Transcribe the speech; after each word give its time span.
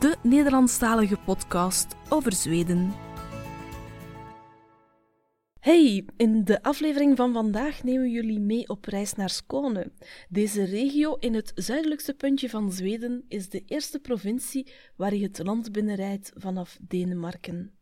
de 0.00 0.16
Nederlandstalige 0.22 1.16
podcast 1.16 1.96
over 2.08 2.32
Zweden. 2.32 2.92
Hey, 5.60 6.04
in 6.16 6.44
de 6.44 6.62
aflevering 6.62 7.16
van 7.16 7.32
vandaag 7.32 7.82
nemen 7.82 8.02
we 8.02 8.10
jullie 8.10 8.40
mee 8.40 8.68
op 8.68 8.84
reis 8.84 9.14
naar 9.14 9.30
Skåne. 9.30 9.92
Deze 10.28 10.64
regio 10.64 11.14
in 11.14 11.34
het 11.34 11.52
zuidelijkste 11.54 12.14
puntje 12.14 12.48
van 12.48 12.72
Zweden 12.72 13.24
is 13.28 13.48
de 13.48 13.62
eerste 13.66 13.98
provincie 13.98 14.72
waar 14.96 15.14
je 15.14 15.22
het 15.22 15.38
land 15.44 15.72
binnenrijdt 15.72 16.32
vanaf 16.34 16.78
Denemarken. 16.80 17.72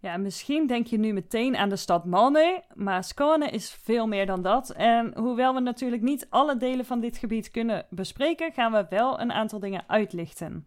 Ja, 0.00 0.16
misschien 0.16 0.66
denk 0.66 0.86
je 0.86 0.98
nu 0.98 1.12
meteen 1.12 1.56
aan 1.56 1.68
de 1.68 1.76
stad 1.76 2.04
Malmö, 2.06 2.74
maar 2.74 3.04
Skåne 3.04 3.50
is 3.50 3.70
veel 3.70 4.06
meer 4.06 4.26
dan 4.26 4.42
dat. 4.42 4.70
En 4.70 5.18
hoewel 5.18 5.54
we 5.54 5.60
natuurlijk 5.60 6.02
niet 6.02 6.26
alle 6.30 6.56
delen 6.56 6.84
van 6.84 7.00
dit 7.00 7.16
gebied 7.16 7.50
kunnen 7.50 7.86
bespreken, 7.90 8.52
gaan 8.52 8.72
we 8.72 8.86
wel 8.88 9.20
een 9.20 9.32
aantal 9.32 9.58
dingen 9.58 9.84
uitlichten. 9.86 10.66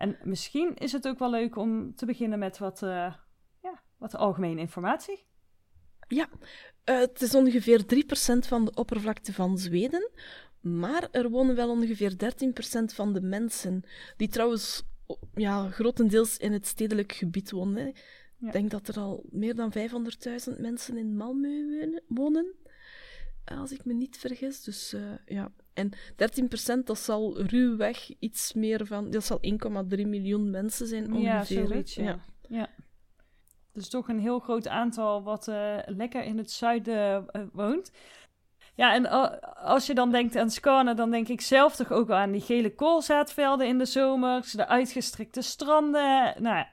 En 0.00 0.16
misschien 0.22 0.74
is 0.74 0.92
het 0.92 1.08
ook 1.08 1.18
wel 1.18 1.30
leuk 1.30 1.56
om 1.56 1.94
te 1.94 2.06
beginnen 2.06 2.38
met 2.38 2.58
wat, 2.58 2.82
uh, 2.82 3.14
ja, 3.62 3.82
wat 3.96 4.16
algemene 4.16 4.60
informatie. 4.60 5.24
Ja, 6.08 6.28
uh, 6.84 6.98
het 6.98 7.22
is 7.22 7.34
ongeveer 7.34 7.82
3% 7.82 8.46
van 8.46 8.64
de 8.64 8.74
oppervlakte 8.74 9.32
van 9.32 9.58
Zweden, 9.58 10.10
maar 10.60 11.08
er 11.10 11.30
wonen 11.30 11.56
wel 11.56 11.70
ongeveer 11.70 12.12
13% 12.12 12.94
van 12.94 13.12
de 13.12 13.20
mensen, 13.20 13.82
die 14.16 14.28
trouwens 14.28 14.82
ja, 15.34 15.70
grotendeels 15.70 16.36
in 16.36 16.52
het 16.52 16.66
stedelijk 16.66 17.12
gebied 17.12 17.50
wonen. 17.50 17.86
Ik 18.40 18.52
denk 18.52 18.70
dat 18.70 18.88
er 18.88 18.98
al 18.98 19.24
meer 19.30 19.54
dan 19.54 19.72
500.000 20.52 20.60
mensen 20.60 20.96
in 20.96 21.16
Malmö 21.16 22.02
wonen, 22.08 22.54
als 23.58 23.72
ik 23.72 23.84
me 23.84 23.92
niet 23.92 24.18
vergis. 24.18 24.62
Dus 24.62 24.94
uh, 24.94 25.00
ja, 25.26 25.52
en 25.74 25.90
13% 26.80 26.84
dat 26.84 26.98
zal 26.98 27.42
ruwweg 27.42 28.10
iets 28.18 28.52
meer 28.52 28.86
van, 28.86 29.10
dat 29.10 29.24
zal 29.24 29.40
1,3 29.42 30.06
miljoen 30.06 30.50
mensen 30.50 30.86
zijn 30.86 31.12
ongeveer. 31.12 31.60
Ja, 31.60 31.66
zoiets, 31.66 31.94
ja. 31.94 32.02
ja. 32.02 32.18
ja. 32.48 32.68
Dus 33.72 33.88
toch 33.88 34.08
een 34.08 34.20
heel 34.20 34.38
groot 34.38 34.68
aantal 34.68 35.22
wat 35.22 35.48
uh, 35.48 35.76
lekker 35.86 36.24
in 36.24 36.38
het 36.38 36.50
zuiden 36.50 37.26
uh, 37.32 37.42
woont. 37.52 37.92
Ja, 38.74 38.94
en 38.94 39.10
als 39.54 39.86
je 39.86 39.94
dan 39.94 40.10
denkt 40.10 40.36
aan 40.36 40.50
Skåne, 40.50 40.94
dan 40.94 41.10
denk 41.10 41.28
ik 41.28 41.40
zelf 41.40 41.76
toch 41.76 41.92
ook 41.92 42.10
aan 42.10 42.30
die 42.30 42.40
gele 42.40 42.74
koolzaadvelden 42.74 43.66
in 43.66 43.78
de 43.78 43.84
zomers, 43.84 44.52
de 44.52 44.66
uitgestrekte 44.66 45.42
stranden, 45.42 46.34
nou, 46.42 46.64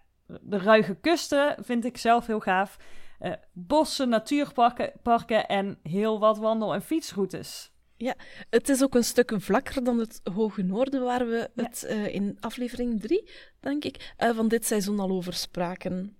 de 0.41 0.57
ruige 0.57 0.95
kusten 0.95 1.55
vind 1.59 1.85
ik 1.85 1.97
zelf 1.97 2.27
heel 2.27 2.39
gaaf. 2.39 2.77
Uh, 3.21 3.31
bossen, 3.53 4.09
natuurparken 4.09 4.91
parken 5.01 5.47
en 5.47 5.79
heel 5.83 6.19
wat 6.19 6.37
wandel- 6.37 6.73
en 6.73 6.81
fietsroutes. 6.81 7.71
Ja, 7.95 8.15
het 8.49 8.69
is 8.69 8.83
ook 8.83 8.95
een 8.95 9.03
stuk 9.03 9.33
vlakker 9.37 9.83
dan 9.83 9.99
het 9.99 10.21
Hoge 10.33 10.61
Noorden, 10.61 11.03
waar 11.03 11.27
we 11.27 11.49
het 11.55 11.87
uh, 11.89 12.13
in 12.13 12.37
aflevering 12.39 13.01
3, 13.01 13.29
denk 13.59 13.83
ik, 13.83 14.13
uh, 14.19 14.29
van 14.29 14.47
dit 14.47 14.65
seizoen 14.65 14.99
al 14.99 15.09
over 15.09 15.33
spraken. 15.33 16.17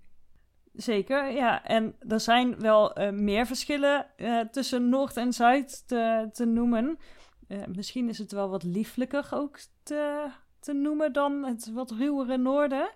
Zeker, 0.72 1.30
ja. 1.30 1.64
En 1.64 1.94
er 2.08 2.20
zijn 2.20 2.60
wel 2.60 3.00
uh, 3.00 3.10
meer 3.10 3.46
verschillen 3.46 4.06
tussen 4.50 4.88
Noord 4.88 5.16
en 5.16 5.32
Zuid 5.32 5.88
te, 5.88 6.28
te 6.32 6.44
noemen. 6.44 6.98
misschien 7.66 8.08
is 8.08 8.18
het 8.18 8.32
wel 8.32 8.48
wat 8.48 8.62
lieflijker 8.62 9.28
ook 9.30 9.58
te, 9.82 10.30
te 10.60 10.72
noemen 10.72 11.12
dan 11.12 11.44
het 11.44 11.70
wat 11.72 11.90
ruwere 11.90 12.36
Noorden. 12.36 12.90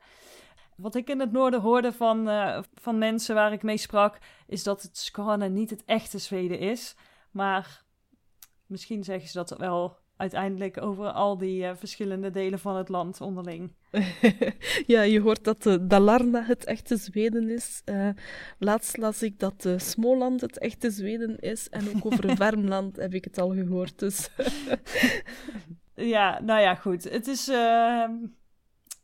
Wat 0.82 0.94
ik 0.94 1.08
in 1.08 1.20
het 1.20 1.32
noorden 1.32 1.60
hoorde 1.60 1.92
van, 1.92 2.28
van 2.74 2.98
mensen 2.98 3.34
waar 3.34 3.52
ik 3.52 3.62
mee 3.62 3.76
sprak, 3.76 4.18
is 4.46 4.62
dat 4.62 4.82
het 4.82 4.98
Skåne 4.98 5.48
niet 5.48 5.70
het 5.70 5.84
echte 5.84 6.18
Zweden 6.18 6.58
is. 6.58 6.96
Maar 7.30 7.82
misschien 8.66 9.04
zeggen 9.04 9.28
ze 9.28 9.38
dat 9.38 9.58
wel 9.58 9.96
uiteindelijk 10.16 10.82
over 10.82 11.10
al 11.10 11.38
die 11.38 11.62
uh, 11.62 11.70
verschillende 11.74 12.30
delen 12.30 12.58
van 12.58 12.76
het 12.76 12.88
land 12.88 13.20
onderling. 13.20 13.72
ja, 14.86 15.02
je 15.02 15.20
hoort 15.20 15.44
dat 15.44 15.66
uh, 15.66 15.76
Dalarna 15.80 16.42
het 16.42 16.64
echte 16.64 16.96
Zweden 16.96 17.48
is. 17.48 17.82
Uh, 17.84 18.08
laatst 18.58 18.96
las 18.96 19.22
ik 19.22 19.38
dat 19.38 19.68
Smoland 19.76 20.40
het 20.40 20.58
echte 20.58 20.90
Zweden 20.90 21.38
is. 21.38 21.68
En 21.68 21.88
ook 21.88 22.06
over 22.06 22.36
Värmland 22.42 22.96
heb 22.96 23.14
ik 23.14 23.24
het 23.24 23.38
al 23.38 23.50
gehoord. 23.50 23.98
Dus. 23.98 24.30
ja, 25.94 26.40
nou 26.40 26.60
ja, 26.60 26.74
goed. 26.74 27.04
Het 27.04 27.26
is. 27.26 27.50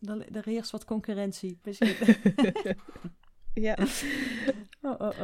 Ehm, 0.00 0.20
er 0.20 0.44
heerst 0.44 0.70
wat 0.70 0.84
concurrentie. 0.84 1.58
ja. 3.54 3.76
Oh, 4.82 5.00
oh, 5.00 5.20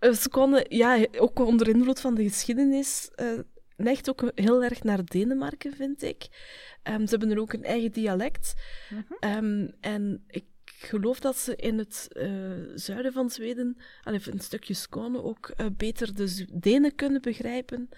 oh. 0.00 0.12
Ze 0.14 0.28
konden, 0.28 0.64
ja, 0.68 1.06
ook 1.18 1.38
onder 1.38 1.68
invloed 1.68 2.00
van 2.00 2.14
de 2.14 2.22
geschiedenis, 2.22 3.10
neigt 3.76 4.08
ook 4.08 4.32
heel 4.34 4.62
erg 4.62 4.82
naar 4.82 5.04
Denemarken, 5.04 5.72
vind 5.72 6.02
ik. 6.02 6.26
Um, 6.82 7.06
ze 7.06 7.10
hebben 7.10 7.30
er 7.30 7.40
ook 7.40 7.52
een 7.52 7.64
eigen 7.64 7.92
dialect. 7.92 8.54
-hmm. 8.88 9.34
um, 9.44 9.74
en 9.80 10.24
ik 10.26 10.44
geloof 10.64 11.20
dat 11.20 11.36
ze 11.36 11.56
in 11.56 11.78
het 11.78 12.08
uh, 12.12 12.72
zuiden 12.74 13.12
van 13.12 13.30
Zweden, 13.30 13.76
allee, 14.02 14.20
een 14.30 14.40
stukje 14.40 14.74
Skåne, 14.74 15.22
ook 15.22 15.52
uh, 15.56 15.66
beter 15.76 16.14
de 16.14 16.46
Denen 16.52 16.94
kunnen 16.94 17.22
begrijpen 17.22 17.88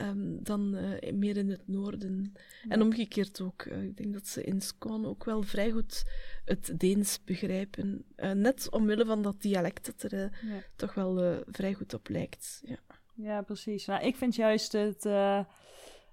um, 0.00 0.44
dan 0.44 0.74
uh, 0.74 1.12
meer 1.12 1.36
in 1.36 1.50
het 1.50 1.68
noorden. 1.68 2.34
Ja. 2.62 2.70
En 2.70 2.82
omgekeerd 2.82 3.40
ook. 3.40 3.64
ik 3.64 3.96
denk 3.96 4.12
dat 4.12 4.26
ze 4.28 4.42
in 4.44 4.60
Skåne 4.60 5.06
ook 5.06 5.24
wel 5.24 5.42
vrij 5.42 5.70
goed 5.70 6.04
het 6.44 6.72
Deens 6.80 7.24
begrijpen. 7.24 8.04
net 8.16 8.70
omwille 8.70 9.04
van 9.04 9.22
dat 9.22 9.42
dialect 9.42 9.86
dat 9.86 10.12
er 10.12 10.20
ja. 10.20 10.62
toch 10.76 10.94
wel 10.94 11.42
vrij 11.46 11.74
goed 11.74 11.94
op 11.94 12.08
lijkt. 12.08 12.62
Ja. 12.64 12.78
Ja, 13.14 13.42
precies. 13.42 13.86
Nou, 13.86 14.04
ik 14.04 14.16
vind 14.16 14.34
juist 14.34 14.72
het, 14.72 15.02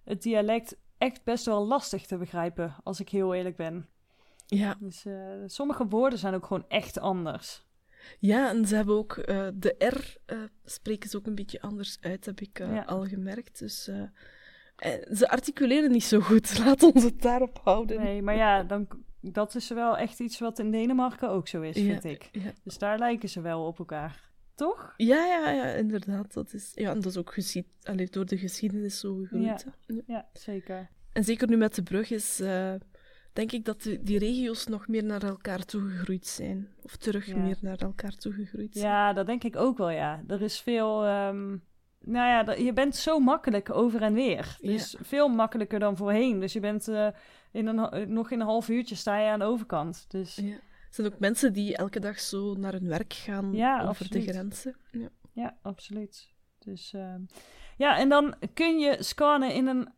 het 0.03 0.21
dialect 0.21 0.77
echt 0.97 1.23
best 1.23 1.45
wel 1.45 1.67
lastig 1.67 2.05
te 2.05 2.17
begrijpen, 2.17 2.75
als 2.83 2.99
ik 2.99 3.09
heel 3.09 3.33
eerlijk 3.33 3.55
ben. 3.55 3.87
Ja. 4.45 4.77
Dus 4.79 5.05
sommige 5.45 5.87
woorden 5.87 6.19
zijn 6.19 6.33
ook 6.33 6.45
gewoon 6.45 6.65
echt 6.67 6.99
anders. 6.99 7.65
Ja, 8.19 8.49
en 8.49 8.65
ze 8.65 8.75
hebben 8.75 8.95
ook 8.95 9.17
uh, 9.17 9.47
de 9.53 9.75
R 9.77 10.17
spreken 10.65 11.09
ze 11.09 11.17
ook 11.17 11.27
een 11.27 11.35
beetje 11.35 11.61
anders 11.61 11.97
uit, 12.01 12.25
heb 12.25 12.41
ik 12.41 12.57
ja. 12.57 12.83
al 12.83 13.05
gemerkt. 13.05 13.59
Dus 13.59 13.83
ze 15.13 15.29
articuleren 15.29 15.91
niet 15.91 16.03
zo 16.03 16.19
goed. 16.19 16.57
Laat 16.65 16.83
ons 16.83 17.03
het 17.03 17.21
daarop 17.21 17.59
houden. 17.63 17.99
Nee, 17.99 18.21
maar 18.21 18.35
ja, 18.35 18.63
dan, 18.63 18.87
dat 19.21 19.55
is 19.55 19.69
wel 19.69 19.97
echt 19.97 20.19
iets 20.19 20.39
wat 20.39 20.59
in 20.59 20.71
Denemarken 20.71 21.29
ook 21.29 21.47
zo 21.47 21.61
is, 21.61 21.75
vind 21.75 22.03
ik. 22.03 22.29
Ja. 22.31 22.53
Dus 22.63 22.77
daar 22.77 22.97
lijken 22.97 23.29
ze 23.29 23.41
wel 23.41 23.65
op 23.65 23.79
elkaar. 23.79 24.31
Toch? 24.55 24.93
Ja, 24.97 25.25
ja, 25.25 25.49
ja, 25.49 25.65
inderdaad. 25.65 26.33
Dat 26.33 26.53
is, 26.53 26.71
ja, 26.75 26.89
en 26.89 26.99
dat 26.99 27.11
is 27.11 27.17
ook 27.17 27.33
geschied, 27.33 27.65
allee, 27.83 28.09
door 28.09 28.25
de 28.25 28.37
geschiedenis 28.37 28.99
zo 28.99 29.15
gegroeid. 29.15 29.65
Ja, 29.87 30.01
ja. 30.05 30.27
zeker. 30.33 30.89
En 31.13 31.23
zeker 31.23 31.47
nu 31.47 31.57
met 31.57 31.75
de 31.75 31.83
brug 31.83 32.09
is, 32.09 32.41
denk 33.33 33.51
ik 33.51 33.65
dat 33.65 33.81
de, 33.81 34.03
die 34.03 34.19
regio's 34.19 34.67
nog 34.67 34.87
meer 34.87 35.03
naar 35.03 35.23
elkaar 35.23 35.65
toegegroeid 35.65 36.27
zijn. 36.27 36.67
Of 36.81 36.95
terug 36.95 37.25
ja. 37.25 37.37
meer 37.37 37.57
naar 37.61 37.77
elkaar 37.77 38.15
toegegroeid 38.15 38.73
zijn. 38.73 38.85
Ja, 38.85 39.13
dat 39.13 39.25
denk 39.25 39.43
ik 39.43 39.55
ook 39.55 39.77
wel, 39.77 39.89
ja. 39.89 40.23
Er 40.27 40.41
is 40.41 40.59
veel... 40.59 41.07
Um, 41.07 41.63
nou 41.99 42.27
ja, 42.27 42.53
je 42.53 42.73
bent 42.73 42.95
zo 42.95 43.19
makkelijk 43.19 43.73
over 43.73 44.01
en 44.01 44.13
weer. 44.13 44.57
Dus 44.61 44.91
ja. 44.91 44.99
veel 45.01 45.27
makkelijker 45.27 45.79
dan 45.79 45.97
voorheen. 45.97 46.39
Dus 46.39 46.53
je 46.53 46.59
bent 46.59 46.87
uh, 46.87 47.07
in 47.51 47.67
een, 47.67 48.13
nog 48.13 48.31
in 48.31 48.39
een 48.39 48.45
half 48.45 48.69
uurtje 48.69 48.95
sta 48.95 49.19
je 49.19 49.29
aan 49.29 49.39
de 49.39 49.45
overkant. 49.45 50.05
Dus... 50.07 50.35
Ja. 50.35 50.59
Er 50.93 51.01
zijn 51.01 51.13
ook 51.13 51.19
mensen 51.19 51.53
die 51.53 51.77
elke 51.77 51.99
dag 51.99 52.19
zo 52.19 52.53
naar 52.53 52.71
hun 52.71 52.87
werk 52.87 53.13
gaan 53.13 53.53
ja, 53.53 53.75
over 53.75 53.87
absoluut. 53.87 54.25
de 54.25 54.31
grenzen. 54.31 54.75
Ja, 54.91 55.09
ja 55.31 55.57
absoluut. 55.61 56.29
Dus 56.59 56.93
uh, 56.95 57.15
ja, 57.77 57.97
en 57.97 58.09
dan 58.09 58.35
kun 58.53 58.79
je 58.79 59.03
Skåne 59.03 59.53
in 59.53 59.67
een 59.67 59.89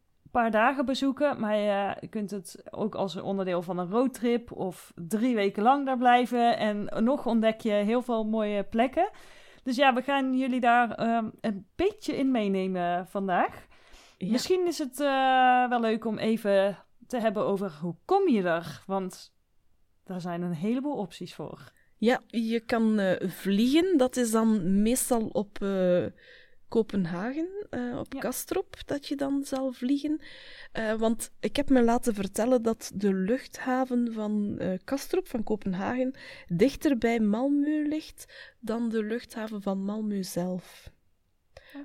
paar 0.42 0.52
dagen 0.52 0.86
bezoeken, 0.86 1.40
maar 1.40 1.58
je 1.58 2.08
kunt 2.10 2.32
het 2.32 2.64
ook 2.70 2.96
als 2.96 3.16
onderdeel 3.16 3.62
van 3.62 3.78
een 3.78 3.90
roadtrip 3.90 4.52
of 4.52 4.92
drie 4.96 5.36
weken 5.36 5.64
lang 5.64 5.86
daar 5.86 5.98
blijven. 5.98 6.58
En 6.58 7.04
nog 7.04 7.26
ontdek 7.26 7.62
je 7.62 7.72
heel 7.72 8.02
veel 8.02 8.24
mooie 8.24 8.64
plekken. 8.64 9.10
Dus 9.64 9.76
ja, 9.76 9.94
we 9.94 10.02
gaan 10.02 10.38
jullie 10.38 10.60
daar 10.60 11.18
um, 11.18 11.32
een 11.42 11.68
beetje 11.76 12.16
in 12.18 12.32
meenemen 12.32 13.08
vandaag. 13.08 13.68
Ja. 14.18 14.32
Misschien 14.32 14.68
is 14.68 14.78
het 14.78 15.00
uh, 15.00 15.70
wel 15.70 15.80
leuk 15.80 16.06
om 16.06 16.18
even 16.18 16.78
te 17.08 17.20
hebben 17.20 17.46
over 17.46 17.78
hoe 17.82 17.96
kom 18.06 18.30
je 18.30 18.44
er? 18.44 18.84
Want 18.86 19.34
daar 20.04 20.22
zijn 20.22 20.42
een 20.42 20.54
heleboel 20.54 20.98
opties 20.98 21.36
voor. 21.36 21.72
Ja, 21.98 22.22
je 22.28 22.60
kan 22.60 23.00
uh, 23.00 23.30
vliegen. 23.30 23.98
Dat 23.98 24.16
is 24.16 24.32
dan 24.32 24.82
meestal 24.82 25.28
op 25.28 25.58
uh, 25.62 26.06
Kopenhagen, 26.68 27.68
uh, 27.72 27.98
op 27.98 28.20
Kastrop, 28.20 28.78
dat 28.86 29.08
je 29.08 29.16
dan 29.16 29.44
zal 29.44 29.72
vliegen. 29.72 30.22
Uh, 30.74 30.94
want 30.94 31.32
ik 31.40 31.56
heb 31.56 31.70
me 31.70 31.84
laten 31.84 32.14
vertellen 32.14 32.62
dat 32.62 32.92
de 32.94 33.14
luchthaven 33.14 34.14
van 34.14 34.56
uh, 34.62 34.74
Kastrop, 34.84 35.28
van 35.28 35.44
Kopenhagen, 35.44 36.14
dichter 36.48 36.98
bij 36.98 37.20
Malmö 37.20 37.88
ligt 37.88 38.54
dan 38.60 38.90
de 38.90 39.04
luchthaven 39.04 39.62
van 39.62 39.86
Malmö 39.90 40.20
zelf. 40.20 40.92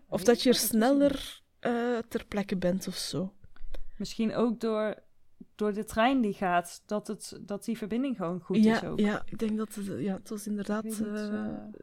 of 0.09 0.25
dat 0.25 0.43
je 0.43 0.49
er 0.49 0.55
sneller 0.55 1.43
ter 2.09 2.25
plekke 2.29 2.57
bent 2.57 2.89
of 2.89 2.97
zo. 2.97 3.33
Misschien 3.97 4.35
ook 4.35 4.61
door, 4.61 4.95
door 5.55 5.73
de 5.73 5.85
trein 5.85 6.21
die 6.21 6.33
gaat, 6.33 6.83
dat, 6.87 7.07
het, 7.07 7.41
dat 7.41 7.65
die 7.65 7.79
verbinding 7.79 8.17
gewoon 8.17 8.41
goed 8.41 8.65
ja, 8.65 8.77
is 8.77 8.89
ook. 8.89 8.99
Ja, 8.99 9.23
ik 9.25 9.39
denk 9.39 9.57
dat 9.57 9.75
het, 9.75 9.87
ja, 9.99 10.15
het 10.15 10.29
was 10.29 10.47
inderdaad 10.47 11.03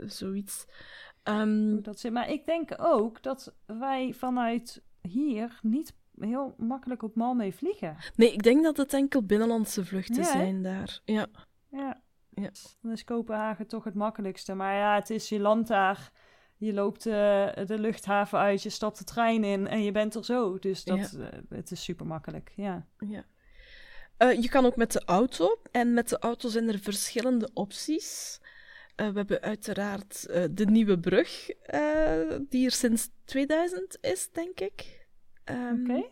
zoiets. 0.06 0.66
Um, 1.30 1.82
dat 1.82 2.00
zit. 2.00 2.12
Maar 2.12 2.30
ik 2.30 2.46
denk 2.46 2.72
ook 2.78 3.24
dat 3.24 3.56
wij 3.66 4.14
vanuit 4.14 4.84
hier 5.02 5.60
niet 5.62 5.96
heel 6.20 6.56
makkelijk 6.58 7.04
op 7.04 7.14
Malmö 7.16 7.54
vliegen. 7.54 7.98
Nee, 8.16 8.34
ik 8.34 8.44
denk 8.44 8.64
dat 8.64 8.78
het 8.78 8.94
enkel 8.94 9.24
binnenlandse 9.24 9.86
vluchten 9.86 10.26
zijn 10.26 10.64
daar. 10.64 11.02
Ja. 11.06 11.28
ja. 11.70 12.02
Ja. 12.42 12.52
Dan 12.82 12.92
is 12.92 13.04
Kopenhagen 13.04 13.68
toch 13.68 13.84
het 13.84 13.94
makkelijkste. 13.94 14.54
Maar 14.54 14.76
ja, 14.76 14.96
het 14.96 15.10
is 15.10 15.30
je 15.30 15.40
land 15.40 15.68
daar. 15.68 16.12
Je 16.58 16.74
loopt 16.74 17.06
uh, 17.06 17.14
de 17.66 17.80
luchthaven 17.80 18.40
uit, 18.40 18.64
je 18.64 18.70
stapt 18.70 18.98
de 18.98 19.04
trein 19.04 19.44
in 19.44 19.68
en 19.68 19.84
je 19.84 19.92
bent 19.92 20.16
er 20.16 20.26
zo. 20.26 20.60
Dus 20.60 20.84
dat, 20.84 21.14
uh, 21.18 21.28
het 21.50 21.72
is 21.72 21.84
super 21.84 22.06
makkelijk. 22.06 22.54
Ja. 22.56 22.86
ja. 22.98 23.24
Uh, 24.18 24.42
je 24.42 24.50
kan 24.50 24.66
ook 24.66 24.76
met 24.76 24.92
de 24.92 25.02
auto. 25.06 25.62
En 25.72 25.94
met 25.94 26.10
de 26.10 26.20
auto 26.20 26.50
zijn 26.50 26.68
er 26.68 26.80
verschillende 26.80 27.50
opties. 27.54 28.40
Uh, 29.02 29.08
we 29.08 29.18
hebben 29.18 29.42
uiteraard 29.42 30.28
uh, 30.30 30.44
de 30.52 30.66
nieuwe 30.66 31.00
brug, 31.00 31.50
uh, 31.74 32.36
die 32.50 32.66
er 32.66 32.72
sinds 32.72 33.10
2000 33.26 33.98
is, 34.02 34.30
denk 34.32 34.60
ik. 34.60 35.08
Um, 35.46 35.82
Oké. 35.82 35.92
Okay. 35.92 36.10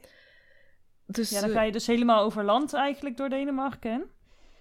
Dus, 1.06 1.30
ja, 1.30 1.42
dan 1.42 1.50
ga 1.50 1.62
je 1.62 1.72
dus 1.72 1.88
helemaal 1.88 2.24
over 2.24 2.44
land 2.44 2.74
eigenlijk 2.74 3.18
door 3.18 3.30
Denemarken. 3.30 4.10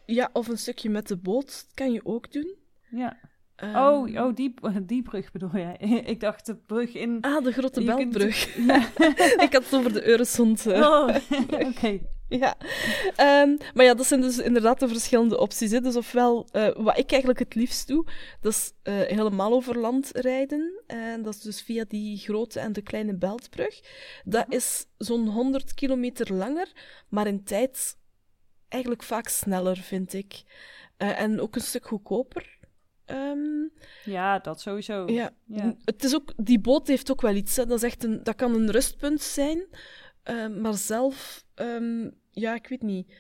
Ja, 0.06 0.30
of 0.32 0.48
een 0.48 0.58
stukje 0.58 0.90
met 0.90 1.08
de 1.08 1.16
boot 1.16 1.66
kan 1.74 1.92
je 1.92 2.04
ook 2.04 2.32
doen. 2.32 2.54
Ja. 2.90 3.18
Um, 3.56 3.76
oh, 3.76 4.24
oh 4.24 4.34
die, 4.34 4.54
die 4.86 5.02
brug 5.02 5.32
bedoel 5.32 5.56
jij? 5.56 5.76
ik 6.12 6.20
dacht 6.20 6.46
de 6.46 6.56
brug 6.56 6.94
in... 6.94 7.18
Ah, 7.20 7.44
de 7.44 7.52
Grote 7.52 7.84
Beltbrug. 7.84 8.52
Kunt... 8.52 8.66
Ja. 8.66 8.88
ik 9.44 9.52
had 9.52 9.64
het 9.64 9.74
over 9.74 9.92
de 9.92 10.06
Eurosond. 10.06 10.66
Oh, 10.66 11.16
oké. 11.50 12.00
Ja, 12.28 12.56
um, 13.42 13.56
maar 13.74 13.84
ja, 13.84 13.94
dat 13.94 14.06
zijn 14.06 14.20
dus 14.20 14.38
inderdaad 14.38 14.80
de 14.80 14.88
verschillende 14.88 15.38
opties. 15.38 15.70
Hè. 15.70 15.80
Dus 15.80 15.96
ofwel, 15.96 16.48
uh, 16.52 16.68
wat 16.76 16.98
ik 16.98 17.10
eigenlijk 17.10 17.38
het 17.38 17.54
liefst 17.54 17.88
doe, 17.88 18.04
dat 18.40 18.52
is 18.52 18.72
uh, 18.82 18.94
helemaal 18.94 19.52
over 19.52 19.78
land 19.78 20.10
rijden. 20.12 20.82
En 20.86 21.22
dat 21.22 21.34
is 21.34 21.40
dus 21.40 21.62
via 21.62 21.84
die 21.88 22.18
grote 22.18 22.60
en 22.60 22.72
de 22.72 22.82
kleine 22.82 23.14
Beltbrug. 23.14 23.80
Dat 24.24 24.44
is 24.48 24.86
zo'n 24.98 25.28
100 25.28 25.74
kilometer 25.74 26.34
langer, 26.34 26.72
maar 27.08 27.26
in 27.26 27.44
tijd 27.44 27.96
eigenlijk 28.68 29.02
vaak 29.02 29.28
sneller, 29.28 29.76
vind 29.76 30.12
ik. 30.12 30.42
Uh, 30.98 31.20
en 31.20 31.40
ook 31.40 31.54
een 31.54 31.60
stuk 31.60 31.86
goedkoper. 31.86 32.58
Um, 33.06 33.72
ja, 34.04 34.38
dat 34.38 34.60
sowieso. 34.60 35.06
Ja. 35.06 35.30
ja. 35.46 35.76
Het 35.84 36.04
is 36.04 36.14
ook, 36.14 36.32
die 36.36 36.60
boot 36.60 36.86
heeft 36.86 37.10
ook 37.10 37.20
wel 37.20 37.34
iets. 37.34 37.56
Hè. 37.56 37.66
Dat, 37.66 37.76
is 37.76 37.82
echt 37.82 38.04
een, 38.04 38.22
dat 38.22 38.34
kan 38.34 38.54
een 38.54 38.70
rustpunt 38.70 39.20
zijn. 39.20 39.66
Uh, 40.30 40.46
maar 40.46 40.74
zelf, 40.74 41.44
um, 41.54 42.14
ja, 42.30 42.54
ik 42.54 42.68
weet 42.68 42.82
niet. 42.82 43.14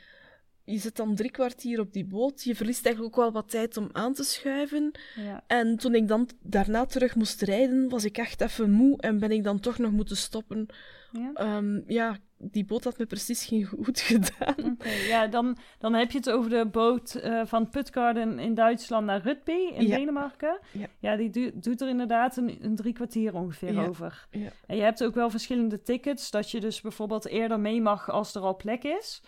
Je 0.64 0.78
zit 0.78 0.96
dan 0.96 1.14
drie 1.14 1.30
kwartier 1.30 1.80
op 1.80 1.92
die 1.92 2.04
boot. 2.04 2.42
Je 2.42 2.54
verliest 2.54 2.86
eigenlijk 2.86 3.16
ook 3.16 3.22
wel 3.24 3.32
wat 3.32 3.50
tijd 3.50 3.76
om 3.76 3.88
aan 3.92 4.14
te 4.14 4.24
schuiven. 4.24 4.90
Ja. 5.16 5.44
En 5.46 5.76
toen 5.76 5.94
ik 5.94 6.08
dan 6.08 6.28
daarna 6.42 6.86
terug 6.86 7.14
moest 7.14 7.42
rijden, 7.42 7.88
was 7.88 8.04
ik 8.04 8.18
echt 8.18 8.40
even 8.40 8.70
moe 8.70 9.00
en 9.00 9.18
ben 9.18 9.30
ik 9.30 9.44
dan 9.44 9.60
toch 9.60 9.78
nog 9.78 9.90
moeten 9.90 10.16
stoppen. 10.16 10.66
Ja, 11.12 11.56
um, 11.56 11.84
ja 11.86 12.18
die 12.50 12.64
boot 12.64 12.84
had 12.84 12.98
me 12.98 13.06
precies 13.06 13.46
geen 13.46 13.64
goed 13.84 14.00
gedaan. 14.00 14.72
Okay, 14.72 15.06
ja, 15.06 15.26
dan, 15.26 15.56
dan 15.78 15.94
heb 15.94 16.10
je 16.10 16.18
het 16.18 16.30
over 16.30 16.50
de 16.50 16.66
boot 16.66 17.20
uh, 17.24 17.42
van 17.44 17.68
Putgarden 17.68 18.38
in 18.38 18.54
Duitsland 18.54 19.06
naar 19.06 19.22
Rutby 19.22 19.52
in 19.74 19.86
ja. 19.86 19.96
Denemarken. 19.96 20.58
Ja. 20.70 20.86
ja, 20.98 21.16
die 21.16 21.30
du 21.30 21.50
doet 21.54 21.80
er 21.80 21.88
inderdaad 21.88 22.36
een, 22.36 22.64
een 22.64 22.76
drie 22.76 22.92
kwartier 22.92 23.34
ongeveer 23.34 23.72
ja. 23.72 23.86
over. 23.86 24.26
En 24.66 24.76
je 24.76 24.82
hebt 24.82 25.04
ook 25.04 25.14
wel 25.14 25.30
verschillende 25.30 25.82
tickets, 25.82 26.30
dat 26.30 26.50
je 26.50 26.60
dus 26.60 26.80
bijvoorbeeld 26.80 27.26
eerder 27.26 27.60
mee 27.60 27.80
mag 27.80 28.10
als 28.10 28.34
er 28.34 28.42
al 28.42 28.56
plek 28.56 28.84
is. 28.84 29.22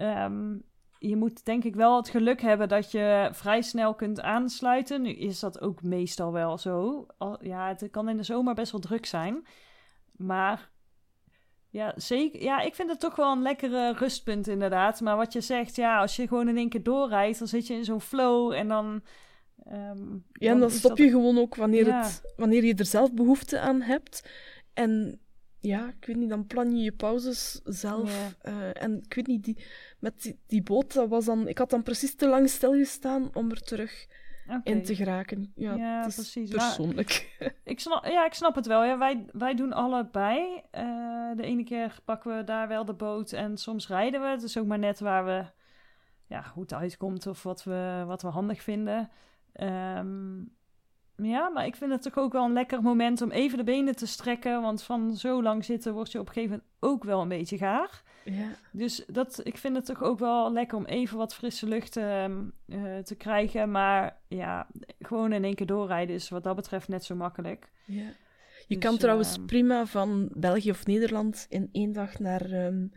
Um, 0.00 0.62
je 1.08 1.16
moet 1.16 1.44
denk 1.44 1.64
ik 1.64 1.74
wel 1.74 1.96
het 1.96 2.08
geluk 2.08 2.40
hebben 2.40 2.68
dat 2.68 2.90
je 2.90 3.28
vrij 3.32 3.62
snel 3.62 3.94
kunt 3.94 4.20
aansluiten. 4.20 5.02
Nu 5.02 5.10
is 5.10 5.40
dat 5.40 5.60
ook 5.60 5.82
meestal 5.82 6.32
wel 6.32 6.58
zo. 6.58 7.06
Ja, 7.40 7.68
het 7.68 7.88
kan 7.90 8.08
in 8.08 8.16
de 8.16 8.22
zomer 8.22 8.54
best 8.54 8.72
wel 8.72 8.80
druk 8.80 9.06
zijn. 9.06 9.46
Maar 10.16 10.70
ja, 11.70 11.92
zeker. 11.96 12.42
Ja, 12.42 12.60
ik 12.60 12.74
vind 12.74 12.90
het 12.90 13.00
toch 13.00 13.16
wel 13.16 13.32
een 13.32 13.42
lekkere 13.42 13.92
rustpunt 13.92 14.48
inderdaad. 14.48 15.00
Maar 15.00 15.16
wat 15.16 15.32
je 15.32 15.40
zegt, 15.40 15.76
ja, 15.76 16.00
als 16.00 16.16
je 16.16 16.28
gewoon 16.28 16.48
in 16.48 16.56
één 16.56 16.68
keer 16.68 16.82
doorrijdt, 16.82 17.38
dan 17.38 17.48
zit 17.48 17.66
je 17.66 17.74
in 17.74 17.84
zo'n 17.84 18.00
flow 18.00 18.52
en 18.52 18.68
dan... 18.68 19.02
Um, 19.72 20.24
ja, 20.32 20.50
en 20.50 20.60
dan, 20.60 20.70
stop 20.70 20.98
je 20.98 21.10
gewoon 21.10 21.38
ook 21.38 21.54
wanneer, 21.54 21.94
het, 21.94 22.32
wanneer 22.36 22.64
je 22.64 22.74
er 22.74 22.84
zelf 22.84 23.12
behoefte 23.12 23.60
aan 23.60 23.80
hebt. 23.80 24.28
En 24.74 25.20
ja, 25.58 25.88
ik 25.88 26.06
weet 26.06 26.16
niet, 26.16 26.28
dan 26.28 26.46
plan 26.46 26.76
je 26.76 26.82
je 26.82 26.92
pauzes 26.92 27.60
zelf. 27.64 28.34
Ja. 28.42 28.52
Uh, 28.52 28.82
en 28.82 29.02
ik 29.02 29.14
weet 29.14 29.26
niet, 29.26 29.44
die, 29.44 29.64
met 30.02 30.22
die, 30.22 30.38
die, 30.46 30.62
boot, 30.62 30.92
dat 30.92 31.08
was 31.08 31.24
dan... 31.24 31.48
Ik 31.48 31.58
had 31.58 31.70
dan 31.70 31.82
precies 31.82 32.14
te 32.14 32.28
lang 32.28 32.48
stilgestaan 32.48 33.30
om 33.34 33.50
er 33.50 33.62
terug 33.62 34.06
okay. 34.46 34.60
in 34.64 34.82
te 34.82 34.94
geraken. 34.94 35.52
Ja, 35.54 35.74
ja 35.74 36.00
precies. 36.00 36.50
Persoonlijk. 36.50 37.36
Maar, 37.38 37.54
ik 37.64 37.80
snap, 37.80 38.04
ja, 38.04 38.24
ik 38.26 38.34
snap 38.34 38.54
het 38.54 38.66
wel. 38.66 38.84
Ja, 38.84 38.98
wij, 38.98 39.26
wij 39.32 39.54
doen 39.54 39.72
allebei. 39.72 40.62
Uh, 40.72 41.36
de 41.36 41.42
ene 41.42 41.64
keer 41.64 41.98
pakken 42.04 42.36
we 42.36 42.44
daar 42.44 42.68
wel 42.68 42.84
de 42.84 42.94
boot 42.94 43.32
en 43.32 43.56
soms 43.56 43.88
rijden 43.88 44.20
we. 44.20 44.26
Het 44.26 44.42
is 44.42 44.58
ook 44.58 44.66
maar 44.66 44.78
net 44.78 45.00
waar 45.00 45.24
we... 45.24 45.44
Ja, 46.26 46.50
hoe 46.54 46.62
het 46.62 46.74
uitkomt 46.74 47.26
of 47.26 47.42
wat 47.42 47.64
we, 47.64 48.04
wat 48.06 48.22
we 48.22 48.28
handig 48.28 48.62
vinden. 48.62 49.10
Um, 49.60 50.56
ja, 51.16 51.48
maar 51.48 51.66
ik 51.66 51.76
vind 51.76 51.92
het 51.92 52.02
toch 52.02 52.18
ook 52.18 52.32
wel 52.32 52.44
een 52.44 52.52
lekker 52.52 52.82
moment 52.82 53.22
om 53.22 53.30
even 53.30 53.58
de 53.58 53.64
benen 53.64 53.96
te 53.96 54.06
strekken. 54.06 54.62
Want 54.62 54.82
van 54.82 55.16
zo 55.16 55.42
lang 55.42 55.64
zitten 55.64 55.92
word 55.92 56.12
je 56.12 56.20
op 56.20 56.26
een 56.26 56.32
gegeven 56.32 56.56
moment 56.56 56.74
ook 56.80 57.04
wel 57.04 57.20
een 57.20 57.28
beetje 57.28 57.58
gaar. 57.58 58.02
Ja. 58.24 58.48
Dus 58.70 59.04
dat, 59.06 59.40
ik 59.44 59.58
vind 59.58 59.76
het 59.76 59.84
toch 59.84 60.02
ook 60.02 60.18
wel 60.18 60.52
lekker 60.52 60.78
om 60.78 60.84
even 60.84 61.18
wat 61.18 61.34
frisse 61.34 61.68
lucht 61.68 61.96
uh, 61.96 62.28
uh, 62.66 62.98
te 62.98 63.14
krijgen. 63.14 63.70
Maar 63.70 64.16
ja, 64.28 64.66
gewoon 65.00 65.32
in 65.32 65.44
één 65.44 65.54
keer 65.54 65.66
doorrijden 65.66 66.14
is 66.14 66.28
wat 66.28 66.42
dat 66.42 66.56
betreft 66.56 66.88
net 66.88 67.04
zo 67.04 67.14
makkelijk. 67.14 67.70
Ja. 67.84 68.10
Je 68.66 68.78
dus, 68.78 68.78
kan 68.78 68.98
trouwens 68.98 69.38
uh, 69.38 69.44
prima 69.44 69.86
van 69.86 70.28
België 70.34 70.70
of 70.70 70.86
Nederland 70.86 71.46
in 71.48 71.68
één 71.72 71.92
dag 71.92 72.18
naar 72.18 72.50
um, 72.50 72.92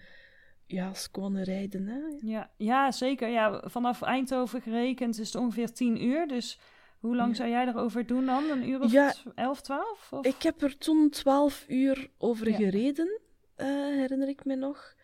ja, 0.66 0.92
rijden. 1.34 1.88
Hè? 1.88 2.00
Ja, 2.20 2.50
ja, 2.58 2.92
zeker. 2.92 3.30
Ja, 3.30 3.64
vanaf 3.66 4.02
Eindhoven 4.02 4.62
gerekend 4.62 5.20
is 5.20 5.28
het 5.28 5.42
ongeveer 5.42 5.72
tien 5.72 6.04
uur. 6.04 6.28
Dus 6.28 6.60
hoe 7.00 7.16
lang 7.16 7.30
ja. 7.30 7.36
zou 7.36 7.50
jij 7.50 7.68
erover 7.68 8.06
doen 8.06 8.26
dan? 8.26 8.44
Een 8.50 8.70
uur 8.70 8.82
of 8.82 8.92
ja, 8.92 9.14
11, 9.36 9.62
12? 9.62 10.12
Of? 10.12 10.26
Ik 10.26 10.42
heb 10.42 10.62
er 10.62 10.78
toen 10.78 11.10
12 11.10 11.66
uur 11.68 12.10
over 12.18 12.50
ja. 12.50 12.56
gereden, 12.56 13.20
uh, 13.58 13.66
herinner 13.68 14.28
ik 14.28 14.46
me 14.46 14.56
nog. 14.56 14.95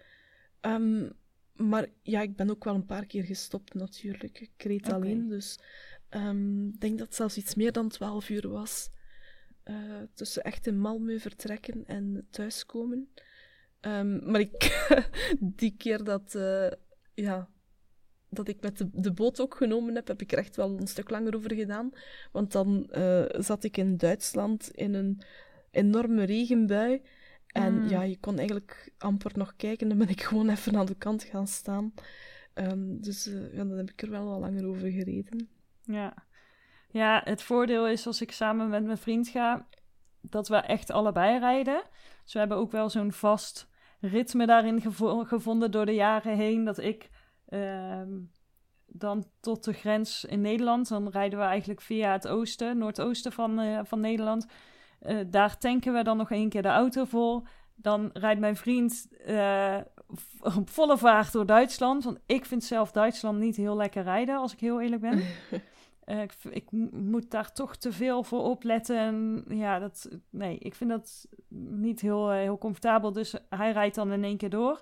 Um, 0.61 1.11
maar 1.53 1.87
ja, 2.01 2.21
ik 2.21 2.35
ben 2.35 2.49
ook 2.49 2.63
wel 2.63 2.75
een 2.75 2.85
paar 2.85 3.05
keer 3.05 3.23
gestopt 3.23 3.73
natuurlijk. 3.73 4.39
Ik 4.39 4.63
reed 4.63 4.85
okay. 4.85 4.95
alleen, 4.95 5.27
dus 5.27 5.59
um, 6.09 6.67
ik 6.67 6.79
denk 6.81 6.97
dat 6.97 7.07
het 7.07 7.15
zelfs 7.15 7.37
iets 7.37 7.55
meer 7.55 7.71
dan 7.71 7.89
12 7.89 8.29
uur 8.29 8.49
was. 8.49 8.89
Uh, 9.65 10.01
tussen 10.13 10.43
echt 10.43 10.67
in 10.67 10.77
Malmö 10.77 11.19
vertrekken 11.19 11.85
en 11.85 12.27
thuiskomen. 12.29 13.09
Um, 13.81 14.31
maar 14.31 14.39
ik, 14.39 14.87
die 15.39 15.75
keer 15.77 16.03
dat, 16.03 16.33
uh, 16.35 16.71
ja, 17.13 17.49
dat 18.29 18.47
ik 18.47 18.61
met 18.61 18.77
de, 18.77 18.89
de, 18.91 19.11
boot 19.11 19.39
ook 19.39 19.55
genomen 19.55 19.95
heb, 19.95 20.07
heb 20.07 20.21
ik 20.21 20.31
er 20.31 20.37
echt 20.37 20.55
wel 20.55 20.79
een 20.79 20.87
stuk 20.87 21.09
langer 21.09 21.35
over 21.35 21.53
gedaan. 21.53 21.91
Want 22.31 22.51
dan 22.51 22.89
uh, 22.91 23.25
zat 23.29 23.63
ik 23.63 23.77
in 23.77 23.97
Duitsland 23.97 24.71
in 24.71 24.93
een 24.93 25.21
enorme 25.71 26.23
regenbui. 26.23 27.01
En 27.51 27.81
mm. 27.81 27.87
ja, 27.87 28.01
je 28.01 28.19
kon 28.19 28.37
eigenlijk 28.37 28.91
amper 28.97 29.31
nog 29.35 29.55
kijken. 29.55 29.89
Dan 29.89 29.97
ben 29.97 30.09
ik 30.09 30.21
gewoon 30.21 30.49
even 30.49 30.75
aan 30.75 30.85
de 30.85 30.95
kant 30.95 31.23
gaan 31.23 31.47
staan. 31.47 31.93
Um, 32.53 33.01
dus 33.01 33.27
uh, 33.27 33.53
ja, 33.53 33.63
dan 33.63 33.77
heb 33.77 33.89
ik 33.89 34.01
er 34.01 34.09
wel 34.09 34.25
wat 34.25 34.39
langer 34.39 34.67
over 34.67 34.91
gereden. 34.91 35.49
Ja. 35.83 36.13
ja, 36.89 37.21
het 37.23 37.41
voordeel 37.41 37.87
is 37.87 38.07
als 38.07 38.21
ik 38.21 38.31
samen 38.31 38.69
met 38.69 38.83
mijn 38.83 38.97
vriend 38.97 39.27
ga, 39.27 39.67
dat 40.21 40.47
we 40.47 40.55
echt 40.55 40.91
allebei 40.91 41.39
rijden. 41.39 41.83
Dus 42.23 42.33
we 42.33 42.39
hebben 42.39 42.57
ook 42.57 42.71
wel 42.71 42.89
zo'n 42.89 43.11
vast 43.11 43.69
ritme 43.99 44.45
daarin 44.45 44.81
gevo 44.81 45.23
gevonden 45.23 45.71
door 45.71 45.85
de 45.85 45.93
jaren 45.93 46.35
heen. 46.35 46.63
Dat 46.63 46.77
ik 46.77 47.09
Um, 47.53 48.31
dan 48.85 49.25
tot 49.39 49.63
de 49.63 49.73
grens 49.73 50.25
in 50.25 50.41
Nederland. 50.41 50.87
Dan 50.87 51.09
rijden 51.09 51.39
we 51.39 51.45
eigenlijk 51.45 51.81
via 51.81 52.11
het 52.11 52.27
oosten, 52.27 52.77
noordoosten 52.77 53.31
van, 53.31 53.59
uh, 53.59 53.79
van 53.83 53.99
Nederland. 53.99 54.47
Uh, 55.07 55.19
daar 55.27 55.57
tanken 55.57 55.93
we 55.93 56.03
dan 56.03 56.17
nog 56.17 56.31
één 56.31 56.49
keer 56.49 56.61
de 56.61 56.67
auto 56.67 57.03
vol. 57.03 57.43
Dan 57.75 58.09
rijdt 58.13 58.39
mijn 58.39 58.55
vriend 58.55 59.07
uh, 59.27 59.77
op 60.57 60.69
volle 60.69 60.97
vaart 60.97 61.31
door 61.31 61.45
Duitsland. 61.45 62.03
Want 62.03 62.19
ik 62.25 62.45
vind 62.45 62.63
zelf 62.63 62.91
Duitsland 62.91 63.39
niet 63.39 63.55
heel 63.55 63.75
lekker 63.75 64.03
rijden, 64.03 64.37
als 64.37 64.53
ik 64.53 64.59
heel 64.59 64.81
eerlijk 64.81 65.01
ben. 65.01 65.23
Eh, 66.01 66.21
ik, 66.21 66.33
ik 66.49 66.71
moet 66.91 67.31
daar 67.31 67.51
toch 67.51 67.75
te 67.75 67.91
veel 67.91 68.23
voor 68.23 68.43
opletten. 68.43 68.97
En 68.97 69.45
ja, 69.47 69.79
dat, 69.79 70.09
nee, 70.29 70.57
ik 70.57 70.75
vind 70.75 70.89
dat 70.89 71.27
niet 71.69 72.01
heel, 72.01 72.29
heel 72.29 72.57
comfortabel. 72.57 73.11
Dus 73.11 73.35
hij 73.49 73.71
rijdt 73.71 73.95
dan 73.95 74.11
in 74.11 74.23
één 74.23 74.37
keer 74.37 74.49
door. 74.49 74.81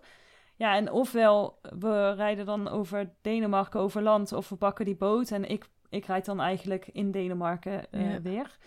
Ja, 0.55 0.75
en 0.75 0.91
ofwel 0.91 1.59
we 1.79 2.13
rijden 2.13 2.45
dan 2.45 2.67
over 2.67 3.13
Denemarken 3.21 3.79
over 3.79 4.01
land 4.01 4.33
of 4.33 4.49
we 4.49 4.55
pakken 4.55 4.85
die 4.85 4.95
boot 4.95 5.31
en 5.31 5.49
ik, 5.49 5.65
ik 5.89 6.05
rijd 6.05 6.25
dan 6.25 6.41
eigenlijk 6.41 6.87
in 6.87 7.11
Denemarken 7.11 7.85
uh, 7.91 8.15
weer. 8.15 8.57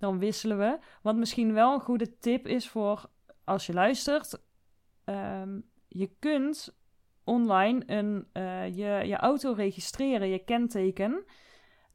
Dan 0.00 0.18
wisselen 0.18 0.58
we. 0.58 0.78
Wat 1.02 1.16
misschien 1.16 1.52
wel 1.52 1.74
een 1.74 1.80
goede 1.80 2.18
tip 2.18 2.46
is 2.46 2.68
voor 2.68 3.10
als 3.44 3.66
je 3.66 3.72
luistert. 3.72 4.40
Um, 5.04 5.70
je 5.88 6.10
kunt 6.18 6.78
online 7.24 7.82
een, 7.86 8.26
uh, 8.32 8.66
je, 8.66 9.06
je 9.06 9.16
auto 9.16 9.52
registreren, 9.52 10.28
je 10.28 10.44
kenteken. 10.44 11.24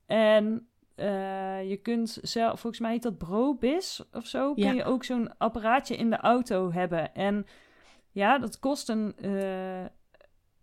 En 0.05 0.67
uh, 0.95 1.69
je 1.69 1.77
kunt 1.81 2.17
zelf, 2.21 2.59
volgens 2.59 2.81
mij 2.81 2.91
heet 2.91 3.03
dat 3.03 3.17
Brobis 3.17 4.03
of 4.11 4.25
zo, 4.25 4.53
kun 4.53 4.75
je 4.75 4.83
ook 4.83 5.03
zo'n 5.03 5.37
apparaatje 5.37 5.95
in 5.95 6.09
de 6.09 6.17
auto 6.17 6.71
hebben. 6.71 7.13
En 7.13 7.45
ja, 8.11 8.37
dat 8.37 8.59
kost 8.59 8.89
een, 8.89 9.15
uh, 9.21 9.85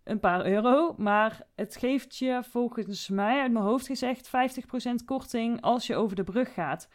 een 0.03 0.19
paar 0.19 0.45
euro, 0.45 0.95
maar 0.97 1.41
het 1.55 1.75
geeft 1.75 2.17
je 2.17 2.43
volgens 2.49 3.09
mij 3.09 3.41
uit 3.41 3.51
mijn 3.51 3.65
hoofd 3.65 3.85
gezegd 3.85 4.27
50% 4.27 5.05
korting 5.05 5.61
als 5.61 5.87
je 5.87 5.95
over 5.95 6.15
de 6.15 6.23
brug 6.23 6.53
gaat. 6.53 6.89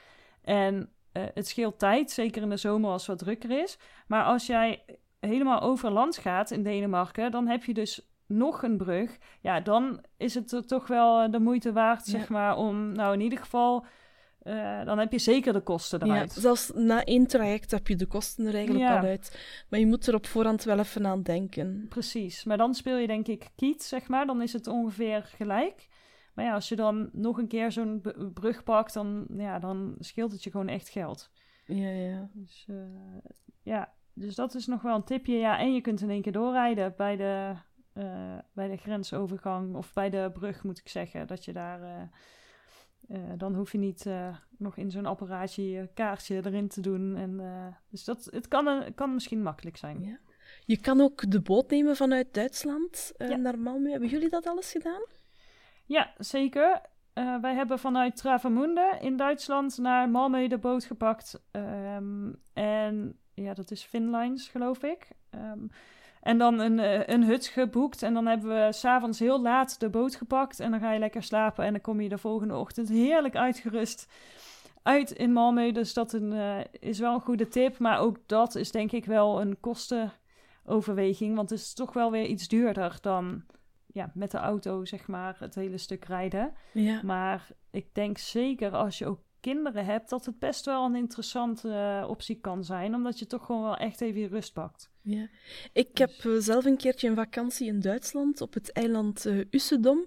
En 0.48 0.92
uh, 1.12 1.22
het 1.34 1.48
scheelt 1.48 1.78
tijd, 1.78 2.10
zeker 2.10 2.42
in 2.42 2.48
de 2.48 2.56
zomer 2.56 2.90
als 2.90 3.06
het 3.06 3.10
wat 3.10 3.18
drukker 3.18 3.62
is. 3.62 3.78
Maar 4.06 4.24
als 4.24 4.46
jij 4.46 4.84
helemaal 5.20 5.60
over 5.60 5.90
land 5.90 6.16
gaat 6.16 6.50
in 6.50 6.62
Denemarken, 6.62 7.30
dan 7.30 7.46
heb 7.46 7.64
je 7.64 7.74
dus 7.74 8.08
nog 8.26 8.62
een 8.62 8.76
brug. 8.76 9.18
Ja, 9.40 9.60
dan 9.60 10.04
is 10.16 10.34
het 10.34 10.62
toch 10.66 10.86
wel 10.86 11.30
de 11.30 11.40
moeite 11.40 11.72
waard, 11.72 12.04
zeg 12.04 12.28
maar, 12.28 12.56
om 12.56 12.92
nou 12.92 13.12
in 13.12 13.20
ieder 13.20 13.38
geval 13.38 13.86
uh, 14.42 14.84
dan 14.84 14.98
heb 14.98 15.12
je 15.12 15.18
zeker 15.18 15.52
de 15.52 15.60
kosten 15.60 16.02
eruit. 16.02 16.34
Ja, 16.34 16.40
zelfs 16.40 16.70
na 16.74 17.04
één 17.04 17.26
traject 17.26 17.70
heb 17.70 17.88
je 17.88 17.96
de 17.96 18.06
kosten 18.06 18.46
er 18.46 18.54
eigenlijk 18.54 18.90
al 18.90 18.96
uit. 18.96 19.38
Maar 19.68 19.80
je 19.80 19.86
moet 19.86 20.06
er 20.06 20.14
op 20.14 20.26
voorhand 20.26 20.64
wel 20.64 20.78
even 20.78 21.06
aan 21.06 21.22
denken. 21.22 21.86
Precies. 21.88 22.44
Maar 22.44 22.56
dan 22.56 22.74
speel 22.74 22.96
je 22.96 23.06
denk 23.06 23.26
ik 23.26 23.50
kiet, 23.56 23.82
zeg 23.82 24.08
maar. 24.08 24.26
Dan 24.26 24.42
is 24.42 24.52
het 24.52 24.66
ongeveer 24.66 25.30
gelijk. 25.36 25.88
Maar 26.38 26.46
ja, 26.46 26.54
als 26.54 26.68
je 26.68 26.76
dan 26.76 27.10
nog 27.12 27.38
een 27.38 27.48
keer 27.48 27.72
zo'n 27.72 28.02
brug 28.34 28.62
pakt, 28.62 28.94
dan, 28.94 29.26
ja, 29.36 29.58
dan 29.58 29.94
scheelt 29.98 30.32
het 30.32 30.44
je 30.44 30.50
gewoon 30.50 30.68
echt 30.68 30.88
geld. 30.88 31.30
Ja, 31.66 31.88
ja. 31.88 32.30
Dus, 32.32 32.66
uh, 32.70 32.76
ja. 33.62 33.92
dus 34.12 34.34
dat 34.34 34.54
is 34.54 34.66
nog 34.66 34.82
wel 34.82 34.94
een 34.94 35.04
tipje. 35.04 35.36
Ja, 35.36 35.58
en 35.58 35.74
je 35.74 35.80
kunt 35.80 36.00
in 36.00 36.10
één 36.10 36.22
keer 36.22 36.32
doorrijden 36.32 36.94
bij 36.96 37.16
de, 37.16 37.54
uh, 37.94 38.38
bij 38.52 38.68
de 38.68 38.76
grensovergang. 38.76 39.74
Of 39.74 39.92
bij 39.92 40.10
de 40.10 40.30
brug, 40.32 40.64
moet 40.64 40.78
ik 40.78 40.88
zeggen. 40.88 41.26
Dat 41.26 41.44
je 41.44 41.52
daar 41.52 42.10
uh, 43.08 43.18
dan 43.36 43.54
hoef 43.54 43.72
je 43.72 43.78
niet 43.78 44.06
nog 44.58 44.76
in 44.76 44.90
zo'n 44.90 45.06
apparaatje 45.06 45.70
je 45.70 45.88
kaartje 45.94 46.36
erin 46.44 46.68
te 46.68 46.80
doen. 46.80 47.16
En, 47.16 47.40
dus 47.90 48.04
dat, 48.04 48.28
het 48.30 48.48
kan, 48.48 48.94
kan 48.94 49.14
misschien 49.14 49.42
makkelijk 49.42 49.76
zijn. 49.76 50.02
Ja. 50.02 50.18
Je 50.64 50.80
kan 50.80 51.00
ook 51.00 51.30
de 51.30 51.40
boot 51.40 51.70
nemen 51.70 51.96
vanuit 51.96 52.34
Duitsland 52.34 53.12
ja. 53.16 53.36
naar 53.36 53.58
Malmö. 53.58 53.90
Hebben 53.90 54.08
jullie 54.08 54.28
dat 54.30 54.46
alles 54.46 54.70
gedaan? 54.70 55.02
Ja, 55.88 56.12
zeker. 56.18 56.80
wij 57.40 57.54
hebben 57.54 57.78
vanuit 57.78 58.16
Travemünde 58.16 58.96
in 59.00 59.16
Duitsland 59.16 59.78
naar 59.78 60.08
Malmö 60.08 60.48
de 60.48 60.58
boot 60.58 60.84
gepakt. 60.84 61.40
Um, 61.52 62.40
en 62.52 63.18
ja, 63.34 63.54
dat 63.54 63.70
is 63.70 63.82
Finlines, 63.82 64.48
geloof 64.48 64.82
ik. 64.82 65.08
Um, 65.30 65.70
en 66.20 66.38
dan 66.38 66.58
een, 66.58 66.78
uh, 66.78 67.06
een 67.06 67.24
hut 67.24 67.46
geboekt. 67.46 68.02
En 68.02 68.14
dan 68.14 68.26
hebben 68.26 68.48
we 68.48 68.72
s'avonds 68.72 69.18
heel 69.18 69.40
laat 69.40 69.80
de 69.80 69.88
boot 69.88 70.14
gepakt. 70.14 70.60
En 70.60 70.70
dan 70.70 70.80
ga 70.80 70.92
je 70.92 70.98
lekker 70.98 71.22
slapen. 71.22 71.64
En 71.64 71.72
dan 71.72 71.80
kom 71.80 72.00
je 72.00 72.08
de 72.08 72.18
volgende 72.18 72.56
ochtend 72.56 72.88
heerlijk 72.88 73.36
uitgerust 73.36 74.08
uit 74.82 75.10
in 75.10 75.30
Malmö. 75.30 75.72
Dus 75.72 75.94
dat 75.94 76.12
een, 76.12 76.32
uh, 76.32 76.58
is 76.80 76.98
wel 76.98 77.14
een 77.14 77.20
goede 77.20 77.48
tip. 77.48 77.78
Maar 77.78 77.98
ook 77.98 78.16
dat 78.26 78.54
is 78.54 78.70
denk 78.70 78.92
ik 78.92 79.04
wel 79.04 79.40
een 79.40 79.60
kostenoverweging. 79.60 81.36
Want 81.36 81.50
het 81.50 81.58
is 81.58 81.74
toch 81.74 81.92
wel 81.92 82.10
weer 82.10 82.26
iets 82.26 82.48
duurder 82.48 82.98
dan 83.00 83.42
ja, 83.92 84.10
met 84.14 84.30
de 84.30 84.38
auto, 84.38 84.84
zeg 84.84 85.06
maar, 85.06 85.36
het 85.38 85.54
hele 85.54 85.78
stuk 85.78 86.04
rijden. 86.04 86.52
Ja. 86.72 87.00
Maar 87.02 87.48
ik 87.70 87.94
denk 87.94 88.18
zeker 88.18 88.70
als 88.70 88.98
je 88.98 89.06
ook 89.06 89.20
kinderen 89.40 89.84
hebt, 89.84 90.10
dat 90.10 90.26
het 90.26 90.38
best 90.38 90.64
wel 90.64 90.84
een 90.84 90.94
interessante 90.94 91.68
uh, 91.68 92.08
optie 92.08 92.40
kan 92.40 92.64
zijn. 92.64 92.94
Omdat 92.94 93.18
je 93.18 93.26
toch 93.26 93.46
gewoon 93.46 93.62
wel 93.62 93.76
echt 93.76 94.00
even 94.00 94.20
je 94.20 94.26
rust 94.26 94.52
pakt. 94.52 94.90
Ja. 95.02 95.28
Ik 95.72 95.98
heb 95.98 96.10
uh, 96.10 96.40
zelf 96.40 96.64
een 96.64 96.76
keertje 96.76 97.08
een 97.08 97.14
vakantie 97.14 97.66
in 97.68 97.80
Duitsland 97.80 98.40
op 98.40 98.54
het 98.54 98.72
eiland 98.72 99.26
uh, 99.26 99.44
Usedom. 99.50 100.06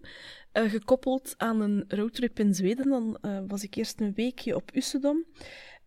gekoppeld 0.54 1.34
aan 1.38 1.62
een 1.62 1.86
roadtrip 1.88 2.40
in 2.40 2.54
Zweden. 2.54 2.90
Dan 2.90 3.18
was 3.48 3.64
ik 3.64 3.76
eerst 3.76 4.02
een 4.02 4.14
weekje 4.14 4.56
op 4.56 4.72
Usedom. 4.74 5.26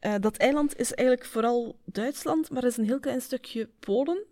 Uh, 0.06 0.14
dat 0.20 0.37
eiland 0.37 0.78
is 0.78 0.94
eigenlijk 0.94 1.28
vooral 1.28 1.78
Duitsland, 1.84 2.50
maar 2.50 2.62
er 2.62 2.68
is 2.68 2.76
een 2.76 2.84
heel 2.84 3.00
klein 3.00 3.20
stukje 3.20 3.68
Polen. 3.80 4.25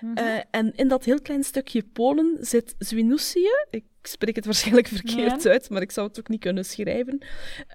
Mm 0.00 0.14
-hmm. 0.14 0.26
uh, 0.26 0.40
en 0.50 0.72
in 0.74 0.88
dat 0.88 1.04
heel 1.04 1.20
klein 1.20 1.44
stukje 1.44 1.82
Polen 1.82 2.36
zit 2.40 2.74
Zwinoussie. 2.78 3.48
Ik 3.70 3.84
spreek 4.02 4.36
het 4.36 4.44
waarschijnlijk 4.44 4.88
verkeerd 5.02 5.42
ja. 5.42 5.50
uit, 5.50 5.70
maar 5.70 5.82
ik 5.82 5.90
zou 5.90 6.08
het 6.08 6.18
ook 6.18 6.28
niet 6.28 6.40
kunnen 6.40 6.64
schrijven. 6.64 7.18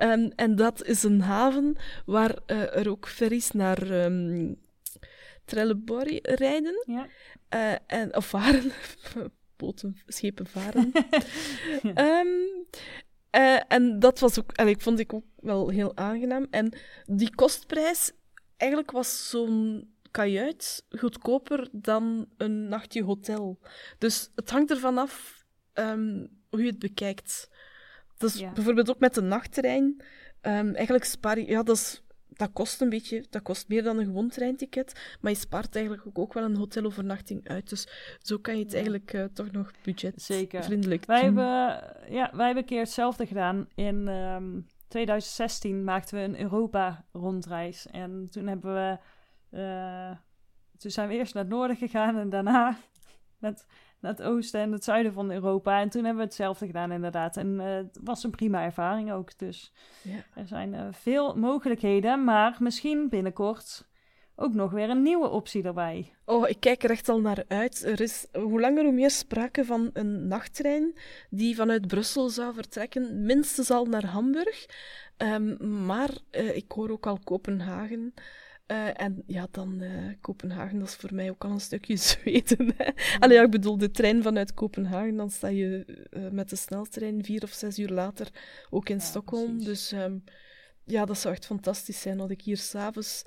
Um, 0.01 0.31
en 0.35 0.55
dat 0.55 0.85
is 0.85 1.03
een 1.03 1.21
haven 1.21 1.75
waar 2.05 2.39
uh, 2.47 2.75
er 2.75 2.89
ook 2.89 3.07
ferries 3.07 3.51
naar 3.51 3.91
um, 3.91 4.55
Trelleborg 5.45 6.19
rijden. 6.21 6.83
Ja. 6.85 7.07
en, 7.87 8.15
of 8.15 8.25
varen. 8.25 8.71
Boten, 9.57 9.97
schepen 10.07 10.47
varen. 10.47 10.91
ja. 11.95 12.19
um, 12.19 12.65
Uh, 13.35 13.59
en 13.67 13.99
dat 13.99 14.19
was 14.19 14.39
ook, 14.39 14.51
en 14.51 14.67
ik 14.67 14.81
vond 14.81 14.99
ik 14.99 15.13
ook 15.13 15.25
wel 15.35 15.69
heel 15.69 15.97
aangenaam. 15.97 16.47
En 16.49 16.77
die 17.05 17.35
kostprijs, 17.35 18.11
eigenlijk 18.57 18.91
was 18.91 19.29
zo'n 19.29 19.89
kajuit 20.11 20.85
goedkoper 20.89 21.67
dan 21.71 22.27
een 22.37 22.67
nachtje 22.67 23.03
hotel. 23.03 23.59
Dus 23.97 24.31
het 24.35 24.49
hangt 24.49 24.71
ervan 24.71 24.97
af 24.97 25.45
um, 25.73 26.29
hoe 26.49 26.59
je 26.59 26.69
het 26.69 26.79
bekijkt. 26.79 27.49
Dus 28.17 28.37
ja. 28.37 28.51
bijvoorbeeld 28.51 28.89
ook 28.89 28.99
met 28.99 29.13
de 29.13 29.21
nachttrein. 29.21 30.01
Um, 30.41 30.75
eigenlijk 30.75 31.05
spaar 31.05 31.39
je, 31.39 31.47
ja, 31.47 31.63
dat 31.63 31.75
is 31.75 32.03
dat 32.35 32.49
kost 32.53 32.81
een 32.81 32.89
beetje, 32.89 33.25
dat 33.29 33.41
kost 33.41 33.67
meer 33.67 33.83
dan 33.83 33.97
een 33.97 34.05
gewoon 34.05 34.29
treinticket, 34.29 35.17
maar 35.21 35.31
je 35.31 35.37
spaart 35.37 35.75
eigenlijk 35.75 36.19
ook, 36.19 36.33
wel 36.33 36.43
een 36.43 36.55
hotelovernachting 36.55 37.47
uit. 37.47 37.69
Dus 37.69 37.87
zo 38.19 38.37
kan 38.37 38.57
je 38.57 38.63
het 38.63 38.73
eigenlijk 38.73 39.13
uh, 39.13 39.23
toch 39.23 39.51
nog 39.51 39.71
budgetvriendelijk 39.83 41.03
Zeker. 41.03 41.05
Wij 41.05 41.21
hebben, 41.21 41.45
ja, 42.13 42.29
wij 42.33 42.45
hebben 42.45 42.63
een 42.63 42.69
keer 42.69 42.79
hetzelfde 42.79 43.25
gedaan. 43.25 43.67
In 43.75 44.07
um, 44.07 44.67
2016 44.87 45.83
maakten 45.83 46.17
we 46.17 46.23
een 46.23 46.39
Europa-rondreis. 46.39 47.87
En 47.87 48.27
toen 48.29 48.47
hebben 48.47 48.73
we... 48.73 48.97
Uh, 49.57 50.17
toen 50.77 50.91
zijn 50.91 51.07
we 51.07 51.13
eerst 51.13 51.33
naar 51.33 51.43
het 51.43 51.51
noorden 51.51 51.75
gegaan 51.75 52.17
en 52.17 52.29
daarna 52.29 52.77
met 53.37 53.65
naar 54.05 54.15
het 54.15 54.25
oosten 54.25 54.61
en 54.61 54.71
het 54.71 54.83
zuiden 54.83 55.13
van 55.13 55.31
Europa. 55.31 55.81
En 55.81 55.89
toen 55.89 56.03
hebben 56.03 56.21
we 56.21 56.27
hetzelfde 56.27 56.65
gedaan, 56.65 56.91
inderdaad. 56.91 57.37
En 57.37 57.47
uh, 57.47 57.65
het 57.65 57.99
was 58.03 58.23
een 58.23 58.31
prima 58.31 58.63
ervaring 58.63 59.11
ook. 59.11 59.37
Dus 59.37 59.71
ja. 60.01 60.23
er 60.35 60.47
zijn 60.47 60.73
uh, 60.73 60.87
veel 60.91 61.35
mogelijkheden, 61.37 62.23
maar 62.23 62.57
misschien 62.59 63.09
binnenkort 63.09 63.87
ook 64.35 64.53
nog 64.53 64.71
weer 64.71 64.89
een 64.89 65.01
nieuwe 65.01 65.29
optie 65.29 65.63
erbij. 65.63 66.13
Oh, 66.25 66.49
ik 66.49 66.59
kijk 66.59 66.83
er 66.83 66.89
echt 66.89 67.09
al 67.09 67.19
naar 67.19 67.43
uit. 67.47 67.83
Er 67.83 68.01
is 68.01 68.27
hoe 68.33 68.59
langer 68.59 68.83
hoe 68.83 68.93
meer 68.93 69.11
sprake 69.11 69.65
van 69.65 69.89
een 69.93 70.27
nachttrein 70.27 70.97
die 71.29 71.55
vanuit 71.55 71.87
Brussel 71.87 72.29
zou 72.29 72.53
vertrekken, 72.53 73.25
minstens 73.25 73.71
al 73.71 73.85
naar 73.85 74.05
Hamburg. 74.05 74.65
Um, 75.17 75.85
maar 75.85 76.09
uh, 76.31 76.55
ik 76.55 76.71
hoor 76.71 76.89
ook 76.89 77.05
al 77.05 77.19
Kopenhagen. 77.23 78.13
Uh, 78.67 79.01
en 79.01 79.23
ja, 79.27 79.47
dan 79.51 79.81
uh, 79.81 80.13
Kopenhagen, 80.21 80.79
dat 80.79 80.87
is 80.87 80.95
voor 80.95 81.13
mij 81.13 81.29
ook 81.29 81.43
al 81.43 81.51
een 81.51 81.59
stukje 81.59 81.97
Zweden. 82.11 82.73
Hè. 82.77 82.91
Allee, 83.19 83.37
ja, 83.37 83.43
ik 83.43 83.51
bedoel, 83.51 83.77
de 83.77 83.91
trein 83.91 84.23
vanuit 84.23 84.53
Kopenhagen, 84.53 85.15
dan 85.15 85.29
sta 85.29 85.47
je 85.47 85.85
uh, 86.11 86.29
met 86.29 86.49
de 86.49 86.55
sneltrein 86.55 87.23
vier 87.23 87.43
of 87.43 87.51
zes 87.51 87.79
uur 87.79 87.89
later 87.89 88.29
ook 88.69 88.89
in 88.89 88.97
ja, 88.97 89.01
Stockholm. 89.01 89.57
Precies. 89.57 89.89
Dus 89.89 89.91
um, 89.91 90.23
ja, 90.83 91.05
dat 91.05 91.17
zou 91.17 91.33
echt 91.33 91.45
fantastisch 91.45 92.01
zijn 92.01 92.17
dat 92.17 92.29
ik 92.29 92.41
hier 92.41 92.57
s'avonds 92.57 93.25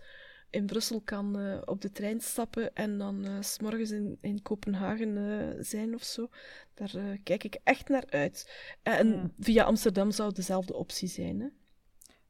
in 0.50 0.66
Brussel 0.66 1.00
kan 1.00 1.61
op 1.64 1.80
de 1.80 1.92
trein 1.92 2.21
stappen 2.21 2.75
en 2.75 2.99
dan 2.99 3.26
s 3.40 3.52
s'morgens 3.52 3.90
in, 3.90 4.18
in 4.21 4.42
Kopenhagen 4.42 5.64
zijn 5.64 5.95
of 5.95 6.02
zo. 6.02 6.28
Daar 6.75 7.18
kijk 7.23 7.45
ik 7.45 7.59
echt 7.64 7.88
naar 7.88 8.04
uit. 8.09 8.52
En 8.83 9.09
ja. 9.09 9.30
via 9.40 9.64
Amsterdam 9.64 10.11
zou 10.11 10.33
dezelfde 10.33 10.75
optie 10.75 11.09
zijn, 11.09 11.40
hè. 11.40 11.49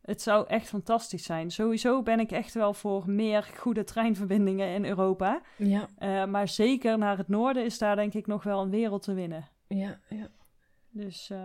Het 0.09 0.23
zou 0.23 0.47
echt 0.47 0.69
fantastisch 0.69 1.25
zijn. 1.25 1.51
Sowieso 1.51 2.03
ben 2.03 2.21
ik 2.21 2.31
echt 2.31 2.55
wel 2.55 2.75
voor 2.75 3.11
meer 3.11 3.51
goede 3.57 3.85
treinverbindingen 3.85 4.75
in 4.75 4.85
Europa. 4.85 5.41
Ja. 5.57 5.89
Uh, 5.99 6.25
maar 6.25 6.49
zeker 6.49 6.99
naar 6.99 7.19
het 7.19 7.29
noorden 7.29 7.65
is 7.65 7.79
daar 7.79 7.97
denk 7.97 8.15
ik 8.15 8.27
nog 8.27 8.43
wel 8.43 8.63
een 8.63 8.71
wereld 8.71 9.03
te 9.03 9.15
winnen. 9.15 9.49
Ja, 9.67 10.01
ja. 10.09 10.29
Dus 10.91 11.31
uh, 11.33 11.39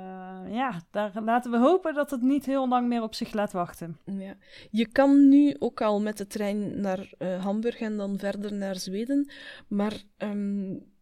ja, 0.49 0.81
daar 0.91 1.11
laten 1.23 1.51
we 1.51 1.57
hopen 1.57 1.93
dat 1.93 2.11
het 2.11 2.21
niet 2.21 2.45
heel 2.45 2.67
lang 2.67 2.87
meer 2.87 3.01
op 3.01 3.15
zich 3.15 3.33
laat 3.33 3.51
wachten. 3.51 3.97
Ja. 4.05 4.35
Je 4.71 4.87
kan 4.87 5.29
nu 5.29 5.55
ook 5.59 5.81
al 5.81 6.01
met 6.01 6.17
de 6.17 6.27
trein 6.27 6.81
naar 6.81 7.13
uh, 7.19 7.43
Hamburg 7.43 7.79
en 7.79 7.97
dan 7.97 8.17
verder 8.17 8.53
naar 8.53 8.75
Zweden. 8.75 9.31
Maar 9.67 9.93
um, 10.17 10.92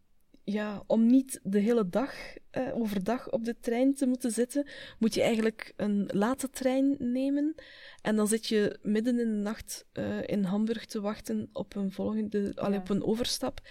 ja, 0.51 0.83
om 0.87 1.05
niet 1.05 1.39
de 1.43 1.59
hele 1.59 1.89
dag 1.89 2.13
uh, 2.57 2.75
overdag 2.75 3.31
op 3.31 3.45
de 3.45 3.59
trein 3.59 3.93
te 3.93 4.05
moeten 4.05 4.31
zitten, 4.31 4.67
moet 4.99 5.13
je 5.13 5.21
eigenlijk 5.21 5.73
een 5.75 6.09
late 6.13 6.49
trein 6.49 6.95
nemen. 6.99 7.55
En 8.01 8.15
dan 8.15 8.27
zit 8.27 8.47
je 8.47 8.79
midden 8.81 9.19
in 9.19 9.29
de 9.29 9.41
nacht 9.41 9.85
uh, 9.93 10.27
in 10.27 10.43
Hamburg 10.43 10.85
te 10.85 11.01
wachten 11.01 11.49
op 11.53 11.75
een 11.75 11.91
volgende, 11.91 12.41
ja. 12.41 12.61
allee, 12.61 12.79
op 12.79 12.89
een 12.89 13.03
overstap. 13.03 13.61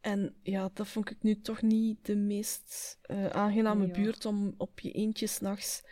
En 0.00 0.34
ja, 0.42 0.70
dat 0.74 0.88
vond 0.88 1.10
ik 1.10 1.16
nu 1.20 1.40
toch 1.40 1.62
niet 1.62 2.06
de 2.06 2.16
meest 2.16 2.98
uh, 3.10 3.26
aangename 3.26 3.86
nee, 3.86 4.02
buurt 4.02 4.24
om 4.24 4.54
op 4.56 4.80
je 4.80 4.92
eentje 4.92 5.26
s'nachts 5.26 5.82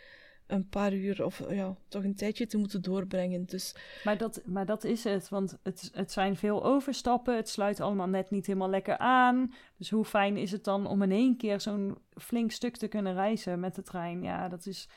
een 0.49 0.69
paar 0.69 0.93
uur 0.93 1.25
of 1.25 1.43
ja, 1.49 1.75
toch 1.87 2.03
een 2.03 2.15
tijdje 2.15 2.45
te 2.45 2.57
moeten 2.57 2.81
doorbrengen. 2.81 3.45
Dus... 3.45 3.75
Maar, 4.03 4.17
dat, 4.17 4.41
maar 4.45 4.65
dat 4.65 4.83
is 4.83 5.03
het, 5.03 5.29
want 5.29 5.59
het, 5.63 5.89
het 5.93 6.11
zijn 6.11 6.35
veel 6.35 6.63
overstappen. 6.63 7.35
Het 7.35 7.49
sluit 7.49 7.79
allemaal 7.79 8.07
net 8.07 8.29
niet 8.29 8.45
helemaal 8.45 8.69
lekker 8.69 8.97
aan. 8.97 9.53
Dus 9.77 9.89
hoe 9.89 10.05
fijn 10.05 10.37
is 10.37 10.51
het 10.51 10.63
dan 10.63 10.87
om 10.87 11.01
in 11.01 11.11
één 11.11 11.37
keer 11.37 11.61
zo'n 11.61 11.97
flink 12.13 12.51
stuk 12.51 12.77
te 12.77 12.87
kunnen 12.87 13.13
reizen 13.13 13.59
met 13.59 13.75
de 13.75 13.81
trein? 13.81 14.23
Ja, 14.23 14.47
dat 14.47 14.65
is. 14.65 14.89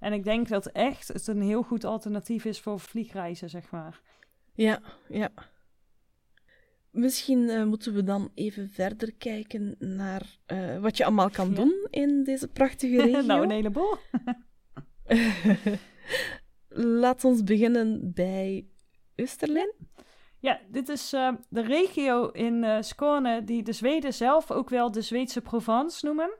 En 0.00 0.12
ik 0.12 0.24
denk 0.24 0.48
dat 0.48 0.66
echt 0.66 1.08
het 1.08 1.26
een 1.26 1.42
heel 1.42 1.62
goed 1.62 1.84
alternatief 1.84 2.44
is 2.44 2.60
voor 2.60 2.80
vliegreizen, 2.80 3.50
zeg 3.50 3.70
maar. 3.70 4.00
Ja, 4.54 4.80
ja. 5.08 5.30
Misschien 6.90 7.38
uh, 7.38 7.64
moeten 7.64 7.94
we 7.94 8.02
dan 8.02 8.30
even 8.34 8.70
verder 8.70 9.14
kijken 9.14 9.74
naar 9.78 10.38
uh, 10.46 10.78
wat 10.78 10.96
je 10.96 11.04
allemaal 11.04 11.30
kan 11.30 11.48
ja. 11.48 11.54
doen 11.54 11.86
in 11.90 12.24
deze 12.24 12.48
prachtige 12.48 12.96
regio. 13.02 13.20
nou, 13.20 13.42
een 13.42 13.50
heleboel. 13.50 13.94
Laat 17.02 17.24
ons 17.24 17.44
beginnen 17.44 18.12
bij 18.14 18.66
Österlen. 19.16 19.74
Ja, 20.40 20.60
dit 20.68 20.88
is 20.88 21.12
uh, 21.12 21.32
de 21.48 21.60
regio 21.60 22.28
in 22.28 22.62
uh, 22.62 22.76
Skåne 22.80 23.44
die 23.44 23.62
de 23.62 23.72
Zweden 23.72 24.14
zelf 24.14 24.50
ook 24.50 24.68
wel 24.68 24.90
de 24.90 25.02
Zweedse 25.02 25.40
Provence 25.40 26.06
noemen. 26.06 26.38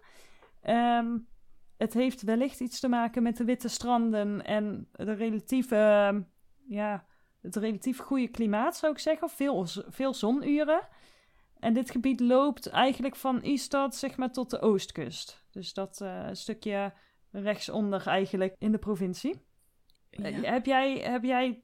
Um, 0.69 1.29
het 1.77 1.95
heeft 1.95 2.23
wellicht 2.23 2.61
iets 2.61 2.81
te 2.81 2.89
maken 2.89 3.23
met 3.23 3.37
de 3.37 3.45
witte 3.45 3.69
stranden 3.69 4.45
en 4.45 4.89
de 4.93 5.13
relatieve, 5.13 6.25
ja, 6.69 7.07
het 7.43 7.57
relatief 7.57 7.99
goede 7.99 8.29
klimaat, 8.29 8.77
zou 8.77 8.93
ik 8.93 8.99
zeggen. 8.99 9.29
Veel, 9.29 9.67
veel 9.89 10.15
zonuren. 10.15 10.89
En 11.59 11.75
dit 11.75 11.91
gebied 11.91 12.21
loopt 12.21 12.67
eigenlijk 12.67 13.17
van 13.17 13.45
Ystad 13.45 13.97
zeg 13.97 14.17
maar, 14.17 14.33
tot 14.33 14.51
de 14.51 14.61
oostkust. 14.61 15.45
Dus 15.51 15.73
dat 15.73 16.01
uh, 16.03 16.29
stukje 16.33 16.93
rechtsonder 17.43 18.07
eigenlijk 18.07 18.55
in 18.59 18.73
de 18.73 18.79
provincie. 18.79 19.35
Ja. 20.11 20.31
heb, 20.31 20.67
jij, 20.67 20.99
heb 20.99 21.25
jij 21.25 21.63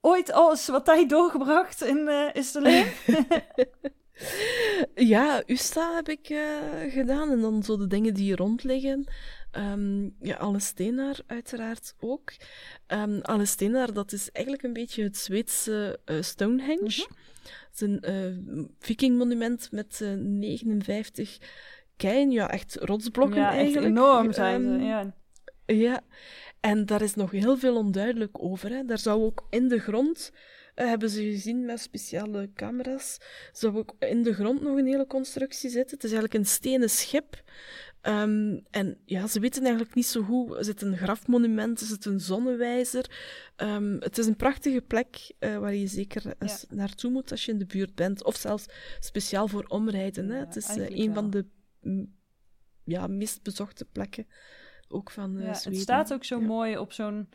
ooit 0.00 0.32
alles 0.32 0.66
wat 0.66 0.84
tijd 0.84 1.08
doorgebracht 1.08 1.82
in 1.82 1.96
uh, 1.96 2.28
Isterleen? 2.32 2.86
ja, 4.94 5.42
Usta 5.46 5.94
heb 5.94 6.08
ik 6.08 6.28
uh, 6.28 6.58
gedaan. 6.88 7.30
En 7.30 7.40
dan 7.40 7.62
zo 7.62 7.76
de 7.76 7.86
dingen 7.86 8.14
die 8.14 8.24
hier 8.24 8.36
rond 8.36 8.64
liggen. 8.64 9.04
Um, 9.52 10.16
ja, 10.20 10.36
Alestenar 10.36 11.16
uiteraard 11.26 11.94
ook. 12.00 12.32
Um, 12.86 13.20
Alestenar, 13.22 13.92
dat 13.92 14.12
is 14.12 14.30
eigenlijk 14.32 14.66
een 14.66 14.72
beetje 14.72 15.02
het 15.02 15.16
Zweedse 15.16 16.00
uh, 16.06 16.22
Stonehenge. 16.22 16.80
Mm 16.80 16.88
-hmm. 16.88 17.16
Het 17.70 17.80
is 17.80 17.98
een 18.00 18.74
vikingmonument 18.78 19.72
met 19.72 20.00
59 20.18 21.38
keien, 21.96 22.30
ja, 22.30 22.50
echt 22.50 22.76
rotsblokken 22.80 23.40
ja, 23.40 23.50
eigenlijk. 23.50 23.86
Echt 23.86 23.96
enorm 23.96 24.32
zijn 24.32 24.64
um, 24.64 24.80
ze, 24.80 24.86
ja. 24.86 25.14
Ja, 25.66 26.00
en 26.60 26.86
daar 26.86 27.02
is 27.02 27.14
nog 27.14 27.30
heel 27.30 27.56
veel 27.56 27.76
onduidelijk 27.76 28.42
over. 28.42 28.70
Hè. 28.70 28.84
Daar 28.84 28.98
zou 28.98 29.22
ook 29.22 29.46
in 29.50 29.68
de 29.68 29.78
grond, 29.78 30.32
uh, 30.76 30.86
hebben 30.86 31.10
ze 31.10 31.22
gezien 31.22 31.64
met 31.64 31.80
speciale 31.80 32.50
camera's, 32.54 33.18
zou 33.52 33.76
ook 33.76 33.94
in 33.98 34.22
de 34.22 34.34
grond 34.34 34.62
nog 34.62 34.76
een 34.76 34.86
hele 34.86 35.06
constructie 35.06 35.70
zitten. 35.70 35.94
Het 35.94 36.04
is 36.04 36.12
eigenlijk 36.12 36.34
een 36.34 36.50
stenen 36.50 36.90
schip. 36.90 37.42
Um, 38.06 38.62
en 38.70 38.98
ja, 39.04 39.26
ze 39.26 39.40
weten 39.40 39.62
eigenlijk 39.62 39.94
niet 39.94 40.06
zo 40.06 40.22
goed. 40.22 40.56
Er 40.56 40.64
zit 40.64 40.82
een 40.82 40.96
grafmonument, 40.96 41.80
er 41.80 41.86
zit 41.86 42.04
een 42.04 42.20
zonnewijzer. 42.20 43.10
Um, 43.56 43.96
het 44.00 44.18
is 44.18 44.26
een 44.26 44.36
prachtige 44.36 44.80
plek 44.80 45.34
uh, 45.40 45.58
waar 45.58 45.74
je 45.74 45.86
zeker 45.86 46.34
eens 46.38 46.64
ja. 46.68 46.76
naartoe 46.76 47.10
moet 47.10 47.30
als 47.30 47.44
je 47.44 47.52
in 47.52 47.58
de 47.58 47.66
buurt 47.66 47.94
bent. 47.94 48.24
Of 48.24 48.36
zelfs 48.36 48.66
speciaal 49.00 49.48
voor 49.48 49.64
omrijden. 49.68 50.28
Hè. 50.28 50.38
Ja, 50.38 50.44
het 50.44 50.56
is 50.56 50.76
uh, 50.76 50.88
een 50.88 51.04
wel. 51.04 51.14
van 51.14 51.30
de 51.30 51.44
ja, 52.84 53.06
meest 53.06 53.42
bezochte 53.42 53.84
plekken 53.84 54.26
ook 54.88 55.10
van 55.10 55.36
uh, 55.36 55.42
ja. 55.42 55.48
Het 55.48 55.76
staat 55.76 56.12
ook 56.12 56.24
zo 56.24 56.40
ja. 56.40 56.46
mooi 56.46 56.78
op 56.78 56.92
zo'n 56.92 57.28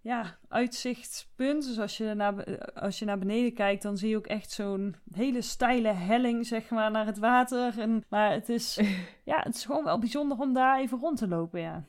ja, 0.00 0.38
uitzichtspunt. 0.48 1.66
Dus 1.66 1.78
als 1.78 1.96
je, 1.96 2.14
naar, 2.14 2.72
als 2.74 2.98
je 2.98 3.04
naar 3.04 3.18
beneden 3.18 3.54
kijkt, 3.54 3.82
dan 3.82 3.96
zie 3.96 4.08
je 4.08 4.16
ook 4.16 4.26
echt 4.26 4.50
zo'n 4.50 4.96
hele 5.12 5.42
steile 5.42 5.92
helling, 5.92 6.46
zeg 6.46 6.68
maar, 6.68 6.90
naar 6.90 7.06
het 7.06 7.18
water. 7.18 7.78
En, 7.78 8.04
maar 8.08 8.32
het 8.32 8.48
is, 8.48 8.80
ja, 9.24 9.40
het 9.42 9.54
is 9.54 9.64
gewoon 9.64 9.84
wel 9.84 9.98
bijzonder 9.98 10.38
om 10.38 10.52
daar 10.52 10.80
even 10.80 10.98
rond 10.98 11.18
te 11.18 11.28
lopen, 11.28 11.60
ja. 11.60 11.86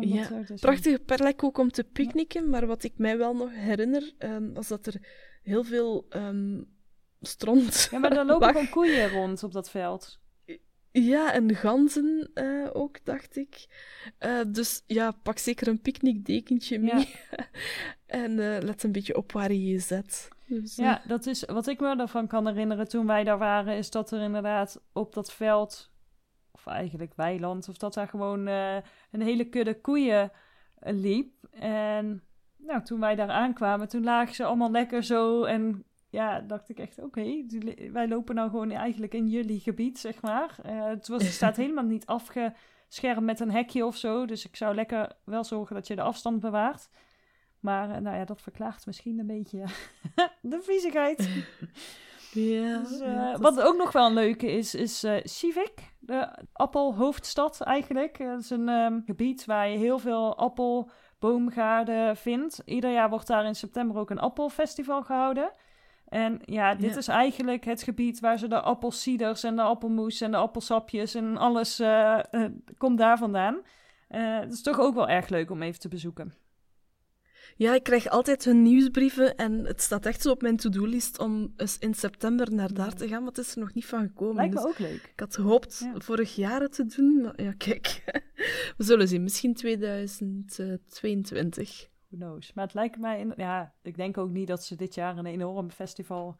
Ja, 0.00 0.28
prachtige 0.60 0.98
plek 0.98 1.44
ook 1.44 1.58
om 1.58 1.70
te 1.70 1.84
picknicken. 1.84 2.50
Maar 2.50 2.66
wat 2.66 2.82
ik 2.82 2.92
mij 2.96 3.18
wel 3.18 3.34
nog 3.34 3.50
herinner, 3.52 4.14
um, 4.18 4.54
was 4.54 4.68
dat 4.68 4.86
er 4.86 4.94
heel 5.42 5.64
veel 5.64 6.06
um, 6.10 6.68
stront 7.20 7.88
Ja, 7.90 7.98
maar 7.98 8.16
er 8.16 8.26
lopen 8.32 8.48
gewoon 8.48 8.68
koeien 8.68 9.10
rond 9.10 9.42
op 9.42 9.52
dat 9.52 9.70
veld. 9.70 10.20
Ja, 11.04 11.32
en 11.32 11.54
ganzen 11.54 12.30
uh, 12.34 12.68
ook, 12.72 13.04
dacht 13.04 13.36
ik. 13.36 13.66
Uh, 14.20 14.40
dus 14.48 14.82
ja, 14.86 15.10
pak 15.22 15.38
zeker 15.38 15.68
een 15.68 15.80
picknickdekentje 15.80 16.78
mee. 16.78 17.08
Ja. 17.08 17.46
en 18.22 18.30
uh, 18.30 18.58
let 18.60 18.82
een 18.82 18.92
beetje 18.92 19.16
op 19.16 19.32
waar 19.32 19.52
je 19.52 19.64
je 19.64 19.78
zet. 19.78 20.28
Dus, 20.46 20.76
ja, 20.76 21.02
dat 21.06 21.26
is 21.26 21.44
wat 21.44 21.66
ik 21.66 21.80
me 21.80 21.96
ervan 21.96 22.26
kan 22.26 22.46
herinneren 22.46 22.88
toen 22.88 23.06
wij 23.06 23.24
daar 23.24 23.38
waren, 23.38 23.76
is 23.76 23.90
dat 23.90 24.10
er 24.10 24.20
inderdaad 24.20 24.80
op 24.92 25.14
dat 25.14 25.32
veld, 25.32 25.92
of 26.50 26.66
eigenlijk 26.66 27.14
weiland, 27.14 27.68
of 27.68 27.76
dat 27.76 27.94
daar 27.94 28.08
gewoon 28.08 28.46
een 28.46 29.22
hele 29.22 29.44
kudde 29.44 29.80
koeien 29.80 30.32
liep. 30.80 31.32
En 31.50 32.22
nou, 32.56 32.82
toen 32.82 33.00
wij 33.00 33.14
daar 33.14 33.30
aankwamen, 33.30 33.88
toen 33.88 34.04
lagen 34.04 34.34
ze 34.34 34.44
allemaal 34.44 34.70
lekker 34.70 35.02
zo 35.02 35.44
en 35.44 35.84
ja, 36.10 36.40
dacht 36.40 36.68
ik 36.68 36.78
echt, 36.78 36.98
oké, 36.98 37.20
okay, 37.20 37.90
wij 37.92 38.08
lopen 38.08 38.34
nou 38.34 38.50
gewoon 38.50 38.70
eigenlijk 38.70 39.14
in 39.14 39.28
jullie 39.28 39.60
gebied, 39.60 39.98
zeg 39.98 40.22
maar. 40.22 40.56
Uh, 40.66 40.84
het, 40.84 41.08
was, 41.08 41.22
het 41.22 41.32
staat 41.32 41.56
helemaal 41.66 41.84
niet 41.84 42.06
afgeschermd 42.06 43.20
met 43.20 43.40
een 43.40 43.50
hekje 43.50 43.86
of 43.86 43.96
zo, 43.96 44.26
dus 44.26 44.46
ik 44.46 44.56
zou 44.56 44.74
lekker 44.74 45.12
wel 45.24 45.44
zorgen 45.44 45.74
dat 45.74 45.86
je 45.86 45.96
de 45.96 46.02
afstand 46.02 46.40
bewaart. 46.40 46.88
Maar 47.60 47.88
uh, 47.88 47.96
nou 47.96 48.16
ja, 48.16 48.24
dat 48.24 48.42
verklaart 48.42 48.86
misschien 48.86 49.18
een 49.18 49.26
beetje 49.26 49.64
de 50.40 50.60
viezigheid. 50.62 51.28
Ja, 52.32 52.78
dus, 52.78 53.00
uh, 53.00 53.30
dat... 53.30 53.40
Wat 53.40 53.60
ook 53.60 53.76
nog 53.76 53.92
wel 53.92 54.06
een 54.06 54.14
leuke 54.14 54.52
is, 54.52 54.74
is 54.74 55.06
Sivik, 55.22 55.94
de 55.98 56.28
appelhoofdstad 56.52 57.60
eigenlijk. 57.60 58.18
Dat 58.18 58.40
is 58.40 58.50
een 58.50 58.68
um, 58.68 59.02
gebied 59.06 59.44
waar 59.44 59.68
je 59.68 59.78
heel 59.78 59.98
veel 59.98 60.36
appelboomgaarden 60.36 62.16
vindt. 62.16 62.62
Ieder 62.64 62.92
jaar 62.92 63.10
wordt 63.10 63.26
daar 63.26 63.44
in 63.44 63.54
september 63.54 63.96
ook 63.96 64.10
een 64.10 64.18
appelfestival 64.18 65.02
gehouden. 65.02 65.52
En 66.08 66.40
ja, 66.44 66.74
dit 66.74 66.90
ja. 66.90 66.96
is 66.96 67.08
eigenlijk 67.08 67.64
het 67.64 67.82
gebied 67.82 68.20
waar 68.20 68.38
ze 68.38 68.48
de 68.48 68.60
appelciders 68.60 69.42
en 69.42 69.56
de 69.56 69.62
appelmoes 69.62 70.20
en 70.20 70.30
de 70.30 70.36
appelsapjes 70.36 71.14
en 71.14 71.36
alles 71.36 71.80
uh, 71.80 72.18
uh, 72.30 72.44
komt 72.78 72.98
daar 72.98 73.18
vandaan. 73.18 73.54
Uh, 74.10 74.40
het 74.40 74.52
is 74.52 74.62
toch 74.62 74.80
ook 74.80 74.94
wel 74.94 75.08
erg 75.08 75.28
leuk 75.28 75.50
om 75.50 75.62
even 75.62 75.80
te 75.80 75.88
bezoeken. 75.88 76.34
Ja, 77.56 77.74
ik 77.74 77.82
krijg 77.82 78.08
altijd 78.08 78.44
hun 78.44 78.62
nieuwsbrieven 78.62 79.36
en 79.36 79.64
het 79.64 79.82
staat 79.82 80.06
echt 80.06 80.22
zo 80.22 80.30
op 80.30 80.42
mijn 80.42 80.56
to-do-list 80.56 81.18
om 81.18 81.52
eens 81.56 81.78
in 81.78 81.94
september 81.94 82.54
naar 82.54 82.72
daar 82.72 82.94
te 82.94 83.08
gaan, 83.08 83.18
maar 83.18 83.28
het 83.28 83.38
is 83.38 83.52
er 83.52 83.60
nog 83.60 83.74
niet 83.74 83.86
van 83.86 84.02
gekomen. 84.02 84.34
Lijkt 84.34 84.54
me 84.54 84.60
dus 84.60 84.70
ook 84.70 84.78
leuk. 84.78 85.10
Ik 85.12 85.20
had 85.20 85.34
gehoopt 85.34 85.78
ja. 85.78 85.92
vorig 85.96 86.34
jaar 86.34 86.60
het 86.60 86.72
te 86.72 86.86
doen, 86.86 87.20
maar 87.20 87.42
ja, 87.42 87.52
kijk. 87.52 88.02
We 88.76 88.84
zullen 88.84 89.08
zien, 89.08 89.22
misschien 89.22 89.54
2022 89.54 91.88
who 92.08 92.16
knows. 92.16 92.52
Maar 92.52 92.64
het 92.64 92.74
lijkt 92.74 92.98
mij, 92.98 93.20
in, 93.20 93.32
ja, 93.36 93.74
ik 93.82 93.96
denk 93.96 94.18
ook 94.18 94.30
niet 94.30 94.48
dat 94.48 94.64
ze 94.64 94.76
dit 94.76 94.94
jaar 94.94 95.16
een 95.16 95.26
enorm 95.26 95.70
festival 95.70 96.36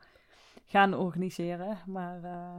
gaan 0.64 0.94
organiseren. 0.94 1.78
Maar. 1.87 2.24
Uh, 2.24 2.57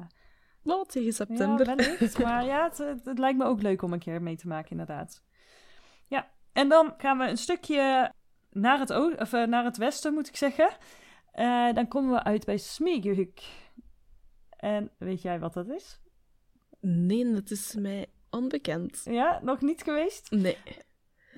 nou, 0.63 0.85
tegen 0.87 1.13
september. 1.13 1.67
Ja, 1.67 1.75
wellicht. 1.75 2.19
maar 2.23 2.45
ja, 2.45 2.63
het, 2.63 2.77
het, 2.77 3.05
het, 3.05 3.19
lijkt 3.19 3.37
me 3.37 3.45
ook 3.45 3.61
leuk 3.61 3.81
om 3.81 3.93
een 3.93 3.99
keer 3.99 4.21
mee 4.21 4.35
te 4.35 4.47
maken, 4.47 4.71
inderdaad. 4.71 5.23
Ja, 6.07 6.29
en 6.53 6.69
dan 6.69 6.93
gaan 6.97 7.17
we 7.17 7.27
een 7.27 7.37
stukje 7.37 8.13
naar 8.49 8.79
het, 8.79 8.89
of, 9.19 9.33
uh, 9.33 9.45
naar 9.45 9.63
het 9.63 9.77
westen, 9.77 10.13
moet 10.13 10.27
ik 10.27 10.35
zeggen. 10.35 10.69
Uh, 11.35 11.73
dan 11.73 11.87
komen 11.87 12.11
we 12.11 12.23
uit 12.23 12.45
bij 12.45 12.57
Smegehuk. 12.57 13.41
En 14.49 14.91
weet 14.97 15.21
jij 15.21 15.39
wat 15.39 15.53
dat 15.53 15.69
is? 15.69 15.99
Nee, 16.79 17.33
dat 17.33 17.51
is 17.51 17.75
mij 17.75 18.05
onbekend. 18.29 19.01
Ja, 19.03 19.39
nog 19.43 19.61
niet 19.61 19.83
geweest? 19.83 20.31
Nee. 20.31 20.57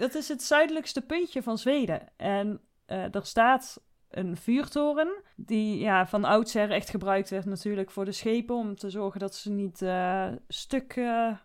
Dat 0.02 0.16
is 0.16 0.28
het 0.28 0.44
zuidelijkste 0.44 1.02
puntje 1.02 1.44
van 1.44 1.58
Zweden. 1.58 2.08
En 2.18 2.62
uh, 2.88 3.16
er 3.16 3.26
staat 3.26 3.84
een 4.10 4.38
vuurtoren, 4.38 5.22
die 5.36 5.80
ja, 5.80 6.08
van 6.08 6.24
oudsher 6.24 6.72
echt 6.72 6.90
gebruikt 6.90 7.30
werd 7.30 7.46
natuurlijk 7.46 7.92
voor 7.92 8.06
de 8.06 8.12
schepen, 8.12 8.56
om 8.56 8.76
te 8.76 8.90
zorgen 8.90 9.20
dat 9.20 9.36
ze 9.36 9.52
niet 9.52 9.82
uh, 9.82 10.28
stuk 10.48 10.96
uh, 10.96 11.38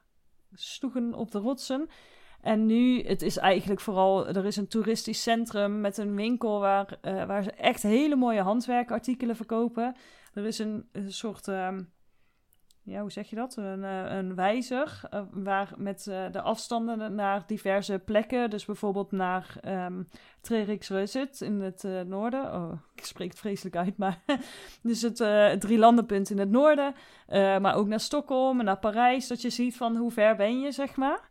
op 1.13 1.31
de 1.31 1.39
rotsen. 1.39 1.89
En 2.41 2.67
nu, 2.67 3.03
het 3.03 3.23
is 3.23 3.37
eigenlijk 3.37 3.81
vooral, 3.81 4.27
er 4.27 4.45
is 4.45 4.57
een 4.57 4.69
toeristisch 4.69 5.23
centrum 5.23 5.81
met 5.81 5.99
een 5.99 6.15
winkel 6.15 6.61
waar, 6.61 6.99
waar 7.03 7.43
ze 7.43 7.51
echt 7.51 7.83
hele 7.83 8.17
mooie 8.17 8.43
handwerkartikelen 8.43 9.37
verkopen. 9.37 9.97
Er 10.35 10.45
is 10.45 10.59
een, 10.59 10.89
soort... 11.07 11.47
Um, 11.47 11.95
ja, 12.87 13.01
hoe 13.01 13.13
zeg 13.13 13.31
je 13.31 13.37
dat? 13.37 13.57
Een, 13.57 13.85
eh, 13.85 14.17
een 14.17 14.35
wijzer 14.35 15.01
uh, 15.15 15.21
waar 15.31 15.73
met 15.77 16.05
de 16.05 16.41
afstanden 16.41 17.15
naar 17.15 17.45
diverse 17.47 17.99
plekken, 18.05 18.51
dus 18.51 18.65
bijvoorbeeld 18.65 19.13
naar 19.13 19.57
um, 19.65 20.09
in 21.41 21.61
het 21.61 21.83
noorden. 22.07 22.55
Oh, 22.55 22.73
ik 22.95 23.05
spreek 23.05 23.31
het 23.31 23.39
vreselijk 23.39 23.77
uit, 23.77 23.97
maar 23.97 24.23
dus 24.83 25.03
het 25.03 25.17
drie 25.61 25.79
landenpunt 25.79 26.31
in 26.31 26.39
het 26.39 26.51
noorden, 26.51 26.95
maar 27.61 27.75
ook 27.75 27.87
naar 27.87 28.01
Stockholm 28.01 28.59
en 28.59 28.65
naar 28.65 28.79
Parijs, 28.79 29.27
dat 29.27 29.43
je 29.43 29.51
ziet 29.51 29.77
van 29.77 29.97
hoe 29.97 30.11
ver 30.11 30.37
ben 30.37 30.61
je, 30.61 30.73
zeg 30.73 30.97
maar. 30.97 31.29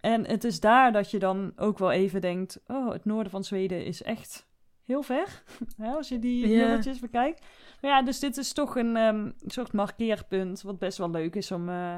En 0.00 0.26
het 0.26 0.44
is 0.44 0.60
daar 0.60 0.92
dat 0.92 1.10
je 1.10 1.18
dan 1.18 1.52
ook 1.56 1.78
wel 1.78 1.90
even 1.90 2.20
denkt, 2.20 2.62
oh, 2.66 2.92
het 2.92 3.04
noorden 3.04 3.30
van 3.30 3.44
Zweden 3.44 3.84
is 3.84 4.02
echt 4.02 4.46
heel 4.84 5.02
ver, 5.02 5.42
als 5.96 6.08
je 6.08 6.18
die 6.18 6.48
yeah. 6.48 7.00
bekijkt. 7.00 7.46
Maar 7.82 7.90
ja, 7.90 8.02
dus 8.02 8.18
dit 8.18 8.36
is 8.36 8.52
toch 8.52 8.76
een 8.76 8.96
um, 8.96 9.32
soort 9.46 9.72
markeerpunt, 9.72 10.62
wat 10.62 10.78
best 10.78 10.98
wel 10.98 11.10
leuk 11.10 11.34
is 11.34 11.50
om, 11.50 11.68
uh, 11.68 11.96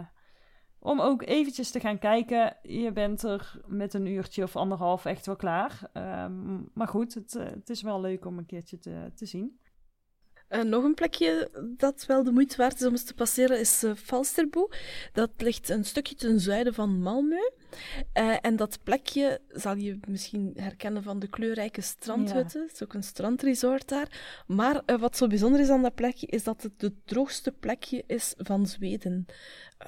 om 0.79 1.01
ook 1.01 1.23
eventjes 1.23 1.71
te 1.71 1.81
gaan 1.81 1.99
kijken. 1.99 2.57
Je 2.63 2.93
bent 2.93 3.23
er 3.23 3.61
met 3.67 3.95
een 3.95 4.07
uurtje 4.07 4.43
of 4.43 4.57
anderhalf 4.57 5.05
echt 5.05 5.27
wel 5.27 5.37
klaar. 5.37 5.91
Um, 6.25 6.71
maar 6.75 6.89
goed, 6.89 7.15
het, 7.15 7.35
uh, 7.35 7.45
het 7.45 7.71
is 7.71 7.83
wel 7.83 8.01
leuk 8.01 8.25
om 8.25 8.39
een 8.39 8.47
keertje 8.47 8.79
te, 8.79 9.13
te 9.15 9.27
zien. 9.27 9.59
Uh, 10.51 10.63
nog 10.63 10.85
een 10.85 10.95
plekje 10.95 11.51
dat 11.77 12.07
wel 12.07 12.25
de 12.25 12.33
moeite 12.33 12.57
waard 12.57 12.81
is 12.81 12.87
om 12.87 12.93
eens 12.93 13.05
te 13.05 13.15
passeren 13.15 13.61
is 13.61 13.85
uh, 13.85 13.95
Falsterbo. 13.95 14.69
Dat 15.13 15.31
ligt 15.37 15.69
een 15.69 15.85
stukje 15.85 16.15
ten 16.15 16.41
zuiden 16.41 16.75
van 16.75 17.01
Malmö. 17.01 17.63
Uh, 18.19 18.37
en 18.41 18.57
dat 18.57 18.79
plekje 18.83 19.41
zal 19.49 19.77
je 19.77 19.99
misschien 20.09 20.53
herkennen 20.57 21.03
van 21.03 21.19
de 21.19 21.29
kleurrijke 21.29 21.81
strandhutten. 21.81 22.63
Het 22.63 22.73
is 22.73 22.83
ook 22.83 22.95
een 22.95 23.03
strandresort 23.03 23.89
daar. 23.89 24.43
Maar 24.47 24.83
wat 24.99 25.17
zo 25.17 25.27
bijzonder 25.27 25.61
is 25.61 25.69
aan 25.69 25.83
dat 25.83 25.95
plekje, 25.95 26.27
is 26.27 26.45
dat 26.45 26.63
het 26.63 26.81
het 26.81 27.07
droogste 27.07 27.53
plekje 27.53 28.05
is 28.07 28.35
van 28.37 28.67
Zweden. 28.67 29.27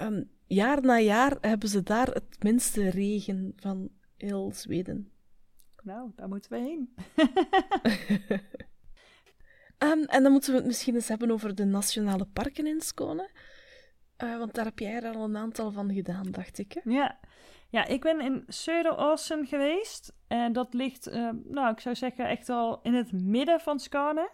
Um, 0.00 0.30
jaar 0.46 0.82
na 0.82 0.98
jaar 0.98 1.36
hebben 1.40 1.68
ze 1.68 1.82
daar 1.82 2.06
het 2.06 2.42
minste 2.42 2.90
regen 2.90 3.52
van 3.56 3.88
heel 4.16 4.52
Zweden. 4.54 5.10
Nou, 5.82 6.10
daar 6.16 6.28
moeten 6.28 6.50
we 6.50 6.58
heen. 6.58 6.94
Um, 9.78 10.04
en 10.04 10.22
dan 10.22 10.32
moeten 10.32 10.50
we 10.50 10.56
het 10.56 10.66
misschien 10.66 10.94
eens 10.94 11.08
hebben 11.08 11.30
over 11.30 11.54
de 11.54 11.64
nationale 11.64 12.24
parken 12.24 12.66
in 12.66 12.80
Skåne. 12.80 13.30
Uh, 14.24 14.38
want 14.38 14.54
daar 14.54 14.64
heb 14.64 14.78
jij 14.78 15.02
er 15.02 15.14
al 15.14 15.24
een 15.24 15.36
aantal 15.36 15.72
van 15.72 15.94
gedaan, 15.94 16.30
dacht 16.30 16.58
ik. 16.58 16.72
Hè? 16.72 16.80
Ja. 16.90 17.18
ja, 17.68 17.84
ik 17.84 18.00
ben 18.00 18.20
in 18.20 18.44
Söderåsen 18.48 19.46
geweest. 19.46 20.12
En 20.26 20.52
dat 20.52 20.74
ligt, 20.74 21.08
uh, 21.08 21.30
nou, 21.44 21.72
ik 21.72 21.80
zou 21.80 21.94
zeggen, 21.94 22.28
echt 22.28 22.48
al 22.48 22.80
in 22.82 22.94
het 22.94 23.12
midden 23.12 23.60
van 23.60 23.78
Skåne. 23.78 24.30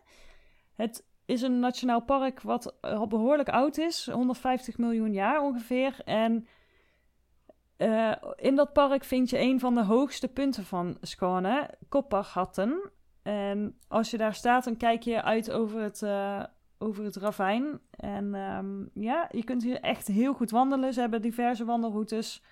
Het 0.74 1.04
is 1.24 1.42
een 1.42 1.60
nationaal 1.60 2.02
park 2.02 2.40
wat 2.40 2.80
al 2.82 3.06
behoorlijk 3.06 3.48
oud 3.48 3.78
is. 3.78 4.06
150 4.06 4.78
miljoen 4.78 5.12
jaar 5.12 5.42
ongeveer. 5.42 6.00
En 6.04 6.46
uh, 7.78 8.14
in 8.36 8.56
dat 8.56 8.72
park 8.72 9.04
vind 9.04 9.30
je 9.30 9.38
een 9.38 9.60
van 9.60 9.74
de 9.74 9.84
hoogste 9.84 10.28
punten 10.28 10.64
van 10.64 10.96
Skåne, 11.00 11.70
Kopparhatten. 11.88 12.90
En 13.22 13.78
als 13.88 14.10
je 14.10 14.16
daar 14.16 14.34
staat, 14.34 14.64
dan 14.64 14.76
kijk 14.76 15.02
je 15.02 15.22
uit 15.22 15.50
over 15.50 15.80
het, 15.80 16.02
uh, 16.02 16.42
over 16.78 17.04
het 17.04 17.16
ravijn. 17.16 17.80
En 17.90 18.34
um, 18.34 18.90
ja, 18.94 19.28
je 19.30 19.44
kunt 19.44 19.62
hier 19.62 19.80
echt 19.80 20.06
heel 20.06 20.34
goed 20.34 20.50
wandelen. 20.50 20.92
Ze 20.92 21.00
hebben 21.00 21.22
diverse 21.22 21.64
wandelroutes. 21.64 22.42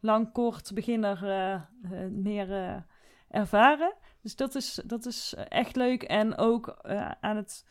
Lang, 0.00 0.32
kort, 0.32 0.70
beginner, 0.74 1.20
uh, 1.24 2.06
meer 2.10 2.84
ervaren. 3.30 3.94
Dus 4.22 4.36
dat 4.36 4.54
is, 4.54 4.82
dat 4.86 5.06
is 5.06 5.34
echt 5.48 5.76
leuk. 5.76 6.02
En 6.02 6.36
ook 6.38 6.76
aan 7.20 7.36
het... 7.36 7.66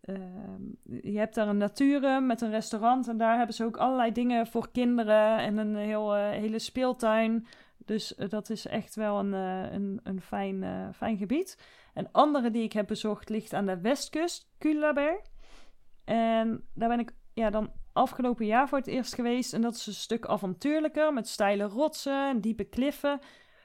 Ehm, 0.00 0.62
je 0.82 1.18
hebt 1.18 1.34
daar 1.34 1.48
een 1.48 1.56
natuur 1.56 2.22
met 2.22 2.40
een 2.40 2.50
restaurant. 2.50 3.08
En 3.08 3.16
daar 3.16 3.36
hebben 3.36 3.54
ze 3.54 3.64
ook 3.64 3.76
allerlei 3.76 4.12
dingen 4.12 4.46
voor 4.46 4.70
kinderen. 4.70 5.38
En 5.38 5.56
een 5.56 5.76
heel, 5.76 6.14
hele 6.14 6.58
speeltuin. 6.58 7.46
Dus 7.76 8.14
dat 8.28 8.50
is 8.50 8.66
echt 8.66 8.94
wel 8.94 9.18
een, 9.18 9.32
een, 9.32 10.00
een 10.02 10.20
fijn, 10.20 10.64
fijn 10.94 11.16
gebied. 11.16 11.56
Een 11.98 12.12
andere 12.12 12.50
die 12.50 12.62
ik 12.62 12.72
heb 12.72 12.86
bezocht 12.86 13.28
ligt 13.28 13.52
aan 13.52 13.66
de 13.66 13.80
westkust, 13.80 14.48
Kullaberg. 14.58 15.20
En 16.04 16.64
daar 16.74 16.88
ben 16.88 16.98
ik 16.98 17.12
ja, 17.34 17.50
dan 17.50 17.72
afgelopen 17.92 18.46
jaar 18.46 18.68
voor 18.68 18.78
het 18.78 18.86
eerst 18.86 19.14
geweest. 19.14 19.52
En 19.52 19.60
dat 19.60 19.74
is 19.74 19.86
een 19.86 19.92
stuk 19.92 20.26
avontuurlijker 20.26 21.12
met 21.12 21.28
steile 21.28 21.64
rotsen 21.64 22.28
en 22.28 22.40
diepe 22.40 22.64
kliffen. 22.64 23.20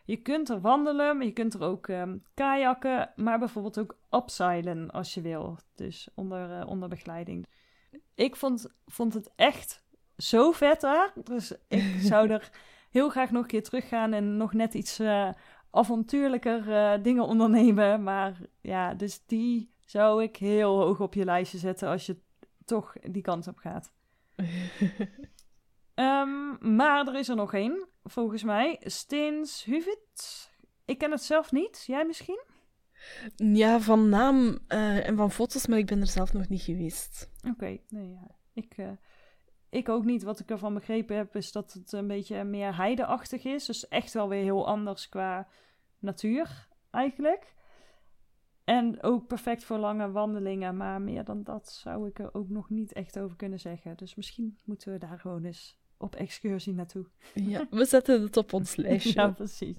Je 0.05 0.17
kunt 0.17 0.49
er 0.49 0.61
wandelen, 0.61 1.17
maar 1.17 1.25
je 1.25 1.31
kunt 1.31 1.53
er 1.53 1.61
ook 1.61 1.87
um, 1.87 2.23
kajakken, 2.33 3.11
maar 3.15 3.39
bijvoorbeeld 3.39 3.79
ook 3.79 3.97
upseilen 4.09 4.91
als 4.91 5.13
je 5.13 5.21
wil. 5.21 5.57
Dus 5.75 6.07
onder, 6.15 6.59
uh, 6.59 6.67
onder 6.67 6.89
begeleiding. 6.89 7.47
Ik 8.15 8.35
vond, 8.35 8.73
vond 8.85 9.13
het 9.13 9.31
echt 9.35 9.83
zo 10.17 10.51
vet 10.51 10.81
daar. 10.81 11.13
Dus 11.23 11.53
ik 11.67 11.95
zou 12.11 12.29
er 12.29 12.51
heel 12.89 13.09
graag 13.09 13.31
nog 13.31 13.41
een 13.41 13.47
keer 13.47 13.63
teruggaan 13.63 14.13
en 14.13 14.37
nog 14.37 14.53
net 14.53 14.73
iets 14.73 14.99
uh, 14.99 15.29
avontuurlijker 15.73 16.67
uh, 16.67 17.03
dingen 17.03 17.25
ondernemen. 17.25 18.03
Maar 18.03 18.39
ja, 18.61 18.93
dus 18.93 19.25
die 19.25 19.73
zou 19.85 20.23
ik 20.23 20.35
heel 20.35 20.79
hoog 20.79 20.99
op 20.99 21.13
je 21.13 21.25
lijstje 21.25 21.57
zetten 21.57 21.89
als 21.89 22.05
je 22.05 22.21
toch 22.65 22.93
die 23.01 23.21
kant 23.21 23.47
op 23.47 23.57
gaat. 23.57 23.93
um, 25.95 26.57
maar 26.75 27.07
er 27.07 27.15
is 27.15 27.29
er 27.29 27.35
nog 27.35 27.53
één, 27.53 27.87
volgens 28.03 28.43
mij. 28.43 28.81
Steens 28.83 29.63
Huvit. 29.63 30.51
Ik 30.85 30.97
ken 30.97 31.11
het 31.11 31.23
zelf 31.23 31.51
niet. 31.51 31.83
Jij 31.87 32.05
misschien? 32.05 32.43
Ja, 33.35 33.79
van 33.79 34.09
naam 34.09 34.59
uh, 34.67 35.07
en 35.07 35.17
van 35.17 35.31
foto's, 35.31 35.67
maar 35.67 35.77
ik 35.77 35.85
ben 35.85 36.01
er 36.01 36.07
zelf 36.07 36.33
nog 36.33 36.49
niet 36.49 36.61
geweest. 36.61 37.29
Oké, 37.49 37.77
nee, 37.89 38.09
ja. 38.09 38.35
Ik, 38.53 38.77
uh, 38.77 38.89
ik 39.73 39.89
ook 39.89 40.03
niet. 40.05 40.23
Wat 40.23 40.39
ik 40.39 40.49
ervan 40.49 40.73
begrepen 40.73 41.15
heb, 41.15 41.35
is 41.35 41.51
dat 41.51 41.73
het 41.73 41.91
een 41.91 42.07
beetje 42.07 42.43
meer 42.43 42.75
heideachtig 42.75 43.43
is. 43.43 43.65
Dus 43.65 43.87
echt 43.87 44.13
wel 44.13 44.29
weer 44.29 44.43
heel 44.43 44.67
anders 44.67 45.09
qua 45.09 45.47
natuur, 45.99 46.67
eigenlijk. 46.89 47.53
En 48.63 49.03
ook 49.03 49.27
perfect 49.27 49.63
voor 49.63 49.77
lange 49.77 50.11
wandelingen. 50.11 50.77
Maar 50.77 51.01
meer 51.01 51.23
dan 51.23 51.43
dat 51.43 51.69
zou 51.69 52.07
ik 52.07 52.19
er 52.19 52.33
ook 52.33 52.49
nog 52.49 52.69
niet 52.69 52.93
echt 52.93 53.19
over 53.19 53.35
kunnen 53.35 53.59
zeggen. 53.59 53.97
Dus 53.97 54.15
misschien 54.15 54.57
moeten 54.63 54.91
we 54.91 54.97
daar 54.97 55.19
gewoon 55.19 55.43
eens 55.43 55.81
op 55.97 56.15
excursie 56.15 56.73
naartoe. 56.73 57.05
Ja, 57.33 57.67
we 57.69 57.85
zetten 57.85 58.21
het 58.21 58.37
op 58.37 58.53
ons 58.53 58.75
lijstje. 58.85 59.21
ja, 59.21 59.29
precies. 59.29 59.77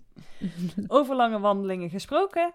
Over 0.87 1.17
lange 1.17 1.39
wandelingen 1.39 1.91
gesproken. 1.91 2.53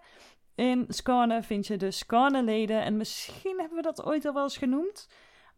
In 0.55 0.85
Skåne 0.87 1.43
vind 1.43 1.67
je 1.67 1.77
de 1.77 1.91
Skåne-leden. 1.91 2.83
En 2.83 2.97
misschien 2.97 3.59
hebben 3.59 3.77
we 3.77 3.83
dat 3.83 4.03
ooit 4.03 4.25
al 4.25 4.33
wel 4.33 4.43
eens 4.43 4.57
genoemd. 4.57 5.09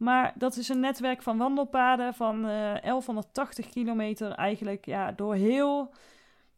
Maar 0.01 0.33
dat 0.37 0.57
is 0.57 0.69
een 0.69 0.79
netwerk 0.79 1.21
van 1.21 1.37
wandelpaden 1.37 2.13
van 2.13 2.45
uh, 2.45 2.75
eh, 2.75 2.81
1180 2.83 3.69
kilometer 3.69 4.31
eigenlijk 4.31 4.85
ja, 4.85 5.11
door 5.11 5.35
heel 5.35 5.93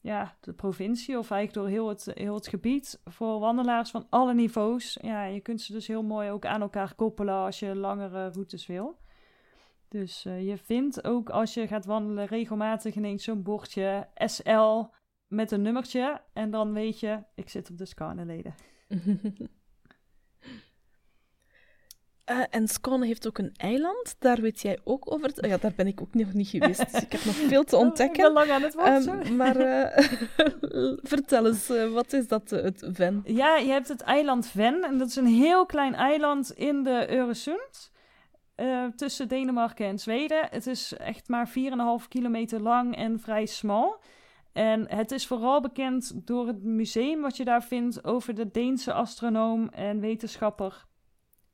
ja, 0.01 0.35
de 0.39 0.53
provincie 0.53 1.17
of 1.17 1.31
eigenlijk 1.31 1.53
door 1.53 1.75
heel 1.75 1.89
het, 1.89 2.11
heel 2.13 2.35
het 2.35 2.47
gebied 2.47 3.01
voor 3.05 3.39
wandelaars 3.39 3.91
van 3.91 4.05
alle 4.09 4.33
niveaus. 4.33 4.97
Ja, 5.01 5.23
je 5.23 5.39
kunt 5.39 5.61
ze 5.61 5.71
dus 5.71 5.87
heel 5.87 6.03
mooi 6.03 6.29
ook 6.29 6.45
aan 6.45 6.61
elkaar 6.61 6.95
koppelen 6.95 7.35
als 7.35 7.59
je 7.59 7.75
langere 7.75 8.29
routes 8.29 8.65
wil. 8.65 8.97
Dus 9.87 10.25
uh, 10.25 10.47
je 10.47 10.57
vindt 10.57 11.03
ook 11.03 11.29
als 11.29 11.53
je 11.53 11.67
gaat 11.67 11.85
wandelen 11.85 12.25
regelmatig 12.25 12.95
ineens 12.95 13.23
zo'n 13.23 13.43
bordje 13.43 14.07
SL 14.15 14.83
met 15.27 15.51
een 15.51 15.61
nummertje. 15.61 16.21
En 16.33 16.51
dan 16.51 16.73
weet 16.73 16.99
je, 16.99 17.19
ik 17.35 17.49
zit 17.49 17.69
op 17.69 17.77
de 17.77 17.85
Scarneleden. 17.85 18.55
Uh, 22.31 22.43
en 22.49 22.67
Skåne 22.67 23.05
heeft 23.05 23.27
ook 23.27 23.37
een 23.37 23.53
eiland, 23.57 24.15
daar 24.19 24.41
weet 24.41 24.61
jij 24.61 24.79
ook 24.83 25.11
over. 25.11 25.31
Oh 25.41 25.49
ja, 25.49 25.57
daar 25.57 25.73
ben 25.75 25.87
ik 25.87 26.01
ook 26.01 26.13
nog 26.13 26.33
niet 26.33 26.47
geweest, 26.47 26.91
dus 26.91 27.01
ik 27.01 27.11
heb 27.11 27.25
nog 27.25 27.35
veel 27.35 27.63
te 27.63 27.75
ontdekken. 27.75 28.25
Oh, 28.25 28.29
ik 28.29 28.33
ben 28.35 28.47
lang 28.47 28.51
aan 28.51 28.61
het 28.61 28.73
wachten. 28.73 29.27
Um, 29.27 29.35
maar 29.35 29.57
uh, 29.57 30.97
vertel 31.13 31.47
eens, 31.47 31.69
uh, 31.69 31.91
wat 31.91 32.13
is 32.13 32.27
dat, 32.27 32.49
het 32.49 32.87
Ven? 32.91 33.21
Ja, 33.25 33.57
je 33.57 33.71
hebt 33.71 33.87
het 33.87 34.01
eiland 34.01 34.47
Ven. 34.47 34.83
En 34.83 34.97
dat 34.97 35.07
is 35.07 35.15
een 35.15 35.25
heel 35.25 35.65
klein 35.65 35.95
eiland 35.95 36.51
in 36.51 36.83
de 36.83 37.07
Öresund. 37.09 37.91
tussen 38.95 39.27
Denemarken 39.27 39.85
en 39.85 39.99
Zweden. 39.99 40.47
Het 40.49 40.67
is 40.67 40.93
echt 40.93 41.27
maar 41.27 41.49
4,5 41.49 42.07
kilometer 42.07 42.61
lang 42.61 42.95
en 42.95 43.19
vrij 43.19 43.45
smal. 43.45 43.99
En 44.53 44.89
het 44.89 45.11
is 45.11 45.27
vooral 45.27 45.61
bekend 45.61 46.27
door 46.27 46.47
het 46.47 46.63
museum 46.63 47.21
wat 47.21 47.37
je 47.37 47.45
daar 47.45 47.63
vindt 47.63 48.03
over 48.03 48.35
de 48.35 48.51
Deense 48.51 48.93
astronoom 48.93 49.69
en 49.69 49.99
wetenschapper 49.99 50.85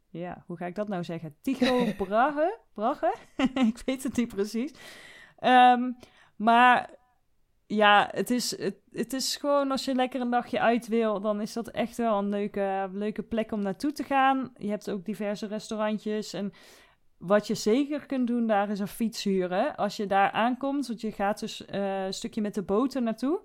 ja, 0.10 0.44
hoe 0.48 0.58
ga 0.58 0.66
ik 0.66 0.76
dat 0.76 0.88
nou 0.88 1.04
zeggen? 1.04 1.36
Tycho 1.42 1.86
Brahe? 2.06 2.58
Brahe? 2.74 3.14
ik 3.72 3.82
weet 3.86 4.04
het 4.04 4.16
niet 4.16 4.36
precies. 4.36 4.74
Um, 5.44 5.98
maar 6.36 6.90
ja, 7.68 8.10
het 8.12 8.30
is, 8.30 8.58
het, 8.58 8.76
het, 8.92 9.14
is 9.14 9.36
gewoon 9.36 9.72
als 9.72 9.86
je 9.86 9.96
lekker 9.96 10.22
een 10.22 10.30
dagje 10.30 10.60
uit 10.60 10.88
wil, 10.88 11.22
dan 11.22 11.42
is 11.42 11.54
dat 11.54 11.68
echt 11.68 11.98
wel 11.98 12.18
een 12.18 12.30
leuke, 12.30 12.90
leuke 12.92 13.24
plek 13.24 13.52
om 13.52 13.62
naartoe 13.62 13.92
te 13.92 14.04
gaan. 14.04 14.52
Je 14.58 14.70
hebt 14.70 14.90
ook 14.90 15.06
diverse 15.06 15.48
restaurantjes 15.48 16.34
en 16.34 16.54
wat 17.18 17.48
je 17.48 17.56
zeker 17.56 18.06
kunt 18.06 18.28
doen 18.28 18.48
daar 18.48 18.70
is 18.70 18.80
een 18.80 18.88
fiets 18.88 19.24
huren. 19.24 19.76
Als 19.76 19.98
je 19.98 20.08
daar 20.08 20.32
aankomt, 20.32 20.88
want 20.88 21.02
je 21.02 21.12
gaat 21.12 21.40
dus 21.40 21.62
uh, 21.62 22.06
een 22.06 22.14
stukje 22.14 22.42
met 22.42 22.54
de 22.54 22.62
boten 22.62 23.04
naartoe. 23.04 23.42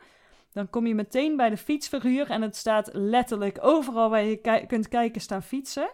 Dan 0.53 0.71
kom 0.71 0.87
je 0.87 0.95
meteen 0.95 1.37
bij 1.37 1.51
de 1.51 1.57
fietsverhuur 1.57 2.31
en 2.31 2.43
het 2.43 2.57
staat 2.57 2.91
letterlijk 2.93 3.59
overal 3.61 4.11
waar 4.11 4.25
je 4.25 4.65
kunt 4.67 4.89
kijken 4.89 5.21
staan 5.21 5.43
fietsen. 5.43 5.91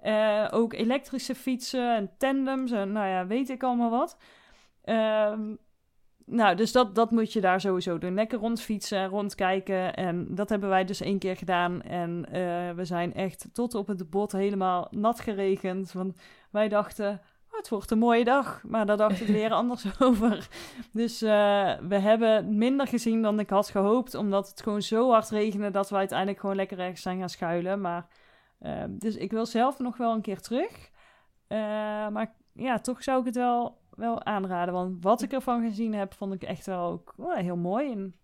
Eh, 0.00 0.46
ook 0.50 0.72
elektrische 0.72 1.34
fietsen 1.34 1.96
en 1.96 2.10
tandems 2.18 2.70
en 2.70 2.92
nou 2.92 3.06
ja, 3.08 3.26
weet 3.26 3.48
ik 3.48 3.62
allemaal 3.62 3.90
wat. 3.90 4.16
Ehm, 4.84 5.54
nou, 6.30 6.56
dus 6.56 6.72
dat, 6.72 6.94
dat 6.94 7.10
moet 7.10 7.32
je 7.32 7.40
daar 7.40 7.60
sowieso 7.60 7.98
doen. 7.98 8.14
Lekker 8.14 8.38
rondfietsen, 8.38 9.08
rondkijken. 9.08 9.94
En 9.94 10.34
dat 10.34 10.48
hebben 10.48 10.68
wij 10.68 10.84
dus 10.84 11.00
één 11.00 11.18
keer 11.18 11.36
gedaan. 11.36 11.82
En 11.82 12.26
eh, 12.32 12.70
we 12.70 12.84
zijn 12.84 13.14
echt 13.14 13.48
tot 13.52 13.74
op 13.74 13.86
het 13.86 14.10
bot 14.10 14.32
helemaal 14.32 14.86
nat 14.90 15.20
geregend. 15.20 15.92
Want 15.92 16.14
wij 16.50 16.68
dachten, 16.68 17.20
oh, 17.50 17.56
het 17.56 17.68
wordt 17.68 17.90
een 17.90 17.98
mooie 17.98 18.24
dag. 18.24 18.62
Maar 18.66 18.86
daar 18.86 18.96
dacht 18.96 19.18
het 19.18 19.30
weer 19.40 19.50
anders 19.50 20.00
over. 20.00 20.48
Dus 20.92 21.22
eh, 21.22 21.72
we 21.88 21.98
hebben 21.98 22.56
minder 22.58 22.86
gezien 22.86 23.22
dan 23.22 23.40
ik 23.40 23.50
had 23.50 23.68
gehoopt. 23.68 24.14
Omdat 24.14 24.48
het 24.48 24.62
gewoon 24.62 24.82
zo 24.82 25.10
hard 25.10 25.30
regende 25.30 25.70
dat 25.70 25.90
we 25.90 25.96
uiteindelijk 25.96 26.40
gewoon 26.40 26.56
lekker 26.56 26.78
ergens 26.78 27.02
zijn 27.02 27.18
gaan 27.18 27.28
schuilen. 27.28 27.80
Maar, 27.80 28.06
uh, 28.60 28.84
dus 28.88 29.16
ik 29.16 29.30
wil 29.30 29.46
zelf 29.46 29.78
nog 29.78 29.96
wel 29.96 30.14
een 30.14 30.20
keer 30.20 30.40
terug. 30.40 30.90
maar 32.12 32.34
ja, 32.52 32.78
toch 32.78 33.02
zou 33.02 33.20
ik 33.20 33.26
het 33.26 33.36
wel 33.36 33.78
wel 34.00 34.24
aanraden. 34.24 34.74
Want 34.74 35.02
wat 35.02 35.22
ik 35.22 35.32
ervan 35.32 35.68
gezien 35.68 35.94
heb, 35.94 36.14
vond 36.14 36.34
ik 36.34 36.42
echt 36.42 36.66
wel 36.66 36.84
ook 36.84 37.14
heel 37.34 37.56
mooi. 37.56 37.92
En 37.92 38.14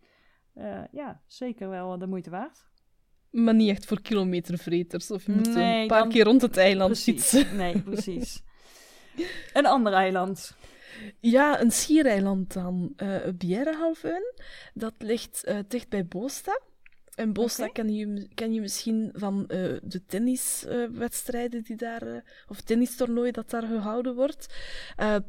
uh, 0.55 0.83
ja, 0.93 1.21
zeker 1.27 1.69
wel 1.69 1.99
de 1.99 2.07
moeite 2.07 2.31
waard. 2.31 2.65
Maar 3.31 3.55
niet 3.55 3.71
echt 3.71 3.87
voor 3.87 4.01
kilometervreters. 4.01 5.11
Of 5.11 5.27
je 5.27 5.33
moet 5.33 5.55
nee, 5.55 5.83
een 5.83 5.87
paar 5.87 6.09
keer 6.09 6.25
rond 6.25 6.43
het 6.43 6.57
eiland 6.57 6.91
precies. 6.91 7.29
fietsen. 7.29 7.57
Nee, 7.63 7.83
precies. 7.83 8.43
een 9.53 9.67
ander 9.67 9.93
eiland. 9.93 10.57
Ja, 11.21 11.61
een 11.61 11.71
schiereiland 11.71 12.53
dan. 12.53 12.93
Uh, 12.97 13.17
Bjerrehalvön. 13.35 14.35
Dat 14.75 14.95
ligt 14.99 15.43
uh, 15.49 15.59
dicht 15.69 15.89
bij 15.89 16.07
Bosta. 16.07 16.61
En 17.17 17.33
Bosta 17.33 17.67
okay. 17.67 17.85
ken, 17.85 17.95
je, 17.95 18.29
ken 18.35 18.53
je 18.53 18.61
misschien 18.61 19.11
van 19.15 19.45
uh, 19.49 19.77
de 19.83 20.05
tenniswedstrijden 20.07 21.61
uh, 21.61 21.67
die 21.67 21.77
daar, 21.77 22.07
uh, 22.07 22.17
of 22.49 22.61
tennistoernooi 22.61 23.31
dat 23.31 23.51
daar 23.51 23.63
gehouden 23.63 24.15
wordt. 24.15 24.55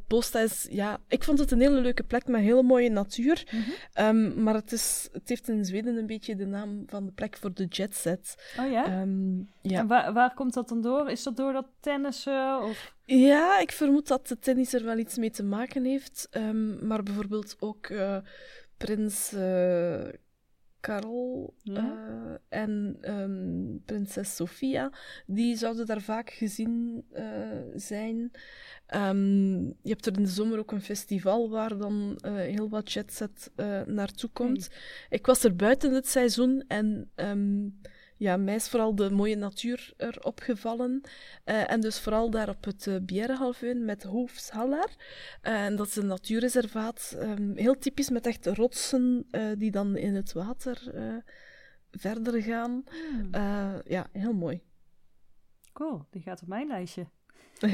Bosta 0.08 0.40
is, 0.40 0.68
ja, 0.70 1.00
ik 1.08 1.24
vond 1.24 1.40
het 1.40 1.52
een 1.52 1.60
hele 1.60 1.82
leuke 1.82 2.04
plek 2.04 2.28
met 2.28 2.42
hele 2.42 2.64
mooie 2.64 2.90
natuur. 2.90 3.48
Mm 3.52 3.60
-hmm. 3.60 4.06
um, 4.06 4.44
maar 4.44 4.54
het, 4.54 4.72
is, 4.72 5.10
het 5.12 5.30
heeft 5.30 5.48
in 5.50 5.66
Zweden 5.66 5.98
een 5.98 6.06
beetje 6.06 6.36
de 6.36 6.46
naam 6.46 6.84
van 6.88 7.06
de 7.06 7.12
plek 7.12 7.38
voor 7.38 7.54
de 7.54 7.66
jetset. 7.66 8.54
Oh 8.60 8.72
ja? 8.72 9.02
Um, 9.02 9.50
ja. 9.62 9.80
En 9.80 9.88
waar, 9.88 10.14
waar 10.14 10.34
komt 10.34 10.54
dat 10.54 10.70
dan 10.70 10.82
door? 10.82 11.10
Is 11.10 11.24
dat 11.24 11.38
door 11.38 11.54
dat 11.54 11.68
tennissen? 11.80 12.62
Of? 12.62 12.96
Ja, 13.06 13.60
ik 13.60 13.72
vermoed 13.72 14.08
dat 14.08 14.28
de 14.28 14.40
tennis 14.40 14.74
er 14.74 14.86
wel 14.86 14.98
iets 14.98 15.18
mee 15.18 15.32
te 15.32 15.44
maken 15.44 15.86
heeft. 15.86 16.28
Um, 16.32 16.88
maar 16.88 17.04
bijvoorbeeld 17.04 17.56
ook 17.60 17.92
prins. 18.78 19.34
Karel 20.88 21.54
ja. 21.64 21.82
uh, 21.82 22.36
en 22.50 22.98
um, 23.02 23.82
prinses 23.86 24.36
Sofia, 24.36 24.92
die 25.26 25.56
zouden 25.56 25.86
daar 25.86 26.02
vaak 26.02 26.30
gezien 26.30 27.04
uh, 27.14 27.24
zijn. 27.76 28.32
Um, 28.96 29.66
je 29.66 29.90
hebt 29.90 30.06
er 30.06 30.18
in 30.18 30.24
de 30.24 30.30
zomer 30.30 30.60
ook 30.60 30.72
een 30.72 30.82
festival 30.82 31.50
waar 31.50 31.78
dan 31.78 32.20
uh, 32.26 32.32
heel 32.36 32.70
wat 32.70 32.92
jetset 32.92 33.52
naartoe 33.86 34.30
komt. 34.30 34.68
Hey. 34.70 35.18
Ik 35.18 35.26
was 35.26 35.44
er 35.44 35.56
buiten 35.56 35.94
het 35.94 36.08
seizoen 36.08 36.64
en 36.68 37.10
um, 37.16 37.80
ja, 38.18 38.38
mij 38.38 38.56
is 38.56 38.70
vooral 38.70 38.96
de 38.96 39.10
mooie 39.10 39.36
natuur 39.36 39.94
er 39.98 40.24
opgevallen. 40.24 41.02
Uh, 41.46 41.72
en 41.72 41.82
dus 41.82 42.00
vooral 42.00 42.30
daar 42.30 42.50
op 42.50 42.64
het 42.64 42.86
uh, 42.86 43.76
met 43.76 44.04
Hoofshallar. 44.04 44.90
Uh, 45.44 45.66
en 45.66 45.76
dat 45.76 45.88
is 45.88 45.96
een 45.96 46.08
natuurreservaat. 46.08 47.18
Um, 47.20 47.58
heel 47.58 47.78
typisch 47.78 48.10
met 48.10 48.26
echt 48.26 48.46
rotsen 48.46 49.28
die 49.58 49.72
dan 49.72 49.96
in 49.96 50.16
het 50.16 50.34
water 50.34 50.94
verder 51.92 52.42
gaan. 52.42 52.84
Hmm. 53.12 53.30
ja, 53.86 54.08
heel 54.12 54.34
mooi. 54.34 54.62
Cool, 55.74 56.06
die 56.10 56.22
gaat 56.22 56.42
op 56.42 56.48
mijn 56.48 56.68
lijstje. 56.68 57.08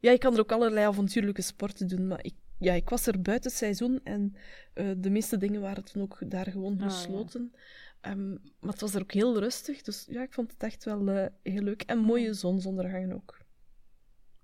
ja, 0.00 0.10
je 0.10 0.18
kan 0.18 0.34
er 0.34 0.40
ook 0.40 0.52
allerlei 0.52 0.86
avontuurlijke 0.86 1.42
sporten 1.42 1.88
doen, 1.88 2.06
maar 2.06 2.24
ik 2.24 2.34
ja, 2.62 2.72
ik 2.72 2.88
was 2.88 3.06
er 3.06 3.22
buiten 3.22 3.50
het 3.50 3.58
seizoen 3.58 4.00
en 4.04 4.34
uh, 4.74 4.90
de 4.96 5.10
meeste 5.10 5.36
dingen 5.36 5.60
waren 5.60 5.84
toen 5.84 6.02
ook 6.02 6.30
daar 6.30 6.50
gewoon 6.50 6.80
gesloten. 6.80 7.42
Oh, 7.42 7.52
ja. 7.52 7.58
Um, 8.06 8.42
maar 8.60 8.70
het 8.70 8.80
was 8.80 8.94
er 8.94 9.02
ook 9.02 9.12
heel 9.12 9.38
rustig, 9.38 9.82
dus 9.82 10.06
ja, 10.10 10.22
ik 10.22 10.32
vond 10.32 10.52
het 10.52 10.62
echt 10.62 10.84
wel 10.84 11.08
uh, 11.08 11.26
heel 11.42 11.62
leuk. 11.62 11.82
En 11.82 11.98
mooie 11.98 12.34
zonsondergangen 12.34 13.12
ook. 13.12 13.38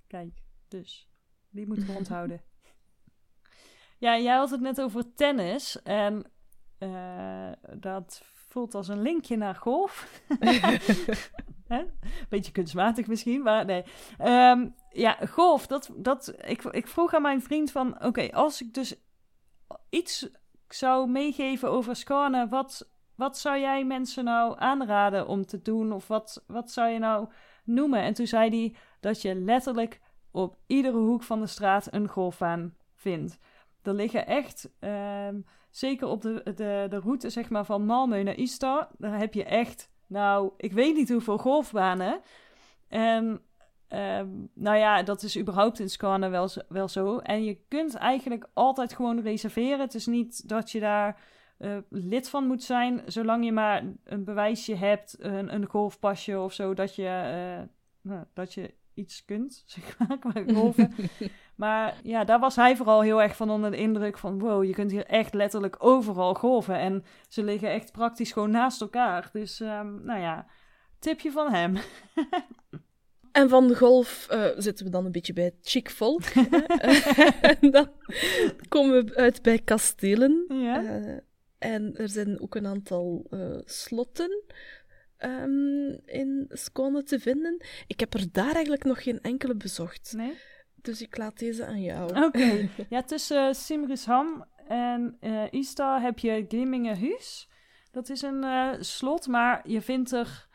Kijk, 0.06 0.42
dus 0.68 1.08
die 1.48 1.66
moeten 1.66 1.86
we 1.86 1.92
onthouden. 2.02 2.42
Ja, 3.98 4.18
jij 4.18 4.36
had 4.36 4.50
het 4.50 4.60
net 4.60 4.80
over 4.80 5.14
tennis 5.14 5.82
en 5.82 6.30
uh, 6.78 7.52
dat 7.78 8.22
voelt 8.24 8.74
als 8.74 8.88
een 8.88 9.02
linkje 9.02 9.36
naar 9.36 9.54
golf. 9.54 10.22
Beetje 12.28 12.52
kunstmatig 12.52 13.06
misschien, 13.06 13.42
maar 13.42 13.64
nee. 13.64 13.84
Um, 14.20 14.74
ja, 14.90 15.18
golf, 15.26 15.66
dat, 15.66 15.90
dat, 15.96 16.34
ik, 16.44 16.62
ik 16.62 16.88
vroeg 16.88 17.14
aan 17.14 17.22
mijn 17.22 17.42
vriend 17.42 17.70
van... 17.70 17.94
Oké, 17.94 18.06
okay, 18.06 18.28
als 18.28 18.62
ik 18.62 18.74
dus 18.74 18.94
iets 19.90 20.28
zou 20.68 21.08
meegeven 21.08 21.70
over 21.70 21.96
scannen, 21.96 22.48
wat 22.48 22.88
wat 23.18 23.38
zou 23.38 23.58
jij 23.58 23.84
mensen 23.84 24.24
nou 24.24 24.54
aanraden 24.58 25.26
om 25.26 25.46
te 25.46 25.62
doen? 25.62 25.92
Of 25.92 26.08
wat, 26.08 26.44
wat 26.46 26.70
zou 26.70 26.88
je 26.88 26.98
nou 26.98 27.28
noemen? 27.64 28.00
En 28.00 28.14
toen 28.14 28.26
zei 28.26 28.50
hij 28.50 28.74
dat 29.00 29.22
je 29.22 29.34
letterlijk 29.34 30.00
op 30.30 30.56
iedere 30.66 30.96
hoek 30.96 31.22
van 31.22 31.40
de 31.40 31.46
straat 31.46 31.88
een 31.90 32.08
golfbaan 32.08 32.74
vindt. 32.94 33.38
Er 33.82 33.94
liggen 33.94 34.26
echt, 34.26 34.70
um, 34.80 35.46
zeker 35.70 36.08
op 36.08 36.22
de, 36.22 36.42
de, 36.44 36.86
de 36.88 36.98
route 36.98 37.30
zeg 37.30 37.50
maar, 37.50 37.64
van 37.64 37.82
Malmö 37.82 38.22
naar 38.22 38.36
Istar, 38.36 38.88
daar 38.98 39.18
heb 39.18 39.34
je 39.34 39.44
echt, 39.44 39.90
nou, 40.06 40.52
ik 40.56 40.72
weet 40.72 40.94
niet 40.94 41.10
hoeveel 41.10 41.38
golfbanen. 41.38 42.20
En 42.88 43.42
um, 43.88 44.50
nou 44.54 44.76
ja, 44.76 45.02
dat 45.02 45.22
is 45.22 45.38
überhaupt 45.38 45.78
in 45.78 45.90
Scanne 45.90 46.28
wel, 46.28 46.48
wel 46.68 46.88
zo. 46.88 47.18
En 47.18 47.44
je 47.44 47.58
kunt 47.68 47.94
eigenlijk 47.94 48.48
altijd 48.52 48.92
gewoon 48.92 49.20
reserveren. 49.20 49.80
Het 49.80 49.94
is 49.94 50.06
niet 50.06 50.48
dat 50.48 50.70
je 50.70 50.80
daar 50.80 51.20
uh, 51.58 51.76
lid 51.88 52.28
van 52.28 52.46
moet 52.46 52.62
zijn, 52.62 53.02
zolang 53.06 53.44
je 53.44 53.52
maar 53.52 53.84
een 54.04 54.24
bewijsje 54.24 54.74
hebt, 54.74 55.16
een, 55.18 55.54
een 55.54 55.66
golfpasje 55.66 56.38
of 56.38 56.52
zo, 56.52 56.74
dat 56.74 56.94
je, 56.94 57.02
uh, 57.02 57.68
nou, 58.12 58.24
dat 58.34 58.54
je 58.54 58.74
iets 58.94 59.24
kunt, 59.24 59.62
zeg 59.66 59.98
maar, 59.98 60.18
qua 60.18 60.42
golven. 60.52 60.94
maar 61.54 62.00
ja, 62.02 62.24
daar 62.24 62.38
was 62.38 62.56
hij 62.56 62.76
vooral 62.76 63.00
heel 63.00 63.22
erg 63.22 63.36
van 63.36 63.50
onder 63.50 63.70
de 63.70 63.76
indruk 63.76 64.18
van, 64.18 64.38
wow, 64.38 64.64
je 64.64 64.72
kunt 64.72 64.90
hier 64.90 65.06
echt 65.06 65.34
letterlijk 65.34 65.76
overal 65.78 66.34
golven. 66.34 66.78
En 66.78 67.04
ze 67.28 67.42
liggen 67.42 67.70
echt 67.70 67.92
praktisch 67.92 68.32
gewoon 68.32 68.50
naast 68.50 68.80
elkaar. 68.80 69.28
Dus, 69.32 69.60
um, 69.60 70.04
nou 70.04 70.20
ja, 70.20 70.46
tipje 70.98 71.30
van 71.30 71.52
hem. 71.52 71.76
En 73.32 73.48
van 73.48 73.68
de 73.68 73.76
golf 73.76 74.28
uh, 74.30 74.46
zitten 74.56 74.84
we 74.84 74.90
dan 74.90 75.04
een 75.04 75.12
beetje 75.12 75.32
bij 75.32 75.52
chic 75.62 75.90
volk. 75.90 76.22
en 77.40 77.70
dan 77.70 77.90
komen 78.68 79.04
we 79.04 79.14
uit 79.14 79.42
bij 79.42 79.58
kastelen. 79.58 80.44
Ja. 80.48 80.82
Uh, 80.82 81.16
en 81.58 81.96
er 81.96 82.08
zijn 82.08 82.40
ook 82.40 82.54
een 82.54 82.66
aantal 82.66 83.26
uh, 83.30 83.58
slotten 83.64 84.42
um, 85.18 86.00
in 86.04 86.46
Skåne 86.48 87.02
te 87.02 87.20
vinden. 87.20 87.62
Ik 87.86 88.00
heb 88.00 88.14
er 88.14 88.32
daar 88.32 88.52
eigenlijk 88.52 88.84
nog 88.84 89.02
geen 89.02 89.20
enkele 89.20 89.54
bezocht. 89.54 90.12
Nee? 90.16 90.34
Dus 90.74 91.02
ik 91.02 91.16
laat 91.16 91.38
deze 91.38 91.66
aan 91.66 91.82
jou. 91.82 92.10
Oké. 92.10 92.24
Okay. 92.24 92.70
ja, 92.88 93.02
tussen 93.02 93.54
Simrisham 93.54 94.44
en 94.68 95.16
uh, 95.20 95.42
Ista 95.50 96.00
heb 96.00 96.18
je 96.18 96.44
Grimmingenhuis. 96.48 97.48
Dat 97.90 98.08
is 98.08 98.22
een 98.22 98.44
uh, 98.44 98.72
slot, 98.80 99.26
maar 99.26 99.68
je 99.68 99.80
vindt 99.80 100.12
er 100.12 100.48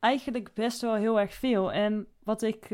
eigenlijk 0.00 0.54
best 0.54 0.80
wel 0.80 0.94
heel 0.94 1.20
erg 1.20 1.34
veel. 1.34 1.72
En 1.72 2.06
wat 2.22 2.42
ik 2.42 2.70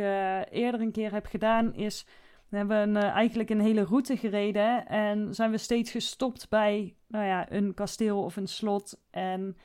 eerder 0.50 0.80
een 0.80 0.92
keer 0.92 1.12
heb 1.12 1.26
gedaan 1.26 1.74
is 1.74 2.06
we 2.52 2.58
hebben 2.58 2.96
uh, 2.96 3.02
eigenlijk 3.02 3.50
een 3.50 3.60
hele 3.60 3.84
route 3.84 4.16
gereden 4.16 4.86
en 4.86 5.34
zijn 5.34 5.50
we 5.50 5.58
steeds 5.58 5.90
gestopt 5.90 6.48
bij 6.48 6.96
nou 7.08 7.24
ja, 7.24 7.52
een 7.52 7.74
kasteel 7.74 8.22
of 8.22 8.36
een 8.36 8.46
slot. 8.46 9.00
En 9.10 9.56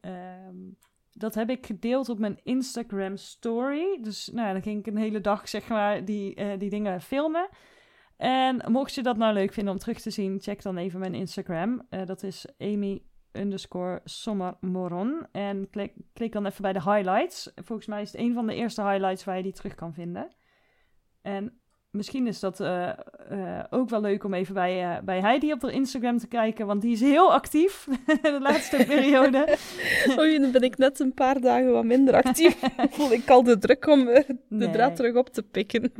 uh, 0.00 0.12
dat 1.12 1.34
heb 1.34 1.50
ik 1.50 1.66
gedeeld 1.66 2.08
op 2.08 2.18
mijn 2.18 2.40
Instagram 2.42 3.16
story. 3.16 3.98
Dus 4.02 4.30
nou, 4.32 4.52
dan 4.52 4.62
ging 4.62 4.78
ik 4.78 4.86
een 4.86 4.96
hele 4.96 5.20
dag 5.20 5.48
zeg 5.48 5.68
maar 5.68 6.04
die, 6.04 6.40
uh, 6.40 6.58
die 6.58 6.70
dingen 6.70 7.00
filmen. 7.00 7.48
En 8.16 8.72
mocht 8.72 8.94
je 8.94 9.02
dat 9.02 9.16
nou 9.16 9.34
leuk 9.34 9.52
vinden 9.52 9.72
om 9.72 9.78
terug 9.78 10.00
te 10.00 10.10
zien, 10.10 10.40
check 10.40 10.62
dan 10.62 10.76
even 10.76 11.00
mijn 11.00 11.14
Instagram. 11.14 11.82
Uh, 11.90 12.06
dat 12.06 12.22
is 12.22 12.46
Amy 12.58 13.02
underscore 13.32 14.00
sommermoron. 14.04 15.26
En 15.32 15.70
klik, 15.70 15.94
klik 16.12 16.32
dan 16.32 16.46
even 16.46 16.62
bij 16.62 16.72
de 16.72 16.82
highlights. 16.82 17.52
Volgens 17.54 17.88
mij 17.88 18.02
is 18.02 18.12
het 18.12 18.20
een 18.20 18.34
van 18.34 18.46
de 18.46 18.54
eerste 18.54 18.82
highlights 18.82 19.24
waar 19.24 19.36
je 19.36 19.42
die 19.42 19.52
terug 19.52 19.74
kan 19.74 19.94
vinden. 19.94 20.34
En 21.22 21.60
misschien 21.98 22.26
is 22.26 22.40
dat 22.40 22.60
uh, 22.60 22.92
uh, 23.32 23.64
ook 23.70 23.88
wel 23.88 24.00
leuk 24.00 24.24
om 24.24 24.34
even 24.34 24.54
bij, 24.54 24.82
uh, 24.82 25.00
bij 25.02 25.20
Heidi 25.20 25.52
op 25.52 25.62
haar 25.62 25.72
Instagram 25.72 26.18
te 26.18 26.26
kijken, 26.26 26.66
want 26.66 26.82
die 26.82 26.92
is 26.92 27.00
heel 27.00 27.32
actief 27.32 27.88
de 28.22 28.38
laatste 28.40 28.84
periode. 28.88 29.56
Oei, 30.18 30.38
dan 30.38 30.50
ben 30.50 30.62
ik 30.62 30.78
net 30.78 31.00
een 31.00 31.14
paar 31.14 31.40
dagen 31.40 31.72
wat 31.72 31.84
minder 31.84 32.14
actief. 32.14 32.58
Voel 32.90 33.12
ik 33.12 33.30
al 33.30 33.42
de 33.42 33.58
druk 33.58 33.86
om 33.86 34.04
de 34.04 34.24
nee. 34.48 34.70
draad 34.70 34.96
terug 34.96 35.14
op 35.14 35.28
te 35.28 35.42
pikken. 35.42 35.92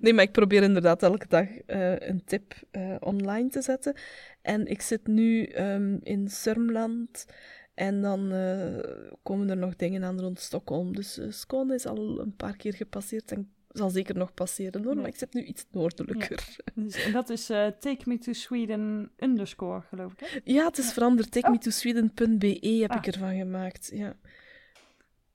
nee, 0.00 0.14
maar 0.14 0.24
ik 0.24 0.32
probeer 0.32 0.62
inderdaad 0.62 1.02
elke 1.02 1.26
dag 1.28 1.46
een 1.98 2.22
tip 2.24 2.54
online 3.00 3.48
te 3.48 3.62
zetten. 3.62 3.94
En 4.42 4.66
ik 4.66 4.80
zit 4.80 5.06
nu 5.06 5.52
um, 5.58 6.00
in 6.02 6.28
Surmland 6.28 7.26
En 7.74 8.00
dan 8.00 8.32
eh, 8.32 8.78
komen 9.22 9.50
er 9.50 9.56
nog 9.56 9.76
dingen 9.76 10.04
aan 10.04 10.20
rond 10.20 10.38
Stockholm. 10.40 10.94
Dus 10.94 11.20
Skåne 11.28 11.74
is 11.74 11.86
al 11.86 12.20
een 12.20 12.36
paar 12.36 12.56
keer 12.56 12.74
gepasseerd 12.74 13.32
en 13.32 13.52
zal 13.72 13.90
zeker 13.90 14.16
nog 14.16 14.34
passeren 14.34 14.84
hoor, 14.84 14.96
maar 14.96 15.06
ik 15.06 15.16
zit 15.16 15.34
nu 15.34 15.42
iets 15.42 15.66
noordelijker. 15.70 16.56
Dus, 16.74 17.04
en 17.04 17.12
dat 17.12 17.28
is 17.30 17.50
uh, 17.50 17.66
Take 17.66 18.02
Me 18.04 18.18
to 18.18 18.32
Sweden 18.32 19.10
underscore, 19.16 19.80
geloof 19.80 20.12
ik. 20.12 20.20
Hè? 20.20 20.38
Ja, 20.44 20.64
het 20.64 20.78
is 20.78 20.86
ja. 20.86 20.92
veranderd. 20.92 21.32
TakeMeToSweden.be 21.32 22.78
heb 22.80 22.90
ah. 22.90 22.96
ik 22.96 23.06
ervan 23.06 23.36
gemaakt. 23.36 23.90
Ja. 23.94 24.16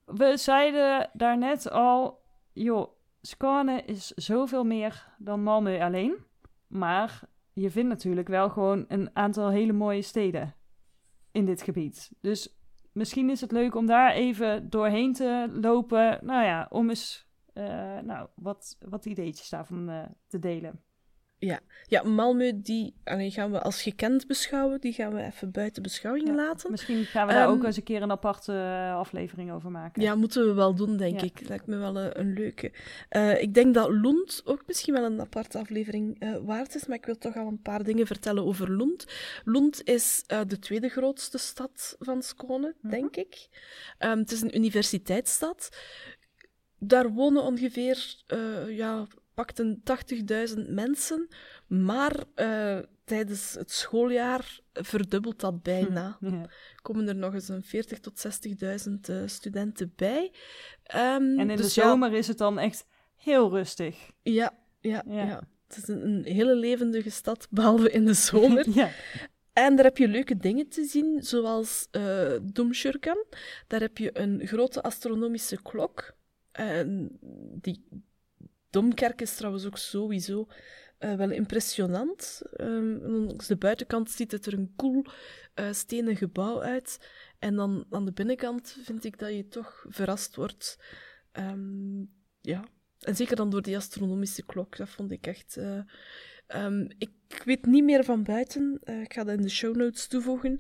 We 0.06 0.38
zeiden 0.38 1.10
daarnet 1.14 1.70
al, 1.70 2.24
joh, 2.54 2.90
Skåne 3.22 3.84
is 3.86 4.08
zoveel 4.08 4.64
meer 4.64 5.16
dan 5.18 5.40
Malmö 5.42 5.82
alleen. 5.82 6.16
Maar 6.68 7.22
je 7.54 7.70
vindt 7.70 7.90
natuurlijk 7.90 8.28
wel 8.28 8.50
gewoon 8.50 8.86
een 8.88 9.10
aantal 9.14 9.50
hele 9.50 9.74
mooie 9.74 10.02
steden 10.02 10.56
in 11.32 11.46
dit 11.46 11.62
gebied. 11.62 12.12
Dus 12.22 12.56
misschien 12.92 13.30
is 13.30 13.42
het 13.42 13.52
leuk 13.52 13.76
om 13.76 13.86
daar 13.86 14.12
even 14.12 14.70
doorheen 14.70 15.14
te 15.14 15.50
lopen. 15.62 16.20
Nou 16.22 16.46
ja, 16.46 16.68
om 16.70 16.90
eens 16.90 17.28
uh, 17.58 18.00
nou, 18.00 18.28
wat, 18.36 18.78
wat 18.80 19.06
ideetjes 19.06 19.50
daarvan 19.50 19.90
uh, 19.90 20.06
te 20.28 20.40
delen. 20.40 20.84
Ja, 21.38 21.60
ja 21.88 22.04
Malmö 22.04 22.62
die 22.62 22.96
gaan 23.04 23.52
we 23.52 23.62
als 23.62 23.82
gekend 23.82 24.28
beschouwen. 24.28 24.82
Die 24.82 24.94
gaan 24.94 25.14
we 25.14 25.22
even 25.22 25.52
buiten 25.52 25.84
beschouwing 25.84 26.36
laten. 26.36 26.72
Misschien 26.72 27.06
gaan 27.06 27.28
we 27.28 27.34
daar 27.34 27.48
ook 27.48 27.58
ehm, 27.58 27.66
eens 27.66 27.78
een 27.78 27.84
keer 27.84 28.02
een 28.02 28.12
aparte 28.12 28.52
uh, 28.52 28.96
aflevering 28.96 29.52
over 29.52 29.72
maken. 29.72 30.02
Ja, 30.02 30.16
moeten 30.16 30.48
we 30.48 30.54
wel 30.54 30.76
doen, 30.76 30.98
denk 30.98 31.20
ja. 31.20 31.26
ik. 31.26 31.48
Lijkt 31.48 31.68
me 31.68 31.78
wel 31.78 31.98
een 31.98 32.34
leuke. 32.34 32.72
Uh, 33.10 33.42
ik 33.42 33.54
denk 33.54 33.74
dat 33.74 33.90
Lund 33.90 34.42
ook 34.46 34.64
misschien 34.68 34.94
wel 34.94 35.04
een 35.04 35.22
aparte 35.22 35.60
aflevering 35.60 36.36
waard 36.46 36.76
is. 36.76 36.86
Maar 36.86 36.98
ik 36.98 37.06
wil 37.06 37.18
toch 37.18 37.36
al 37.36 37.48
een 37.48 37.62
paar 37.62 37.84
dingen 37.84 38.08
vertellen 38.08 38.46
over 38.46 38.72
Lund. 38.72 39.06
Lund 39.44 39.84
is 39.84 40.24
de 40.48 40.60
tweede 40.60 40.90
grootste 40.90 41.38
stad 41.38 41.96
van 42.00 42.22
Skåne, 42.22 42.76
mm 42.82 42.90
denk 42.90 43.16
ik. 43.16 43.48
Um, 44.00 44.20
het 44.20 44.32
is 44.32 44.42
een 44.42 44.56
universiteitsstad 44.56 45.70
daar 46.88 47.10
wonen 47.10 47.44
ongeveer, 47.44 48.16
uh, 48.34 48.78
ja, 48.78 49.08
pakten 49.34 49.84
80.000 50.56 50.70
mensen, 50.70 51.28
maar 51.68 52.24
uh, 52.36 52.80
tijdens 53.04 53.54
het 53.54 53.72
schooljaar 53.72 54.60
verdubbelt 54.74 55.40
dat 55.40 55.64
bijna. 55.64 56.18
Ja. 56.26 56.50
Komen 56.82 57.08
er 57.08 57.16
nog 57.16 57.34
eens 57.34 57.48
een 57.48 57.64
40 57.64 58.00
tot 58.00 58.28
60.000 58.88 58.92
uh, 59.10 59.22
studenten 59.26 59.94
bij. 59.96 60.32
Um, 60.96 61.40
en 61.40 61.50
in 61.50 61.58
dus 61.58 61.74
de 61.74 61.82
zomer 61.82 62.12
ja, 62.12 62.18
is 62.18 62.28
het 62.28 62.38
dan 62.38 62.60
echt 62.60 62.86
heel 63.16 63.50
rustig. 63.50 64.10
Ja, 64.22 64.54
ja, 64.80 65.04
ja. 65.08 65.24
ja. 65.26 65.48
Het 65.68 65.78
is 65.78 65.88
een, 65.88 66.06
een, 66.06 66.24
hele 66.24 66.56
levendige 66.56 67.10
stad, 67.10 67.48
behalve 67.52 67.92
in 67.92 68.06
de 68.06 68.14
zomer. 68.14 68.70
ja. 68.80 68.90
En 69.54 69.76
daar 69.76 69.86
heb 69.86 69.98
je 69.98 70.08
leuke 70.08 70.38
dingen 70.38 70.70
te 70.70 70.84
zien, 70.84 71.24
zoals 71.24 71.88
uh. 71.92 72.02
Daar 73.68 73.80
heb 73.80 73.98
je 73.98 74.20
een 74.20 74.48
grote 74.48 74.82
astronomische 74.82 75.62
klok. 75.62 76.16
Die 77.62 77.86
Domkerk 78.70 79.22
is 79.22 79.36
trouwens 79.36 79.66
ook 79.66 79.78
sowieso 79.78 80.48
uh, 81.00 81.16
wel 81.16 81.32
impressionant. 81.32 82.42
Um, 82.62 83.28
de 83.38 83.56
buitenkant 83.56 84.12
ziet 84.12 84.32
het 84.32 84.46
er 84.46 84.54
een 84.54 84.74
cool 84.76 85.06
uh, 85.56 85.72
stenen 85.72 86.16
gebouw 86.16 86.62
uit. 86.62 87.10
En 87.40 87.56
dan 87.56 87.86
aan 87.90 88.06
de 88.06 88.12
binnenkant 88.12 88.78
vind 88.84 89.04
ik 89.04 89.20
dat 89.20 89.34
je 89.34 89.48
toch 89.48 89.86
verrast 89.90 90.36
wordt. 90.36 90.80
Um, 91.34 92.12
ja. 92.42 92.64
En 93.00 93.16
zeker 93.16 93.36
dan 93.36 93.50
door 93.50 93.62
die 93.62 93.76
astronomische 93.76 94.46
klok. 94.46 94.78
Dat 94.78 94.90
vond 94.90 95.12
ik 95.12 95.28
echt 95.28 95.58
uh, 95.58 95.80
Um, 96.48 96.88
ik 96.98 97.42
weet 97.44 97.66
niet 97.66 97.84
meer 97.84 98.04
van 98.04 98.24
buiten. 98.24 98.80
Uh, 98.84 99.02
ik 99.02 99.14
ga 99.14 99.24
dat 99.24 99.38
in 99.38 99.42
de 99.42 99.50
show 99.50 99.76
notes 99.76 100.08
toevoegen. 100.08 100.52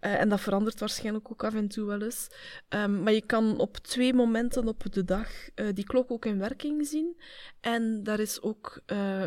Uh, 0.00 0.20
en 0.20 0.28
dat 0.28 0.40
verandert 0.40 0.80
waarschijnlijk 0.80 1.30
ook 1.30 1.44
af 1.44 1.54
en 1.54 1.68
toe 1.68 1.86
wel 1.86 2.02
eens. 2.02 2.28
Um, 2.68 3.02
maar 3.02 3.12
je 3.12 3.26
kan 3.26 3.58
op 3.58 3.76
twee 3.76 4.14
momenten 4.14 4.68
op 4.68 4.92
de 4.92 5.04
dag 5.04 5.28
uh, 5.54 5.66
die 5.74 5.84
klok 5.84 6.10
ook 6.10 6.24
in 6.24 6.38
werking 6.38 6.86
zien. 6.86 7.20
En 7.60 8.02
daar 8.02 8.20
is 8.20 8.42
ook 8.42 8.82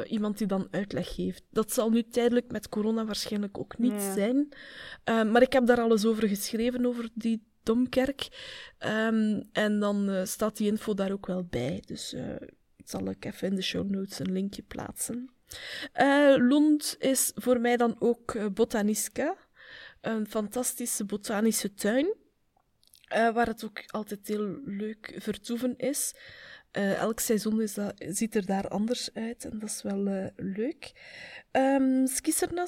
iemand 0.08 0.38
die 0.38 0.48
dan 0.48 0.68
uitleg 0.72 1.16
geeft. 1.16 1.44
Dat 1.50 1.72
zal 1.72 1.90
nu 1.90 2.04
tijdelijk 2.04 2.52
met 2.52 2.70
corona 2.70 3.06
waarschijnlijk 3.06 3.58
ook 3.58 3.78
niet 3.78 4.02
zijn. 4.02 4.36
Um, 5.04 5.32
maar 5.32 5.42
ik 5.42 5.54
heb 5.54 5.66
daar 5.66 5.82
alles 5.82 6.06
over 6.06 6.28
geschreven, 6.28 6.86
over 6.86 7.10
die 7.14 7.44
Domkerk. 7.64 8.28
Um, 8.80 9.50
en 9.52 9.80
dan 9.80 10.28
staat 10.28 10.58
die 10.58 10.68
info 10.68 10.94
daar 10.94 11.12
ook 11.12 11.26
wel 11.26 11.44
bij. 11.44 11.84
Dus 11.86 12.16
zal 12.86 13.10
ik 13.10 13.26
even 13.26 13.48
in 13.48 13.56
de 13.56 13.62
show 13.62 13.90
notes 13.90 14.20
een 14.20 14.32
linkje 14.32 14.62
plaatsen. 14.62 15.33
Uh, 16.02 16.36
Lund 16.38 16.96
is 17.00 17.32
voor 17.36 17.60
mij 17.60 17.78
dan 17.78 17.96
ook 18.00 18.34
uh, 18.34 18.46
Botaniska, 18.54 19.36
een 20.02 20.28
fantastische 20.28 21.06
botanische 21.06 21.74
tuin, 21.74 22.16
uh, 23.16 23.34
waar 23.34 23.48
het 23.48 23.64
ook 23.64 23.84
altijd 23.88 24.28
heel 24.28 24.60
leuk 24.66 25.14
vertoeven 25.18 25.78
is. 25.78 26.14
elk 26.72 27.20
seizoen 27.20 27.62
is 27.62 27.74
dat, 27.74 27.94
ziet 28.08 28.36
er 28.36 28.46
daar 28.46 28.68
anders 28.68 29.14
uit 29.14 29.46
en 29.46 29.60
dat 29.60 29.70
is 29.70 29.82
wel 29.82 30.32
leuk. 30.36 30.92
Um, 31.52 32.08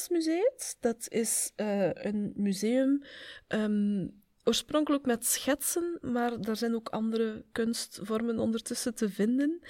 Museum, 0.10 0.78
dat 0.80 1.06
is 1.10 1.52
een 1.56 2.34
museum 2.36 3.04
um, 3.48 4.24
oorspronkelijk 4.45 5.05
met 5.05 5.25
schetsen, 5.25 5.97
maar 6.01 6.41
daar 6.41 6.58
zijn 6.58 6.75
ook 6.75 6.89
andere 6.89 7.45
kunstvormen 7.51 8.39
ondertussen 8.39 8.95
te 8.95 9.10
vinden. 9.10 9.62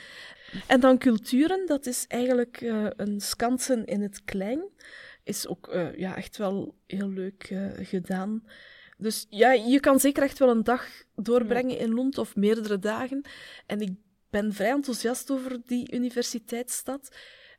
En 0.68 0.80
dan 0.80 0.98
culturen, 0.98 1.66
dat 1.66 1.86
is 1.86 2.06
eigenlijk 2.08 2.62
uh, 2.62 2.88
een 2.96 3.22
skansen 3.22 3.86
in 3.86 4.02
het 4.02 4.24
klein. 4.24 4.64
Is 5.24 5.48
ook 5.48 5.74
uh, 5.74 5.96
ja, 5.96 6.16
echt 6.16 6.38
wel 6.38 6.76
heel 6.88 7.10
leuk 7.10 7.50
uh, 7.50 7.72
gedaan. 7.76 8.44
Dus 8.98 9.26
ja, 9.30 9.52
je 9.52 9.80
kan 9.80 10.00
zeker 10.00 10.24
echt 10.24 10.40
wel 10.40 10.50
een 10.50 10.64
dag 10.64 10.88
doorbrengen 11.16 11.78
in 11.78 11.94
Lund 11.94 12.18
of 12.18 12.36
meerdere 12.36 12.80
dagen. 12.80 13.22
En 13.66 13.82
ik 13.82 13.92
ben 14.30 14.54
vrij 14.54 14.72
enthousiast 14.72 15.32
over 15.32 15.62
die 15.66 15.94
universiteitsstad. 15.94 17.16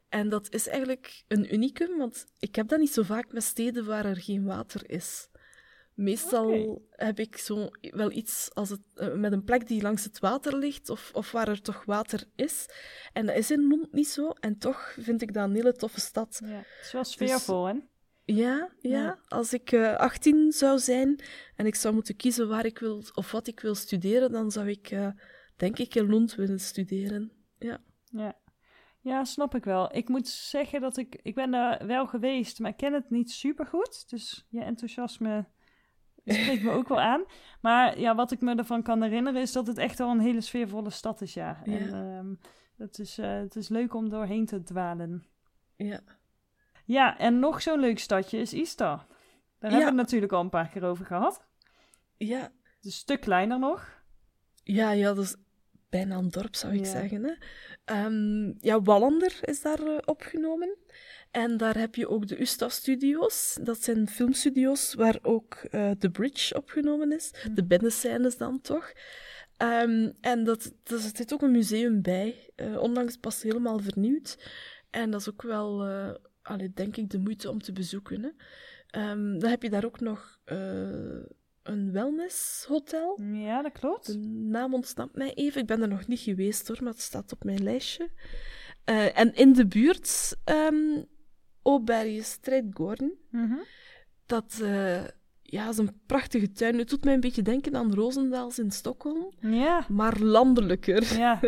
En 0.08 0.28
dat 0.28 0.52
is 0.54 0.68
eigenlijk 0.68 1.22
een 1.28 1.54
unicum, 1.54 1.98
want 1.98 2.26
ik 2.38 2.54
heb 2.54 2.68
dat 2.68 2.78
niet 2.78 2.92
zo 2.92 3.02
vaak 3.02 3.32
met 3.32 3.42
steden 3.42 3.84
waar 3.84 4.04
er 4.04 4.16
geen 4.16 4.44
water 4.44 4.90
is. 4.90 5.28
Meestal 5.96 6.46
okay. 6.46 6.78
heb 6.90 7.18
ik 7.18 7.36
zo 7.36 7.68
wel 7.80 8.10
iets 8.10 8.50
als 8.54 8.70
het, 8.70 8.80
uh, 8.94 9.14
met 9.14 9.32
een 9.32 9.44
plek 9.44 9.66
die 9.66 9.82
langs 9.82 10.04
het 10.04 10.18
water 10.18 10.56
ligt, 10.56 10.90
of, 10.90 11.10
of 11.14 11.32
waar 11.32 11.48
er 11.48 11.62
toch 11.62 11.84
water 11.84 12.24
is. 12.34 12.66
En 13.12 13.26
dat 13.26 13.36
is 13.36 13.50
in 13.50 13.66
Lund 13.68 13.92
niet 13.92 14.08
zo. 14.08 14.30
En 14.30 14.58
toch 14.58 14.96
vind 14.98 15.22
ik 15.22 15.32
dat 15.32 15.48
een 15.48 15.54
hele 15.54 15.72
toffe 15.72 16.00
stad. 16.00 16.40
Ja, 16.44 16.56
het 16.56 16.66
is 16.82 16.92
wel 16.92 17.04
sfeervol, 17.04 17.64
dus, 17.64 17.72
hè? 17.72 17.78
Ja, 18.34 18.70
ja, 18.80 18.90
ja. 18.90 19.18
Als 19.28 19.52
ik 19.52 19.72
uh, 19.72 19.92
eh, 19.92 19.98
18 19.98 20.52
zou 20.52 20.78
zijn 20.78 21.20
en 21.54 21.66
ik 21.66 21.74
zou 21.74 21.94
moeten 21.94 22.16
kiezen 22.16 22.48
waar 22.48 22.66
ik 22.66 22.78
wil 22.78 23.02
of 23.14 23.32
wat 23.32 23.46
ik 23.46 23.60
wil 23.60 23.74
studeren, 23.74 24.32
dan 24.32 24.50
zou 24.50 24.68
ik 24.68 24.90
uh, 24.90 25.08
denk 25.56 25.78
ik 25.78 25.94
in 25.94 26.06
Lund 26.06 26.34
willen 26.34 26.60
studeren. 26.60 27.32
Ja. 27.58 27.78
Ja. 28.10 28.38
Ja, 29.00 29.24
snap 29.24 29.54
ik 29.54 29.64
wel. 29.64 29.96
Ik 29.96 30.08
moet 30.08 30.28
zeggen 30.28 30.80
dat 30.80 30.96
ik... 30.96 31.18
Ik 31.22 31.34
ben 31.34 31.50
daar 31.50 31.86
wel 31.86 32.06
geweest, 32.06 32.58
maar 32.58 32.70
ik 32.70 32.76
ken 32.76 32.92
het 32.92 33.10
niet 33.10 33.30
super 33.30 33.66
goed. 33.66 34.10
Dus 34.10 34.46
je 34.48 34.60
enthousiasme 34.60 35.46
spreekt 36.42 36.62
me 36.62 36.70
ook 36.70 36.88
wel 36.88 37.00
aan. 37.00 37.24
Maar 37.60 37.98
ja, 37.98 38.14
wat 38.14 38.32
ik 38.32 38.40
me 38.40 38.54
ervan 38.54 38.82
kan 38.82 39.02
herinneren 39.02 39.40
is 39.40 39.52
dat 39.52 39.66
het 39.66 39.78
echt 39.78 39.98
wel 39.98 40.10
een 40.10 40.20
hele 40.20 40.40
sfeervolle 40.40 40.90
stad 40.90 41.20
is, 41.20 41.34
ja. 41.34 41.60
ja. 41.64 41.78
En 41.78 41.94
um, 41.94 42.38
het, 42.76 42.98
is, 42.98 43.18
uh, 43.18 43.26
het 43.26 43.56
is 43.56 43.68
leuk 43.68 43.94
om 43.94 44.08
doorheen 44.08 44.46
te 44.46 44.62
dwalen. 44.62 45.26
Ja. 45.76 46.00
Ja, 46.84 47.18
en 47.18 47.38
nog 47.38 47.62
zo'n 47.62 47.80
leuk 47.80 47.98
stadje 47.98 48.38
is 48.38 48.54
Istar. 48.54 49.06
Daar 49.58 49.70
ja. 49.70 49.76
hebben 49.76 49.78
we 49.78 49.84
het 49.84 49.94
natuurlijk 49.94 50.32
al 50.32 50.40
een 50.40 50.48
paar 50.48 50.68
keer 50.68 50.84
over 50.84 51.06
gehad. 51.06 51.44
Ja. 52.16 52.40
Het 52.40 52.84
is 52.84 52.84
een 52.84 52.90
stuk 52.92 53.20
kleiner 53.20 53.58
nog. 53.58 54.02
Ja, 54.62 54.90
ja, 54.90 55.14
dat 55.14 55.24
is 55.24 55.36
bijna 55.88 56.16
een 56.16 56.28
dorp, 56.28 56.54
zou 56.54 56.72
ik 56.72 56.84
ja. 56.84 56.90
zeggen. 56.90 57.24
Hè? 57.24 58.04
Um, 58.04 58.56
ja, 58.60 58.82
Wallander 58.82 59.38
is 59.40 59.62
daar 59.62 59.80
uh, 59.80 59.98
opgenomen. 60.04 60.76
En 61.36 61.56
daar 61.56 61.78
heb 61.78 61.94
je 61.94 62.08
ook 62.08 62.26
de 62.26 62.40
Usta-studio's. 62.40 63.58
Dat 63.62 63.82
zijn 63.82 64.08
filmstudio's 64.08 64.94
waar 64.94 65.18
ook 65.22 65.58
uh, 65.70 65.90
The 65.90 66.10
Bridge 66.10 66.56
opgenomen 66.56 67.12
is. 67.12 67.30
Mm. 67.48 67.54
De 67.54 67.64
binnenscènes 67.64 68.36
dan 68.36 68.60
toch. 68.60 68.92
Um, 69.62 70.12
en 70.20 70.44
dat, 70.44 70.72
er 70.84 70.98
zit 70.98 71.32
ook 71.32 71.42
een 71.42 71.50
museum 71.50 72.02
bij. 72.02 72.50
Uh, 72.56 72.78
onlangs 72.78 73.16
pas 73.16 73.42
helemaal 73.42 73.78
vernieuwd. 73.78 74.38
En 74.90 75.10
dat 75.10 75.20
is 75.20 75.28
ook 75.28 75.42
wel, 75.42 75.88
uh, 75.88 76.14
allee, 76.42 76.72
denk 76.74 76.96
ik, 76.96 77.10
de 77.10 77.18
moeite 77.18 77.50
om 77.50 77.62
te 77.62 77.72
bezoeken. 77.72 78.22
Hè. 78.22 79.10
Um, 79.10 79.38
dan 79.38 79.50
heb 79.50 79.62
je 79.62 79.70
daar 79.70 79.84
ook 79.84 80.00
nog 80.00 80.38
een 81.62 81.92
wellnesshotel. 81.92 83.20
Ja, 83.32 83.62
dat 83.62 83.72
klopt. 83.72 84.06
De 84.06 84.18
naam 84.28 84.74
ontsnapt 84.74 85.16
mij 85.16 85.34
even. 85.34 85.60
Ik 85.60 85.66
ben 85.66 85.82
er 85.82 85.88
nog 85.88 86.06
niet 86.06 86.20
geweest 86.20 86.68
hoor, 86.68 86.78
maar 86.80 86.92
het 86.92 87.02
staat 87.02 87.32
op 87.32 87.44
mijn 87.44 87.62
lijstje. 87.62 88.10
en 89.14 89.34
in 89.34 89.52
de 89.52 89.66
buurt 89.66 90.36
um, 90.44 91.06
Åberg 91.66 92.24
Strädgården. 92.24 93.18
Mm 93.30 93.48
-hmm. 93.48 93.62
Dat 94.26 94.58
uh, 94.62 95.04
ja, 95.42 95.68
is 95.68 95.78
een 95.78 96.00
prachtige 96.06 96.52
tuin. 96.52 96.78
Het 96.78 96.88
doet 96.88 97.04
mij 97.04 97.14
een 97.14 97.20
beetje 97.20 97.42
denken 97.42 97.76
aan 97.76 97.94
Roosendaals 97.94 98.58
in 98.58 98.70
Stockholm. 98.70 99.32
Ja. 99.40 99.86
Maar 99.88 100.20
landelijker. 100.20 101.18
Ja. 101.18 101.40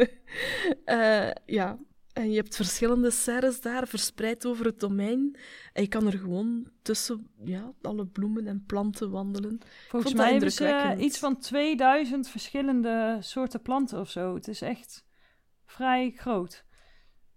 uh, 0.85 1.31
ja. 1.59 1.79
En 2.13 2.31
je 2.31 2.37
hebt 2.37 2.57
verschillende 2.57 3.11
serres 3.11 3.61
daar, 3.61 3.89
verspreid 3.89 4.47
over 4.47 4.65
het 4.65 4.81
domein. 4.81 5.37
En 5.73 5.83
je 5.83 5.89
kan 5.89 6.07
er 6.07 6.19
gewoon 6.19 6.71
tussen 6.83 7.31
ja, 7.45 7.73
alle 7.83 8.07
bloemen 8.07 8.47
en 8.47 8.65
planten 8.67 9.11
wandelen. 9.11 9.59
Volgens 9.89 10.15
mij 10.15 10.31
hebben 10.31 10.53
ze 10.53 10.97
iets 10.99 11.19
van 11.19 11.39
2000 11.39 12.29
verschillende 12.29 13.17
soorten 13.21 13.63
planten 13.63 14.01
of 14.01 14.11
zo. 14.11 14.35
Het 14.35 14.49
is 14.49 14.63
echt 14.63 15.05
vrij 15.65 16.13
groot. 16.17 16.65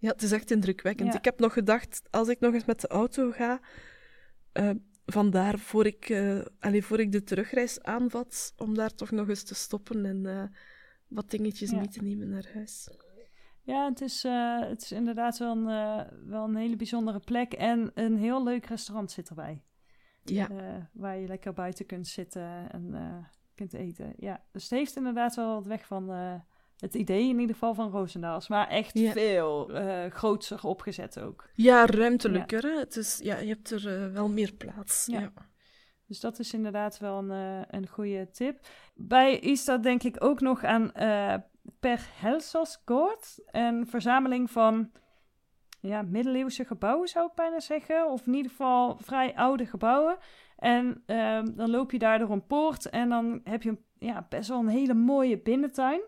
Ja, 0.02 0.10
het 0.10 0.22
is 0.22 0.32
echt 0.32 0.52
indrukwekkend. 0.52 1.14
Ik 1.14 1.26
heb 1.26 1.39
nog 1.39 1.54
gedacht, 1.54 2.02
als 2.10 2.28
ik 2.28 2.39
nog 2.39 2.54
eens 2.54 2.66
met 2.66 2.82
de 2.82 2.88
auto 2.88 3.32
ga, 3.32 3.60
uh, 4.54 4.70
vandaar 5.06 5.60
voor 5.60 5.86
ik, 5.86 6.10
uh, 6.10 6.41
allez, 6.60 6.86
voor 6.86 6.99
ik 6.99 7.12
de 7.12 7.24
terugreis 7.24 7.82
aanvat, 7.82 8.54
om 8.58 8.76
daar 8.76 8.95
toch 8.95 9.12
nog 9.12 9.30
eens 9.30 9.43
te 9.43 9.56
stoppen 9.56 10.06
en 10.06 10.24
uh, 10.24 10.43
wat 11.08 11.30
dingetjes 11.30 11.72
mee 11.72 11.88
te 11.88 12.02
nemen 12.02 12.30
naar 12.30 12.49
huis. 12.54 12.89
Ja, 13.62 13.89
het 13.89 14.02
is, 14.02 14.24
het 14.70 14.82
is 14.82 14.91
inderdaad 14.91 15.38
wel 15.38 15.52
een, 15.56 15.66
wel 16.28 16.43
een 16.43 16.56
hele 16.56 16.76
bijzondere 16.76 17.20
plek 17.20 17.54
en 17.54 17.91
een 17.93 18.18
heel 18.18 18.43
leuk 18.43 18.66
restaurant 18.66 19.12
zit 19.12 19.30
erbij. 19.30 19.64
Ja. 20.24 20.49
waar 20.93 21.18
je 21.18 21.28
lekker 21.28 21.54
buiten 21.54 21.86
kunt 21.86 22.08
zitten 22.08 22.72
en 22.72 22.95
kunt 23.56 23.74
eten. 23.74 24.14
Ja, 24.18 24.43
dus 24.52 24.64
het 24.64 24.72
heeft 24.72 24.95
inderdaad 24.95 25.36
wel 25.36 25.54
wat 25.54 25.66
weg 25.66 25.86
van 25.86 26.06
het 26.82 26.93
idee 26.93 27.29
in 27.29 27.39
ieder 27.39 27.55
geval 27.55 27.73
van 27.73 27.91
Roosendaals. 27.91 28.47
Maar 28.47 28.67
echt 28.67 28.99
veel 28.99 29.71
uh, 29.71 30.05
grootser 30.09 30.63
opgezet 30.63 31.19
ook. 31.19 31.49
Ja, 31.53 31.86
ruimtelijker. 31.86 32.67
Ja. 32.67 32.79
Het 32.79 32.95
is, 32.95 33.19
ja, 33.23 33.38
je 33.38 33.47
hebt 33.47 33.71
er 33.71 34.03
uh, 34.03 34.13
wel 34.13 34.29
meer 34.29 34.53
plaats. 34.53 35.05
Ja. 35.05 35.32
Dus 36.07 36.19
dat 36.19 36.39
is 36.39 36.53
inderdaad 36.53 36.97
wel 36.97 37.17
een, 37.17 37.32
uh, 37.32 37.61
een 37.67 37.88
goede 37.88 38.29
tip. 38.32 38.59
Bij 38.95 39.39
Istar 39.39 39.82
denk 39.82 40.03
ik 40.03 40.23
ook 40.23 40.39
nog 40.39 40.63
aan 40.63 40.91
Per 41.79 42.07
Helsosgård. 42.13 43.39
Een 43.45 43.88
verzameling 43.88 44.51
van 44.51 44.91
ja, 45.79 46.01
middeleeuwse 46.01 46.65
gebouwen 46.65 47.07
zou 47.07 47.27
ik 47.27 47.36
bijna 47.36 47.59
zeggen. 47.59 48.09
Of 48.09 48.27
in 48.27 48.34
ieder 48.34 48.51
geval 48.51 48.97
vrij 48.97 49.36
oude 49.36 49.65
gebouwen. 49.65 50.17
En 50.57 51.03
ehm, 51.05 51.45
dan 51.55 51.69
loop 51.69 51.91
je 51.91 51.99
daar 51.99 52.19
door 52.19 52.32
een 52.32 52.45
poort 52.45 52.89
en 52.89 53.09
dan 53.09 53.41
heb 53.43 53.63
je 53.63 53.77
ja, 53.99 54.25
best 54.29 54.49
wel 54.49 54.59
een 54.59 54.67
hele 54.67 54.93
mooie 54.93 55.41
binnentuin. 55.41 56.01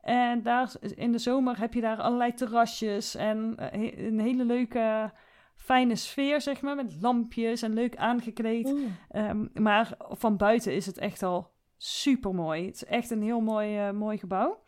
En 0.00 0.42
daar, 0.42 0.72
in 0.94 1.12
de 1.12 1.18
zomer 1.18 1.58
heb 1.58 1.74
je 1.74 1.80
daar 1.80 2.00
allerlei 2.00 2.34
terrasjes 2.34 3.14
en 3.14 3.54
eh, 3.56 4.06
een 4.06 4.20
hele 4.20 4.44
leuke, 4.44 5.12
fijne 5.56 5.96
sfeer, 5.96 6.40
zeg 6.40 6.60
maar, 6.60 6.76
met 6.76 6.96
lampjes 7.00 7.62
en 7.62 7.74
leuk 7.74 7.96
aangekleed. 7.96 8.74
Ehm, 9.08 9.46
maar 9.54 9.94
van 9.98 10.36
buiten 10.36 10.74
is 10.74 10.86
het 10.86 10.98
echt 10.98 11.22
al 11.22 11.50
super 11.76 12.34
mooi. 12.34 12.66
Het 12.66 12.74
is 12.74 12.84
echt 12.84 13.10
een 13.10 13.22
heel 13.22 13.40
mooi, 13.40 13.88
uh, 13.88 13.90
mooi 13.90 14.18
gebouw. 14.18 14.62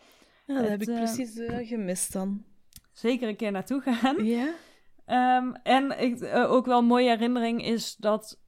Ja, 0.47 0.55
dat 0.55 0.69
heb 0.69 0.83
ik 0.83 0.89
eh, 0.89 0.95
precies 0.95 1.41
gemist 1.69 2.13
dan. 2.13 2.45
Zeker 2.93 3.29
een 3.29 3.37
keer 3.37 3.53
naartoe 3.53 3.81
gaan. 3.81 4.25
Ja. 4.25 4.49
Um, 5.37 5.55
en 5.63 6.01
ik, 6.01 6.25
ook 6.35 6.67
wel 6.67 6.79
een 6.79 6.85
mooie 6.85 7.09
herinnering 7.09 7.65
is 7.65 7.97
dat 7.97 8.40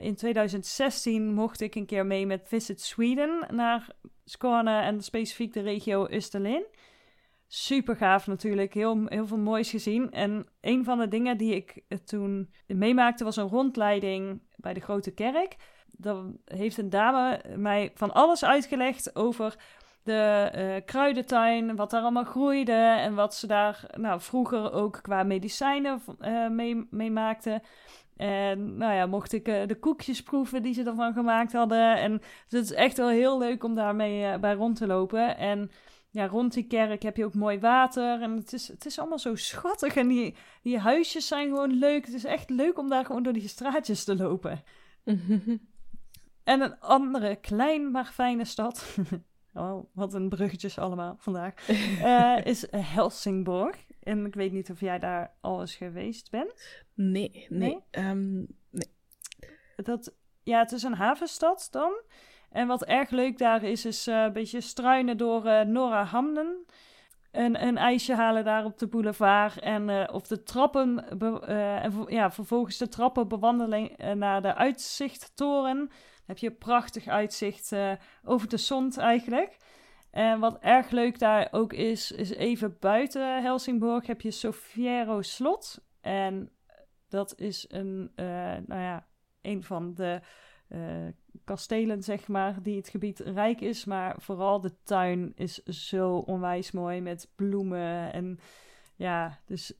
in 0.00 0.14
2016 0.14 1.34
mocht 1.34 1.60
ik 1.60 1.74
een 1.74 1.86
keer 1.86 2.06
mee 2.06 2.26
met 2.26 2.48
Visit 2.48 2.80
Sweden 2.80 3.46
naar 3.50 3.86
Skåne 4.24 4.80
en 4.80 5.02
specifiek 5.02 5.52
de 5.52 5.60
regio 5.60 6.06
Österlen. 6.08 6.80
Super 7.46 7.96
gaaf 7.96 8.26
natuurlijk, 8.26 8.74
heel, 8.74 9.06
heel 9.06 9.26
veel 9.26 9.38
moois 9.38 9.70
gezien. 9.70 10.10
En 10.10 10.46
een 10.60 10.84
van 10.84 10.98
de 10.98 11.08
dingen 11.08 11.36
die 11.36 11.54
ik 11.54 11.84
toen 12.04 12.52
meemaakte 12.66 13.24
was 13.24 13.36
een 13.36 13.48
rondleiding 13.48 14.42
bij 14.56 14.74
de 14.74 14.80
grote 14.80 15.10
kerk. 15.10 15.56
Dan 15.90 16.38
heeft 16.44 16.78
een 16.78 16.90
dame 16.90 17.40
mij 17.56 17.90
van 17.94 18.12
alles 18.12 18.44
uitgelegd 18.44 19.16
over 19.16 19.56
de 20.02 20.52
uh, 20.56 20.84
kruidentuin, 20.84 21.76
wat 21.76 21.90
daar 21.90 22.02
allemaal 22.02 22.24
groeide 22.24 22.72
en 22.72 23.14
wat 23.14 23.34
ze 23.34 23.46
daar 23.46 23.86
nou, 23.96 24.20
vroeger 24.20 24.72
ook 24.72 24.98
qua 25.02 25.22
medicijnen 25.22 26.02
uh, 26.20 26.48
mee, 26.48 26.86
mee 26.90 27.10
maakten. 27.10 27.62
En 28.16 28.76
nou 28.76 28.94
ja, 28.94 29.06
mocht 29.06 29.32
ik 29.32 29.48
uh, 29.48 29.66
de 29.66 29.78
koekjes 29.78 30.22
proeven 30.22 30.62
die 30.62 30.74
ze 30.74 30.82
ervan 30.82 31.12
gemaakt 31.12 31.52
hadden. 31.52 31.96
En 31.96 32.18
dus 32.48 32.60
het 32.60 32.70
is 32.70 32.72
echt 32.72 32.96
wel 32.96 33.08
heel 33.08 33.38
leuk 33.38 33.64
om 33.64 33.74
daarmee 33.74 34.38
bij 34.38 34.54
rond 34.54 34.76
te 34.76 34.86
lopen. 34.86 35.36
En 35.36 35.70
ja, 36.10 36.26
rond 36.26 36.52
die 36.52 36.66
kerk 36.66 37.02
heb 37.02 37.16
je 37.16 37.24
ook 37.24 37.34
mooi 37.34 37.58
water. 37.58 38.22
En 38.22 38.36
het 38.36 38.52
is, 38.52 38.68
het 38.68 38.86
is 38.86 38.98
allemaal 38.98 39.18
zo 39.18 39.34
schattig. 39.34 39.96
En 39.96 40.08
die, 40.08 40.34
die 40.62 40.78
huisjes 40.78 41.26
zijn 41.26 41.48
gewoon 41.48 41.72
leuk. 41.72 42.04
Het 42.04 42.14
is 42.14 42.24
echt 42.24 42.50
leuk 42.50 42.78
om 42.78 42.88
daar 42.88 43.04
gewoon 43.04 43.22
door 43.22 43.32
die 43.32 43.48
straatjes 43.48 44.04
te 44.04 44.16
lopen. 44.16 44.62
en 46.44 46.60
een 46.60 46.80
andere 46.80 47.36
klein 47.36 47.90
maar 47.90 48.06
fijne 48.06 48.44
stad. 48.44 48.96
oh, 49.54 49.84
wat 49.92 50.14
een 50.14 50.28
bruggetjes 50.28 50.78
allemaal 50.78 51.14
vandaag. 51.18 51.68
Uh, 51.68 52.38
is 52.52 52.66
Helsingborg. 52.70 53.76
En 54.02 54.26
ik 54.26 54.34
weet 54.34 54.52
niet 54.52 54.70
of 54.70 54.80
jij 54.80 54.98
daar 54.98 55.34
al 55.40 55.60
eens 55.60 55.74
geweest 55.74 56.30
bent. 56.30 56.84
Nee, 56.94 57.46
nee. 57.48 57.48
Nee? 57.48 57.78
Ehm, 57.90 58.34
nee. 58.70 58.90
Dat, 59.76 60.14
ja, 60.42 60.58
het 60.58 60.72
is 60.72 60.82
een 60.82 60.94
havenstad 60.94 61.68
dan. 61.70 61.92
En 62.50 62.66
wat 62.66 62.84
erg 62.84 63.10
leuk 63.10 63.38
daar 63.38 63.62
is, 63.62 63.84
is 63.84 64.08
uh, 64.08 64.22
een 64.22 64.32
beetje 64.32 64.60
struinen 64.60 65.16
door 65.16 65.46
uh, 65.46 65.60
Norra 65.60 66.04
Hamnen. 66.04 66.64
Een, 67.30 67.66
een 67.66 67.76
ijsje 67.76 68.14
halen 68.14 68.44
daar 68.44 68.64
op 68.64 68.78
de 68.78 68.86
boulevard. 68.86 69.58
En 69.58 69.88
uh, 69.88 70.08
op 70.12 70.28
de 70.28 70.42
trappen, 70.42 71.18
en 71.46 72.04
ja, 72.06 72.30
vervolgens 72.30 72.76
de 72.76 72.88
trappen 72.88 73.28
bewandelen 73.28 73.90
naar 74.18 74.42
de 74.42 74.54
uitzichttoren. 74.54 75.90
Heb 76.24 76.38
je 76.38 76.46
een 76.46 76.58
prachtig 76.58 77.06
uitzicht 77.06 77.72
over 78.24 78.48
de 78.48 78.56
zon 78.56 78.92
eigenlijk. 78.92 79.56
En 80.12 80.40
wat 80.40 80.58
erg 80.58 80.90
leuk 80.90 81.18
daar 81.18 81.48
ook 81.50 81.72
is, 81.72 82.10
is 82.10 82.30
even 82.30 82.76
buiten 82.80 83.42
Helsingborg 83.42 84.06
heb 84.06 84.20
je 84.20 84.30
Sofiero 84.30 85.22
Slot. 85.22 85.84
En 86.00 86.50
dat 87.08 87.38
is 87.38 87.64
een, 87.68 88.12
uh, 88.16 88.26
nou 88.66 88.80
ja, 88.80 89.06
een 89.40 89.62
van 89.62 89.94
de 89.94 90.20
uh, 90.68 91.08
kastelen, 91.44 92.02
zeg 92.02 92.28
maar, 92.28 92.62
die 92.62 92.76
het 92.76 92.88
gebied 92.88 93.18
rijk 93.18 93.60
is. 93.60 93.84
Maar 93.84 94.14
vooral 94.18 94.60
de 94.60 94.72
tuin 94.82 95.32
is 95.34 95.62
zo 95.62 96.16
onwijs 96.16 96.70
mooi 96.70 97.00
met 97.00 97.32
bloemen. 97.34 98.12
En 98.12 98.38
ja, 98.96 99.40
dus 99.46 99.72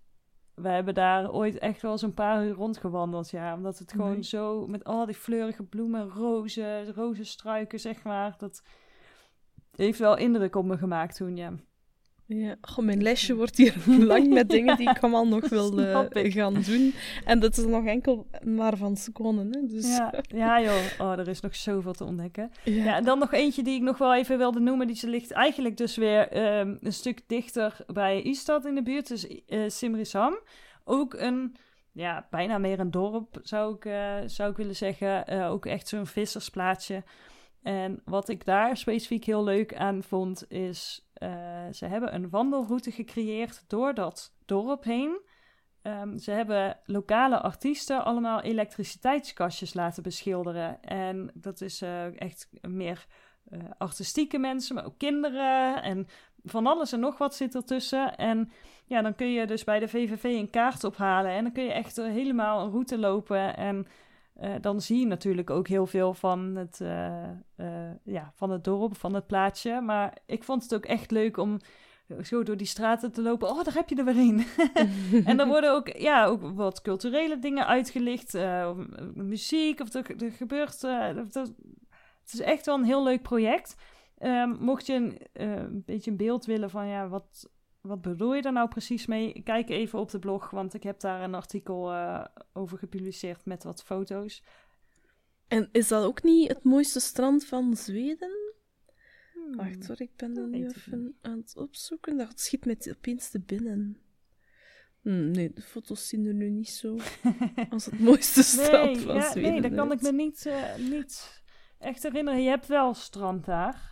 we 0.55 0.69
hebben 0.69 0.95
daar 0.95 1.33
ooit 1.33 1.59
echt 1.59 1.83
wel 1.83 1.93
eens 1.93 2.03
een 2.03 2.15
paar 2.15 2.45
uur 2.45 2.55
rondgewandeld, 2.55 3.31
ja. 3.31 3.55
Omdat 3.55 3.79
het 3.79 3.93
gewoon 3.93 4.25
zo, 4.25 4.67
met 4.67 4.85
al 4.85 5.07
die 5.07 5.15
fleurige 5.15 5.63
bloemen, 5.63 6.09
rozen, 6.09 6.95
rozenstruiken, 6.95 7.81
zeg 7.81 8.03
maar. 8.03 8.35
Dat 8.39 8.63
heeft 9.77 9.99
wel 9.99 10.17
indruk 10.17 10.57
op 10.57 10.65
me 10.65 10.79
gemaakt 10.79 11.17
toen, 11.17 11.37
ja. 11.37 11.53
Ja, 12.27 12.57
Goh, 12.61 12.85
mijn 12.85 13.03
lesje 13.03 13.35
wordt 13.35 13.57
hier 13.57 13.75
lang 14.13 14.29
met 14.29 14.49
dingen 14.49 14.77
die 14.77 14.91
ik 14.91 14.99
allemaal 15.03 15.27
nog 15.27 15.49
wil 15.49 15.79
uh, 15.79 16.01
gaan 16.13 16.63
doen. 16.63 16.95
En 17.25 17.41
dat 17.41 17.57
is 17.57 17.65
nog 17.65 17.87
enkel 17.87 18.27
maar 18.45 18.77
van 18.77 18.97
seconden. 18.97 19.53
Hè? 19.53 19.67
Dus... 19.67 19.97
Ja, 19.97 20.15
ja, 20.27 20.61
joh, 20.61 20.83
oh, 20.99 21.19
er 21.19 21.29
is 21.29 21.41
nog 21.41 21.57
zoveel 21.57 21.93
te 21.93 22.05
ontdekken. 22.05 22.51
Ja. 22.65 22.97
en 22.97 23.05
dan 23.05 23.19
nog 23.19 23.33
eentje 23.33 23.63
die 23.63 23.75
ik 23.75 23.83
nog 23.83 23.99
wel 23.99 24.15
even 24.15 24.39
wilde 24.39 24.61
noemen. 24.61 24.87
Die 24.87 25.09
ligt 25.09 25.31
eigenlijk 25.31 25.77
dus 25.77 25.97
weer 25.97 26.59
um, 26.59 26.79
een 26.81 26.93
stuk 26.93 27.21
dichter 27.27 27.77
bij 27.87 28.23
Istad 28.23 28.65
in 28.65 28.75
de 28.75 28.83
buurt. 28.83 29.09
Dus 29.09 29.27
uh, 29.27 29.69
Simrishamn. 29.69 30.41
Ook 30.85 31.15
een, 31.15 31.57
ja, 31.93 32.27
bijna 32.31 32.59
meer 32.59 32.81
een 32.81 32.91
dorp 32.91 33.39
zou 33.43 33.75
ik, 33.75 33.85
uh, 33.85 34.17
zou 34.27 34.51
ik 34.51 34.57
willen 34.57 34.77
zeggen. 34.77 35.27
ook 35.49 35.67
echt 35.67 35.89
zo'n 35.89 36.07
vissersplaatsje. 36.07 37.03
En 37.63 38.01
wat 38.05 38.29
ik 38.29 38.45
daar 38.45 38.77
specifiek 38.77 39.25
heel 39.25 39.45
leuk 39.45 39.75
aan 39.75 40.03
vond, 40.03 40.45
is 40.49 41.07
uh, 41.23 41.29
ze 41.73 41.87
hebben 41.87 42.15
een 42.15 42.31
wandelroute 42.31 42.91
gecreëerd 42.91 43.65
door 43.69 43.95
dat 43.95 44.35
dorp 44.47 44.85
heen. 44.85 45.21
Um, 45.83 46.19
ze 46.19 46.31
hebben 46.31 46.79
lokale 46.85 47.41
artiesten 47.41 48.05
allemaal 48.05 48.41
elektriciteitskastjes 48.41 49.75
laten 49.75 50.03
beschilderen. 50.03 50.83
En 50.83 51.31
dat 51.35 51.61
is 51.61 51.83
uh, 51.83 52.21
echt 52.21 52.49
meer 52.61 53.07
uh, 53.51 53.61
artistieke 53.79 54.39
mensen, 54.39 54.75
maar 54.75 54.85
ook 54.85 54.99
kinderen. 54.99 55.83
En 55.83 56.07
van 56.45 56.67
alles 56.67 56.93
en 56.93 57.01
nog 57.01 57.19
wat 57.19 57.35
zit 57.35 57.55
ertussen. 57.55 58.17
En 58.17 58.51
ja, 58.85 59.03
dan 59.03 59.15
kun 59.15 59.33
je 59.33 59.47
dus 59.47 59.65
bij 59.65 59.79
de 59.79 59.89
VVV 59.89 60.25
een 60.25 60.51
kaart 60.51 60.85
ophalen. 60.85 61.31
En 61.31 61.43
dan 61.43 61.53
kun 61.53 61.65
je 61.65 61.73
echt 61.73 61.97
helemaal 61.97 62.65
een 62.65 62.71
route 62.71 62.99
lopen. 62.99 63.57
En 63.57 63.87
uh, 64.41 64.55
dan 64.61 64.81
zie 64.81 65.01
je 65.01 65.07
natuurlijk 65.07 65.51
ook 65.51 65.69
heel 65.69 65.87
veel 65.87 66.15
van 66.15 66.57
het, 66.57 66.79
uh, 66.83 67.29
uh, 67.57 67.91
ja, 68.05 68.33
van 68.35 68.51
het 68.51 68.65
dorp, 68.65 68.97
van 68.97 69.15
het 69.15 69.27
plaatsje. 69.27 69.81
Maar 69.81 70.17
ik 70.27 70.45
vond 70.45 70.63
het 70.63 70.75
ook 70.75 70.85
echt 70.85 71.11
leuk 71.11 71.37
om 71.37 71.59
zo 72.23 72.43
door 72.43 72.57
die 72.57 72.67
straten 72.67 73.13
te 73.13 73.23
lopen. 73.23 73.49
Oh, 73.49 73.65
daar 73.65 73.75
heb 73.75 73.89
je 73.89 73.97
er 73.97 74.05
weer 74.05 74.17
een. 74.17 74.45
en 75.29 75.41
er 75.41 75.47
worden 75.47 75.73
ook, 75.73 75.89
ja, 75.89 76.25
ook 76.25 76.43
wat 76.55 76.83
culturele 76.83 77.39
dingen 77.39 77.67
uitgelicht. 77.67 78.39
muziek, 79.15 79.81
of 79.81 79.95
er, 79.95 80.05
gebeurt... 80.33 80.81
het 80.83 82.33
is 82.33 82.41
echt 82.41 82.67
wel 82.67 82.75
een 82.75 82.85
heel 82.85 83.03
leuk 83.03 83.23
project. 83.23 83.75
Um, 84.19 84.57
mocht 84.61 84.87
je 84.87 85.19
een 85.33 85.83
beetje 85.87 86.11
een 86.11 86.17
beeld 86.17 86.45
willen 86.45 86.71
van 86.71 86.87
ja, 86.87 87.09
wat, 87.09 87.49
wat 87.83 88.03
bedoel 88.03 88.35
je 88.35 88.43
daar 88.43 88.53
nou 88.53 88.69
precies 88.69 89.07
mee? 89.07 89.43
Kijk 89.45 89.69
even 89.69 89.99
op 89.99 90.11
de 90.11 90.19
blog, 90.19 90.51
want 90.51 90.75
ik 90.75 90.83
heb 90.83 91.01
daar 91.01 91.23
een 91.23 91.35
artikel 91.35 91.93
uh, 91.93 92.25
over 92.53 92.79
gepubliceerd 92.79 93.45
met 93.45 93.65
wat 93.65 93.83
foto's. 93.83 94.43
En 95.49 95.69
is 95.73 95.89
dat 95.89 96.05
ook 96.05 96.23
niet 96.23 96.49
het 96.49 96.63
mooiste 96.63 97.01
strand 97.01 97.45
van 97.45 97.77
Zweden? 97.77 98.55
Hmm. 99.33 99.57
Wacht 99.57 99.87
hoor, 99.87 100.01
ik 100.01 100.17
ben 100.17 100.37
er 100.37 100.49
nu 100.49 100.67
even 100.67 101.17
aan 101.21 101.39
het 101.39 101.57
opzoeken. 101.57 102.17
Dat 102.17 102.41
schiet 102.41 102.65
met 102.65 102.95
opeens 102.97 103.31
te 103.31 103.41
binnen. 103.41 103.97
Hm, 105.01 105.31
nee, 105.31 105.53
de 105.53 105.63
foto's 105.63 106.09
zien 106.09 106.27
er 106.27 106.35
nu 106.35 106.51
niet 106.51 106.69
zo 106.69 106.99
als 107.71 107.85
het 107.85 107.99
mooiste 107.99 108.43
strand 108.43 108.95
nee, 108.95 109.05
van 109.05 109.15
ja, 109.15 109.31
Zweden 109.31 109.51
nee, 109.51 109.61
dat 109.61 109.75
kan 109.75 109.93
ik 109.93 110.01
me 110.01 110.13
niet, 110.13 110.47
eh, 110.47 110.77
niet 110.77 111.43
echt 111.79 112.03
herinneren. 112.03 112.43
Je 112.43 112.49
hebt 112.49 112.67
wel 112.67 112.95
strand 112.95 113.45
daar. 113.45 113.92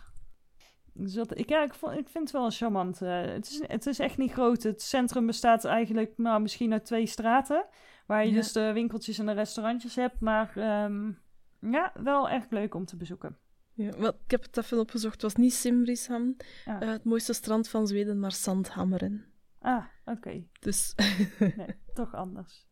Dus 0.93 1.13
dat, 1.13 1.37
ik, 1.37 1.49
ja, 1.49 1.63
ik, 1.63 1.73
vond, 1.73 1.97
ik 1.97 2.09
vind 2.09 2.23
het 2.23 2.31
wel 2.31 2.45
een 2.45 2.51
charmant. 2.51 3.01
eh, 3.01 3.21
het, 3.21 3.47
is, 3.49 3.61
het 3.67 3.85
is 3.85 3.99
echt 3.99 4.17
niet 4.17 4.31
groot. 4.31 4.63
Het 4.63 4.81
centrum 4.81 5.25
bestaat 5.25 5.65
eigenlijk 5.65 6.13
nou, 6.17 6.41
misschien 6.41 6.71
uit 6.73 6.85
twee 6.85 7.05
straten. 7.05 7.65
Waar 8.05 8.23
je 8.25 8.29
Ja. 8.29 8.35
dus 8.35 8.51
de 8.51 8.71
winkeltjes 8.73 9.19
en 9.19 9.25
de 9.25 9.31
restaurantjes 9.31 9.95
hebt. 9.95 10.19
Maar 10.19 10.51
ehm, 10.57 11.11
ja, 11.59 11.91
wel 12.03 12.29
echt 12.29 12.51
leuk 12.51 12.73
om 12.75 12.85
te 12.85 12.95
bezoeken. 12.97 13.37
Ja, 13.73 13.91
wel, 13.97 14.09
ik 14.25 14.31
heb 14.31 14.41
het 14.43 14.57
even 14.57 14.79
opgezocht. 14.79 15.13
Het 15.13 15.21
was 15.21 15.35
niet 15.35 15.53
Simrishamn, 15.53 16.37
Ah. 16.65 16.81
eh, 16.81 16.89
het 16.89 17.03
mooiste 17.03 17.33
strand 17.33 17.69
van 17.69 17.87
Zweden, 17.87 18.19
maar 18.19 18.31
Sandhammeren. 18.31 19.25
Ah, 19.59 19.85
oké. 20.05 20.43
Dus 20.59 20.93
Nee, 21.39 21.75
toch 21.93 22.13
anders. 22.15 22.67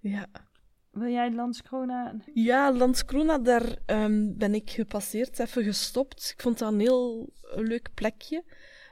ja. 0.00 0.26
Wil 0.90 1.08
jij 1.10 1.32
Landskrona? 1.32 2.14
Ja, 2.34 2.72
Landskrona, 2.72 3.38
daar 3.38 3.76
ehm, 3.86 4.32
ben 4.36 4.54
ik 4.54 4.70
gepasseerd, 4.70 5.38
even 5.38 5.64
gestopt. 5.64 6.30
Ik 6.36 6.40
vond 6.42 6.58
dat 6.58 6.72
een 6.72 6.80
heel 6.80 7.32
leuk 7.54 7.94
plekje. 7.94 8.44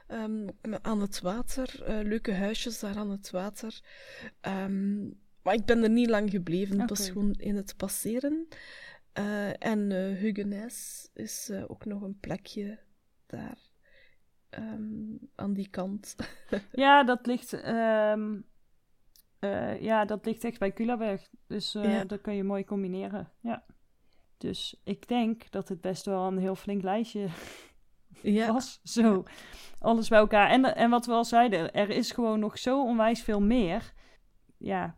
ehm, 0.07 0.47
aan 0.81 1.01
het 1.01 1.21
water, 1.21 1.83
eh, 1.83 1.99
leuke 2.03 2.33
huisjes 2.33 2.79
daar 2.79 2.97
aan 2.97 3.09
het 3.09 3.29
water. 3.29 3.79
Ehm, 4.41 4.99
maar 5.43 5.53
ik 5.53 5.65
ben 5.65 5.83
er 5.83 5.89
niet 5.89 6.09
lang 6.09 6.29
gebleven, 6.29 6.87
was 6.87 7.01
Oké. 7.01 7.11
gewoon 7.11 7.33
in 7.33 7.55
het 7.55 7.73
passeren. 7.77 8.47
Eh, 9.13 9.63
en 9.63 9.91
Hugenijs 10.15 11.09
is 11.13 11.51
ook 11.67 11.85
nog 11.85 12.01
een 12.01 12.17
plekje 12.19 12.79
daar, 13.27 13.57
aan 15.35 15.53
die 15.53 15.69
kant. 15.69 16.15
Ja, 16.71 17.03
dat 17.03 17.25
ligt, 17.25 17.53
eh, 19.39 19.81
ja, 19.81 20.05
dat 20.05 20.25
ligt 20.25 20.43
echt 20.43 20.59
bij 20.59 20.71
Kulaberg. 20.71 21.29
Dus 21.47 21.71
Ja. 21.71 22.03
dat 22.03 22.21
kun 22.21 22.35
je 22.35 22.43
mooi 22.43 22.63
combineren. 22.63 23.31
Ja. 23.41 23.63
Dus 24.37 24.81
ik 24.83 25.07
denk 25.07 25.51
dat 25.51 25.69
het 25.69 25.81
best 25.81 26.05
wel 26.05 26.27
een 26.27 26.37
heel 26.37 26.55
flink 26.55 26.81
lijstje 26.81 27.27
ja, 28.21 28.53
was. 28.53 28.79
Zo, 28.83 29.23
alles 29.79 30.07
bij 30.07 30.19
elkaar. 30.19 30.49
En, 30.49 30.75
en 30.75 30.89
wat 30.89 31.05
we 31.05 31.11
al 31.11 31.25
zeiden, 31.25 31.73
er 31.73 31.89
is 31.89 32.11
gewoon 32.11 32.39
nog 32.39 32.57
zo 32.57 32.83
onwijs 32.83 33.23
veel 33.23 33.41
meer. 33.41 33.93
Ja, 34.57 34.95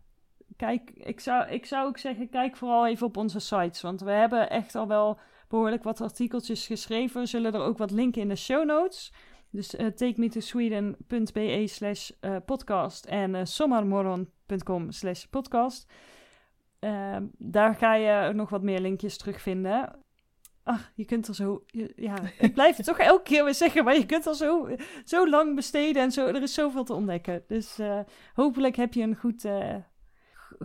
kijk, 0.56 0.90
ik 0.90 1.20
zou, 1.20 1.50
ik 1.50 1.66
zou 1.66 1.88
ook 1.88 1.98
zeggen, 1.98 2.30
kijk 2.30 2.56
vooral 2.58 2.88
even 2.88 3.08
op 3.08 3.18
onze 3.18 3.40
sites. 3.40 3.82
Want 3.82 4.02
we 4.02 4.12
hebben 4.12 4.50
echt 4.50 4.76
al 4.76 4.88
wel 4.88 5.20
behoorlijk 5.48 5.84
wat 5.84 6.02
artikeltjes 6.02 6.66
geschreven. 6.66 7.22
We 7.22 7.28
zullen 7.28 7.54
er 7.54 7.62
ook 7.62 7.78
wat 7.78 7.92
linken 7.92 8.22
in 8.22 8.28
de 8.28 8.36
show 8.36 8.66
notes. 8.66 9.14
Dus 9.52 9.76
uh, 9.76 9.88
takemetosweden.be 9.88 11.64
slash 11.68 12.12
eh, 12.20 12.36
podcast 12.46 13.06
en 13.06 13.34
uh, 13.34 13.42
sommarmoron.com 13.44 14.92
slash 14.92 15.26
podcast. 15.26 15.92
Uh, 16.80 17.18
daar 17.38 17.76
ga 17.76 17.96
je 17.96 18.34
nog 18.34 18.50
wat 18.50 18.62
meer 18.62 18.80
linkjes 18.80 19.18
terugvinden. 19.18 19.96
Ach, 20.64 20.92
je 20.96 21.06
kunt 21.06 21.28
er 21.28 21.36
zo... 21.36 21.64
Je, 21.66 21.94
ja, 21.96 22.16
ik 22.40 22.54
blijf 22.54 22.78
het 22.78 22.86
toch 22.86 22.98
elke 22.98 23.24
keer 23.24 23.44
weer 23.44 23.54
zeggen, 23.54 23.84
maar 23.84 23.96
je 23.96 24.06
kunt 24.06 24.26
er 24.26 24.36
zo, 24.36 24.70
zo 25.04 25.30
lang 25.30 25.56
besteden 25.56 26.02
en 26.02 26.12
zo, 26.12 26.28
er 26.28 26.42
is 26.42 26.54
zoveel 26.54 26.84
te 26.84 26.94
ontdekken. 26.94 27.44
Dus 27.48 27.80
uh, 27.80 28.00
hopelijk 28.34 28.76
heb 28.76 28.94
je 28.94 29.02
een 29.02 29.16
goed, 29.16 29.46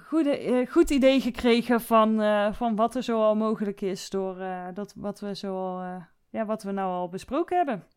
goede, 0.03 0.67
goed 0.71 0.91
idee 0.91 1.21
gekregen 1.21 1.81
van, 1.81 2.21
van 2.55 2.77
wat 2.77 2.95
er 2.95 3.03
zo 3.03 3.23
al 3.23 3.37
mogelijk 3.37 3.81
is 3.81 4.11
door 4.11 4.39
dat, 4.75 4.95
wat, 4.97 5.21
we 5.21 5.35
zo 5.35 5.57
al, 5.57 6.03
ja, 6.31 6.45
wat 6.45 6.63
we 6.63 6.73
nou 6.73 6.93
al 6.93 7.09
besproken 7.09 7.57
hebben. 7.57 7.96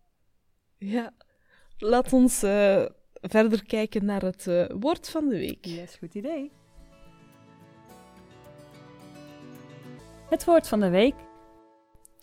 Ja, 0.80 1.14
laat 1.78 2.14
ons 2.14 2.44
uh, 2.44 2.86
verder 3.14 3.66
kijken 3.66 4.06
naar 4.06 4.22
het 4.22 4.46
uh, 4.46 4.66
woord 4.80 5.10
van 5.10 5.30
de 5.30 5.38
week. 5.38 5.66
Yes, 5.66 5.96
goed 5.96 6.14
idee. 6.14 6.52
Het 10.30 10.46
woord 10.46 10.68
van 10.68 10.80
de 10.80 10.90
week. 10.90 11.16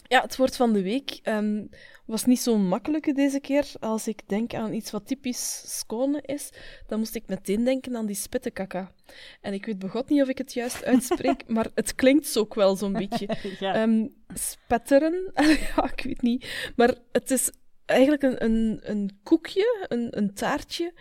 Ja, 0.09 0.21
het 0.21 0.37
woord 0.37 0.57
van 0.57 0.73
de 0.73 0.83
week 0.83 1.21
um, 1.25 1.69
was 2.05 2.25
niet 2.25 2.41
zo'n 2.41 2.69
makkelijke 2.69 3.13
deze 3.13 3.41
keer. 3.41 3.73
Als 3.81 4.09
ik 4.09 4.29
denk 4.29 4.55
aan 4.55 4.73
iets 4.73 4.91
wat 4.91 5.07
typisch 5.07 5.63
Skåne 5.79 6.23
is, 6.23 6.51
dan 6.87 6.99
moest 6.99 7.15
ik 7.15 7.27
meteen 7.27 7.65
denken 7.65 7.97
aan 7.97 8.07
die 8.07 8.17
spittekakka. 8.17 8.93
En 9.41 9.53
ik 9.53 9.67
weet 9.67 9.79
begot 9.79 10.09
niet 10.09 10.23
of 10.23 10.29
ik 10.29 10.39
het 10.39 10.53
juist 10.53 10.85
uitspreek, 10.85 11.49
maar 11.55 11.67
het 11.75 11.95
klinkt 11.95 12.37
ook 12.37 12.55
wel 12.55 12.77
zo'n 12.77 12.93
beetje. 12.93 13.29
ja. 13.61 13.83
um, 13.83 14.15
spetteren, 14.35 15.33
ja, 15.75 15.91
ik 15.93 16.03
weet 16.05 16.23
niet. 16.23 16.73
Maar 16.77 16.95
het 17.13 17.31
is 17.31 17.51
eigenlijk 17.87 18.23
een, 18.23 18.45
een, 18.45 18.81
een 18.83 19.21
koekje, 19.23 19.87
een, 19.89 20.19
een 20.19 20.35
taartje. 20.35 20.93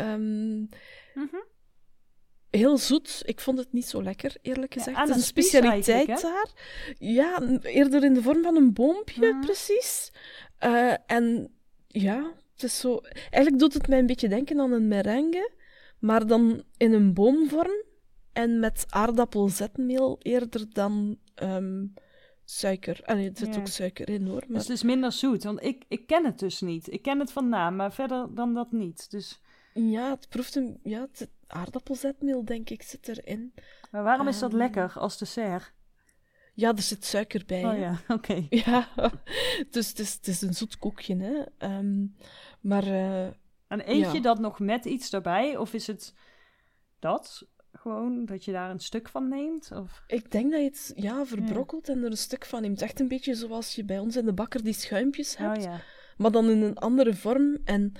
Um, 0.00 0.68
mm 1.14 1.28
-hmm. 1.30 1.44
Heel 2.50 2.78
zoet. 2.78 3.22
Ik 3.24 3.40
vond 3.40 3.58
het 3.58 3.72
niet 3.72 3.86
zo 3.86 4.02
lekker, 4.02 4.36
eerlijk 4.42 4.72
gezegd. 4.72 4.96
Ja, 4.96 5.02
het 5.02 5.10
is 5.10 5.16
een 5.16 5.22
specialiteit 5.22 6.20
daar. 6.20 6.50
Ja, 6.98 7.40
eerder 7.62 8.04
in 8.04 8.14
de 8.14 8.22
vorm 8.22 8.42
van 8.42 8.56
een 8.56 8.72
boompje, 8.72 9.26
Mhm. 9.26 9.34
mm. 9.34 9.40
precies. 9.40 10.12
Uh, 10.64 10.94
en 11.06 11.54
ja, 11.86 12.32
het 12.52 12.62
is 12.62 12.78
zo... 12.78 13.00
Eigenlijk 13.12 13.58
doet 13.58 13.74
het 13.74 13.88
mij 13.88 13.98
een 13.98 14.06
beetje 14.06 14.28
denken 14.28 14.60
aan 14.60 14.72
een 14.72 14.88
merengue, 14.88 15.50
maar 15.98 16.26
dan 16.26 16.62
in 16.76 16.92
een 16.92 17.14
boomvorm 17.14 17.84
en 18.32 18.60
met 18.60 18.84
aardappelzetmeel 18.88 20.18
eerder 20.22 20.64
dan 20.72 21.18
um, 21.42 21.94
suiker. 22.50 23.00
Ah, 23.04 23.16
nee, 23.16 23.30
er 23.30 23.36
zit 23.36 23.54
Ja. 23.54 23.60
ook 23.60 23.66
suiker 23.66 24.08
in, 24.08 24.26
hoor. 24.26 24.44
Maar... 24.48 24.58
Dus 24.58 24.62
het 24.68 24.76
is 24.76 24.82
minder 24.82 25.12
zoet, 25.12 25.42
want 25.44 25.62
ik, 25.62 25.84
ik 25.88 26.06
ken 26.06 26.24
het 26.24 26.38
dus 26.38 26.60
niet. 26.60 26.92
Ik 26.92 27.02
ken 27.02 27.18
het 27.18 27.32
van 27.32 27.48
naam, 27.48 27.76
maar 27.76 27.92
verder 27.92 28.34
dan 28.34 28.54
dat 28.54 28.72
niet. 28.72 29.10
Dus... 29.10 29.40
Ja, 29.74 30.10
het 30.10 30.28
proeft 30.28 30.54
een... 30.54 30.80
Ja, 30.82 31.00
het 31.00 31.30
aardappelzetmeel, 31.46 32.44
denk 32.44 32.70
ik, 32.70 32.82
zit 32.82 33.08
erin. 33.08 33.54
Maar 33.90 34.02
waarom 34.02 34.28
is 34.28 34.38
dat 34.38 34.50
Ehm, 34.50 34.58
lekker 34.58 34.92
als 34.98 35.18
dessert? 35.18 35.72
Ja, 36.54 36.74
er 36.74 36.82
zit 36.82 37.04
suiker 37.04 37.42
bij. 37.46 37.64
Oh 37.64 37.70
hè. 37.70 37.76
ja, 37.76 38.00
oké. 38.16 38.46
Ja, 38.50 38.88
dus 39.70 39.88
het 39.88 39.98
is, 39.98 40.12
het 40.12 40.26
is 40.26 40.42
een 40.42 40.54
zoet 40.54 40.78
koekje, 40.78 41.16
hè. 41.16 41.42
Ehm, 41.58 42.06
maar 42.60 42.82
eh, 42.86 43.24
En 43.66 43.90
eet 43.90 44.00
Ja. 44.00 44.12
je 44.12 44.20
dat 44.20 44.38
nog 44.38 44.58
met 44.58 44.84
iets 44.84 45.12
erbij? 45.12 45.56
Of 45.56 45.72
is 45.74 45.86
het 45.86 46.14
dat? 46.98 47.46
Gewoon 47.80 48.24
dat 48.24 48.44
je 48.44 48.52
daar 48.52 48.70
een 48.70 48.80
stuk 48.80 49.08
van 49.08 49.28
neemt? 49.28 49.70
Of... 49.72 50.02
ik 50.06 50.30
denk 50.30 50.50
dat 50.50 50.60
je 50.60 50.66
het 50.66 50.92
ja, 50.96 51.26
verbrokkelt 51.26 51.88
en 51.88 52.02
er 52.02 52.10
een 52.10 52.16
stuk 52.16 52.44
van 52.44 52.62
neemt. 52.62 52.82
Echt 52.82 53.00
een 53.00 53.08
beetje 53.08 53.34
zoals 53.34 53.74
je 53.74 53.84
bij 53.84 53.98
ons 53.98 54.16
in 54.16 54.24
de 54.24 54.32
bakker 54.32 54.64
die 54.64 54.72
schuimpjes 54.72 55.36
hebt, 55.36 55.56
Oh 55.58 55.62
ja. 55.62 55.80
maar 56.16 56.30
dan 56.30 56.50
in 56.50 56.62
een 56.62 56.78
andere 56.78 57.14
vorm 57.14 57.58
en 57.64 57.92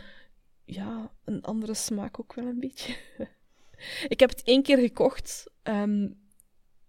ja, 0.64 1.12
een 1.24 1.42
andere 1.42 1.74
smaak 1.74 2.20
ook 2.20 2.34
wel 2.34 2.46
een 2.46 2.60
beetje. 2.60 2.96
ik 4.08 4.20
heb 4.20 4.30
het 4.30 4.42
één 4.42 4.62
keer 4.62 4.78
gekocht 4.78 5.50
ehm, 5.62 6.08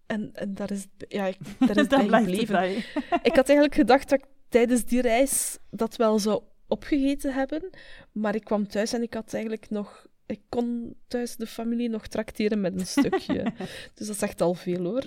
en, 0.08 0.30
en 0.34 0.54
daar 0.54 0.72
is, 0.72 0.88
ja, 1.08 1.26
ik, 1.26 1.38
daar 1.60 1.78
is 1.78 1.88
bij 2.08 2.08
gebleven. 2.08 2.54
bij. 2.54 2.76
Ik 3.30 3.36
had 3.36 3.50
eigenlijk 3.50 3.76
gedacht 3.76 4.10
dat 4.10 4.20
ik 4.20 4.26
tijdens 4.50 4.86
die 4.86 5.02
reis 5.02 5.58
dat 5.70 5.96
wel 5.96 6.20
zou 6.20 6.44
opgegeten 6.68 7.34
hebben. 7.34 7.70
Maar 8.12 8.36
ik 8.36 8.44
kwam 8.44 8.68
thuis 8.68 8.94
en 8.94 9.02
ik 9.02 9.14
had 9.14 9.34
eigenlijk 9.34 9.70
nog... 9.70 10.06
Ik 10.28 10.42
kon 10.50 10.96
thuis 11.08 11.36
de 11.36 11.48
familie 11.48 11.90
nog 11.90 12.08
trakteren 12.08 12.62
met 12.62 12.74
een 12.80 12.88
stukje. 12.88 13.44
dus 13.96 14.08
dat 14.08 14.16
is 14.16 14.22
echt 14.22 14.42
al 14.42 14.54
veel, 14.54 14.84
hoor. 14.84 15.04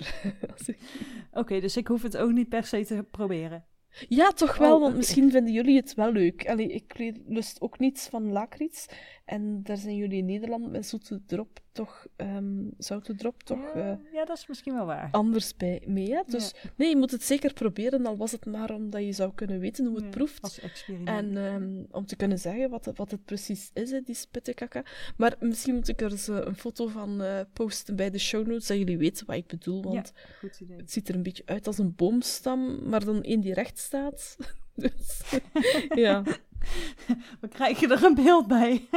Oké, 1.31 1.59
dus 1.59 1.77
ik 1.77 1.87
hoef 1.87 2.01
het 2.01 2.17
ook 2.17 2.31
niet 2.31 2.49
per 2.49 2.63
se 2.63 2.85
te 2.85 3.05
proberen. 3.11 3.65
ja, 4.07 4.31
toch 4.31 4.57
wel, 4.57 4.75
Oh, 4.75 4.81
want 4.81 4.95
misschien 4.95 5.31
vinden 5.31 5.53
jullie 5.53 5.75
het 5.75 5.93
wel 5.93 6.11
leuk. 6.11 6.47
Allee, 6.49 6.67
ik 6.67 7.13
lust 7.27 7.61
ook 7.61 7.79
niets 7.79 8.07
van 8.07 8.31
lakriets. 8.31 8.85
En 9.25 9.63
daar 9.63 9.77
zijn 9.77 9.95
jullie 9.95 10.17
in 10.17 10.25
Nederland 10.25 10.71
met 10.71 10.85
zoete 10.85 11.21
drop 11.25 11.59
toch... 11.71 12.07
ehm 12.15 12.63
zoute 12.77 13.15
drop 13.15 13.43
toch... 13.43 13.73
ja, 13.73 13.91
eh, 13.91 14.13
ja, 14.13 14.25
dat 14.25 14.37
is 14.37 14.47
misschien 14.47 14.73
wel 14.73 14.85
waar. 14.85 15.07
anders 15.11 15.55
bij 15.57 15.81
mee, 15.87 16.11
hè? 16.13 16.21
Dus 16.27 16.53
nee, 16.75 16.89
je 16.89 16.95
moet 16.95 17.11
het 17.11 17.23
zeker 17.23 17.53
proberen, 17.53 18.05
al 18.05 18.17
was 18.17 18.31
het 18.31 18.45
maar 18.45 18.73
omdat 18.73 19.03
je 19.03 19.11
zou 19.11 19.31
kunnen 19.35 19.59
weten 19.59 19.85
hoe 19.85 19.95
het 19.95 20.03
Ja, 20.03 20.09
proeft. 20.09 20.41
Als 20.41 20.59
experiment. 20.59 21.07
En 21.09 21.37
ehm, 21.37 21.83
om 21.91 22.05
te 22.05 22.15
kunnen 22.15 22.39
zeggen 22.39 22.69
wat, 22.69 22.85
het- 22.85 22.97
wat 22.97 23.11
het 23.11 23.25
precies 23.25 23.69
is, 23.73 23.91
hè, 23.91 24.01
die 24.01 24.15
spittekakka. 24.15 24.83
Maar 25.17 25.35
misschien 25.39 25.75
moet 25.75 25.87
ik 25.87 26.01
er 26.01 26.11
eens 26.11 26.27
eh, 26.27 26.37
een 26.43 26.55
foto 26.55 26.87
van 26.87 27.21
eh, 27.21 27.39
posten 27.53 27.95
bij 27.95 28.09
de 28.09 28.19
show 28.19 28.47
notes, 28.47 28.67
dat 28.67 28.77
jullie 28.77 28.97
weten 28.97 29.25
wat 29.25 29.35
ik 29.35 29.47
bedoel. 29.47 29.83
Want 29.83 30.11
Ja, 30.15 30.37
goed 30.39 30.59
idee. 30.59 30.77
het 30.77 30.91
ziet 30.91 31.09
er 31.09 31.15
een 31.15 31.23
beetje 31.23 31.43
uit 31.45 31.67
als 31.67 31.77
een 31.77 31.95
boomstam, 31.95 32.89
maar 32.89 33.05
dan 33.05 33.21
één 33.23 33.39
die 33.41 33.53
recht 33.53 33.77
staat. 33.77 34.37
dus 34.75 35.21
ja, 35.95 36.23
We 37.41 37.47
krijgen 37.47 37.91
er 37.91 38.03
een 38.03 38.15
beeld 38.15 38.47
bij. 38.47 38.87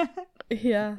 ja. 0.49 0.95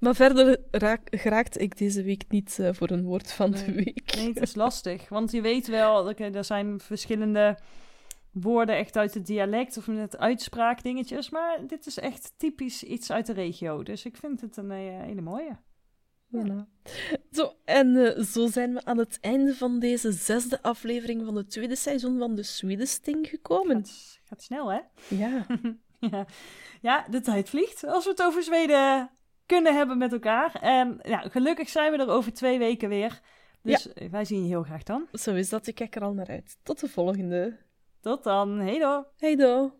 Maar 0.00 0.14
verder 0.14 0.58
raak, 0.70 1.54
ik 1.54 1.78
deze 1.78 2.02
week 2.02 2.24
niet 2.28 2.58
eh, 2.58 2.72
voor 2.72 2.90
een 2.90 3.04
woord 3.04 3.32
van 3.32 3.50
de 3.50 3.72
week. 3.72 4.14
Nee, 4.16 4.28
het 4.28 4.40
is 4.40 4.54
lastig. 4.64 5.08
Want 5.08 5.30
je 5.30 5.40
weet 5.40 5.66
wel, 5.66 6.14
er 6.14 6.44
zijn 6.44 6.80
verschillende 6.80 7.58
woorden 8.32 8.76
echt 8.76 8.96
uit 8.96 9.14
het 9.14 9.26
dialect 9.26 9.76
of 9.76 9.86
met 9.86 10.18
uitspraakdingetjes. 10.18 11.30
Maar 11.30 11.66
dit 11.66 11.86
is 11.86 11.98
echt 11.98 12.32
typisch 12.36 12.82
iets 12.82 13.12
uit 13.12 13.26
de 13.26 13.32
regio. 13.32 13.82
Dus 13.82 14.04
ik 14.04 14.16
vind 14.16 14.40
het 14.40 14.56
een 14.56 14.70
eh, 14.70 15.00
hele 15.02 15.20
mooie. 15.20 15.56
Voilà. 16.34 16.66
Zo, 17.30 17.52
en 17.64 17.96
eh, 17.96 18.22
zo 18.24 18.46
zijn 18.46 18.72
we 18.74 18.84
aan 18.84 18.98
het 18.98 19.18
einde 19.20 19.54
van 19.54 19.78
deze 19.78 20.12
zesde 20.12 20.62
aflevering 20.62 21.24
van 21.24 21.36
het 21.36 21.50
tweede 21.50 21.76
seizoen 21.76 22.18
van 22.18 22.34
de 22.34 22.42
Swedesting 22.42 23.28
gekomen. 23.28 23.76
Het 23.76 24.20
gaat 24.24 24.42
snel, 24.42 24.72
hè? 24.72 24.80
Ja. 25.08 25.46
ja. 26.10 26.26
ja, 26.80 27.06
de 27.10 27.20
tijd 27.20 27.48
vliegt 27.48 27.84
als 27.84 28.04
we 28.04 28.10
het 28.10 28.22
over 28.22 28.42
Zweden 28.42 29.10
kunnen 29.46 29.74
hebben 29.76 29.98
met 29.98 30.12
elkaar. 30.12 30.54
En 30.60 30.98
ja, 31.02 31.18
gelukkig 31.18 31.68
zijn 31.68 31.92
we 31.92 31.98
er 31.98 32.08
over 32.08 32.32
twee 32.32 32.58
weken 32.58 32.88
weer. 32.88 33.20
Dus 33.62 33.88
wij 34.10 34.24
zien 34.24 34.42
je 34.42 34.48
heel 34.48 34.62
graag 34.62 34.82
dan. 34.82 35.06
Zo 35.12 35.34
is 35.34 35.48
dat. 35.48 35.66
Ik 35.66 35.74
kijk 35.74 35.96
er 35.96 36.02
al 36.02 36.12
naar 36.12 36.28
uit. 36.28 36.56
Tot 36.62 36.80
de 36.80 36.88
volgende. 36.88 37.56
Tot 38.00 38.24
dan. 38.24 38.58
Hey 38.58 38.78
do. 38.78 39.04
Hey 39.16 39.36
do. 39.36 39.72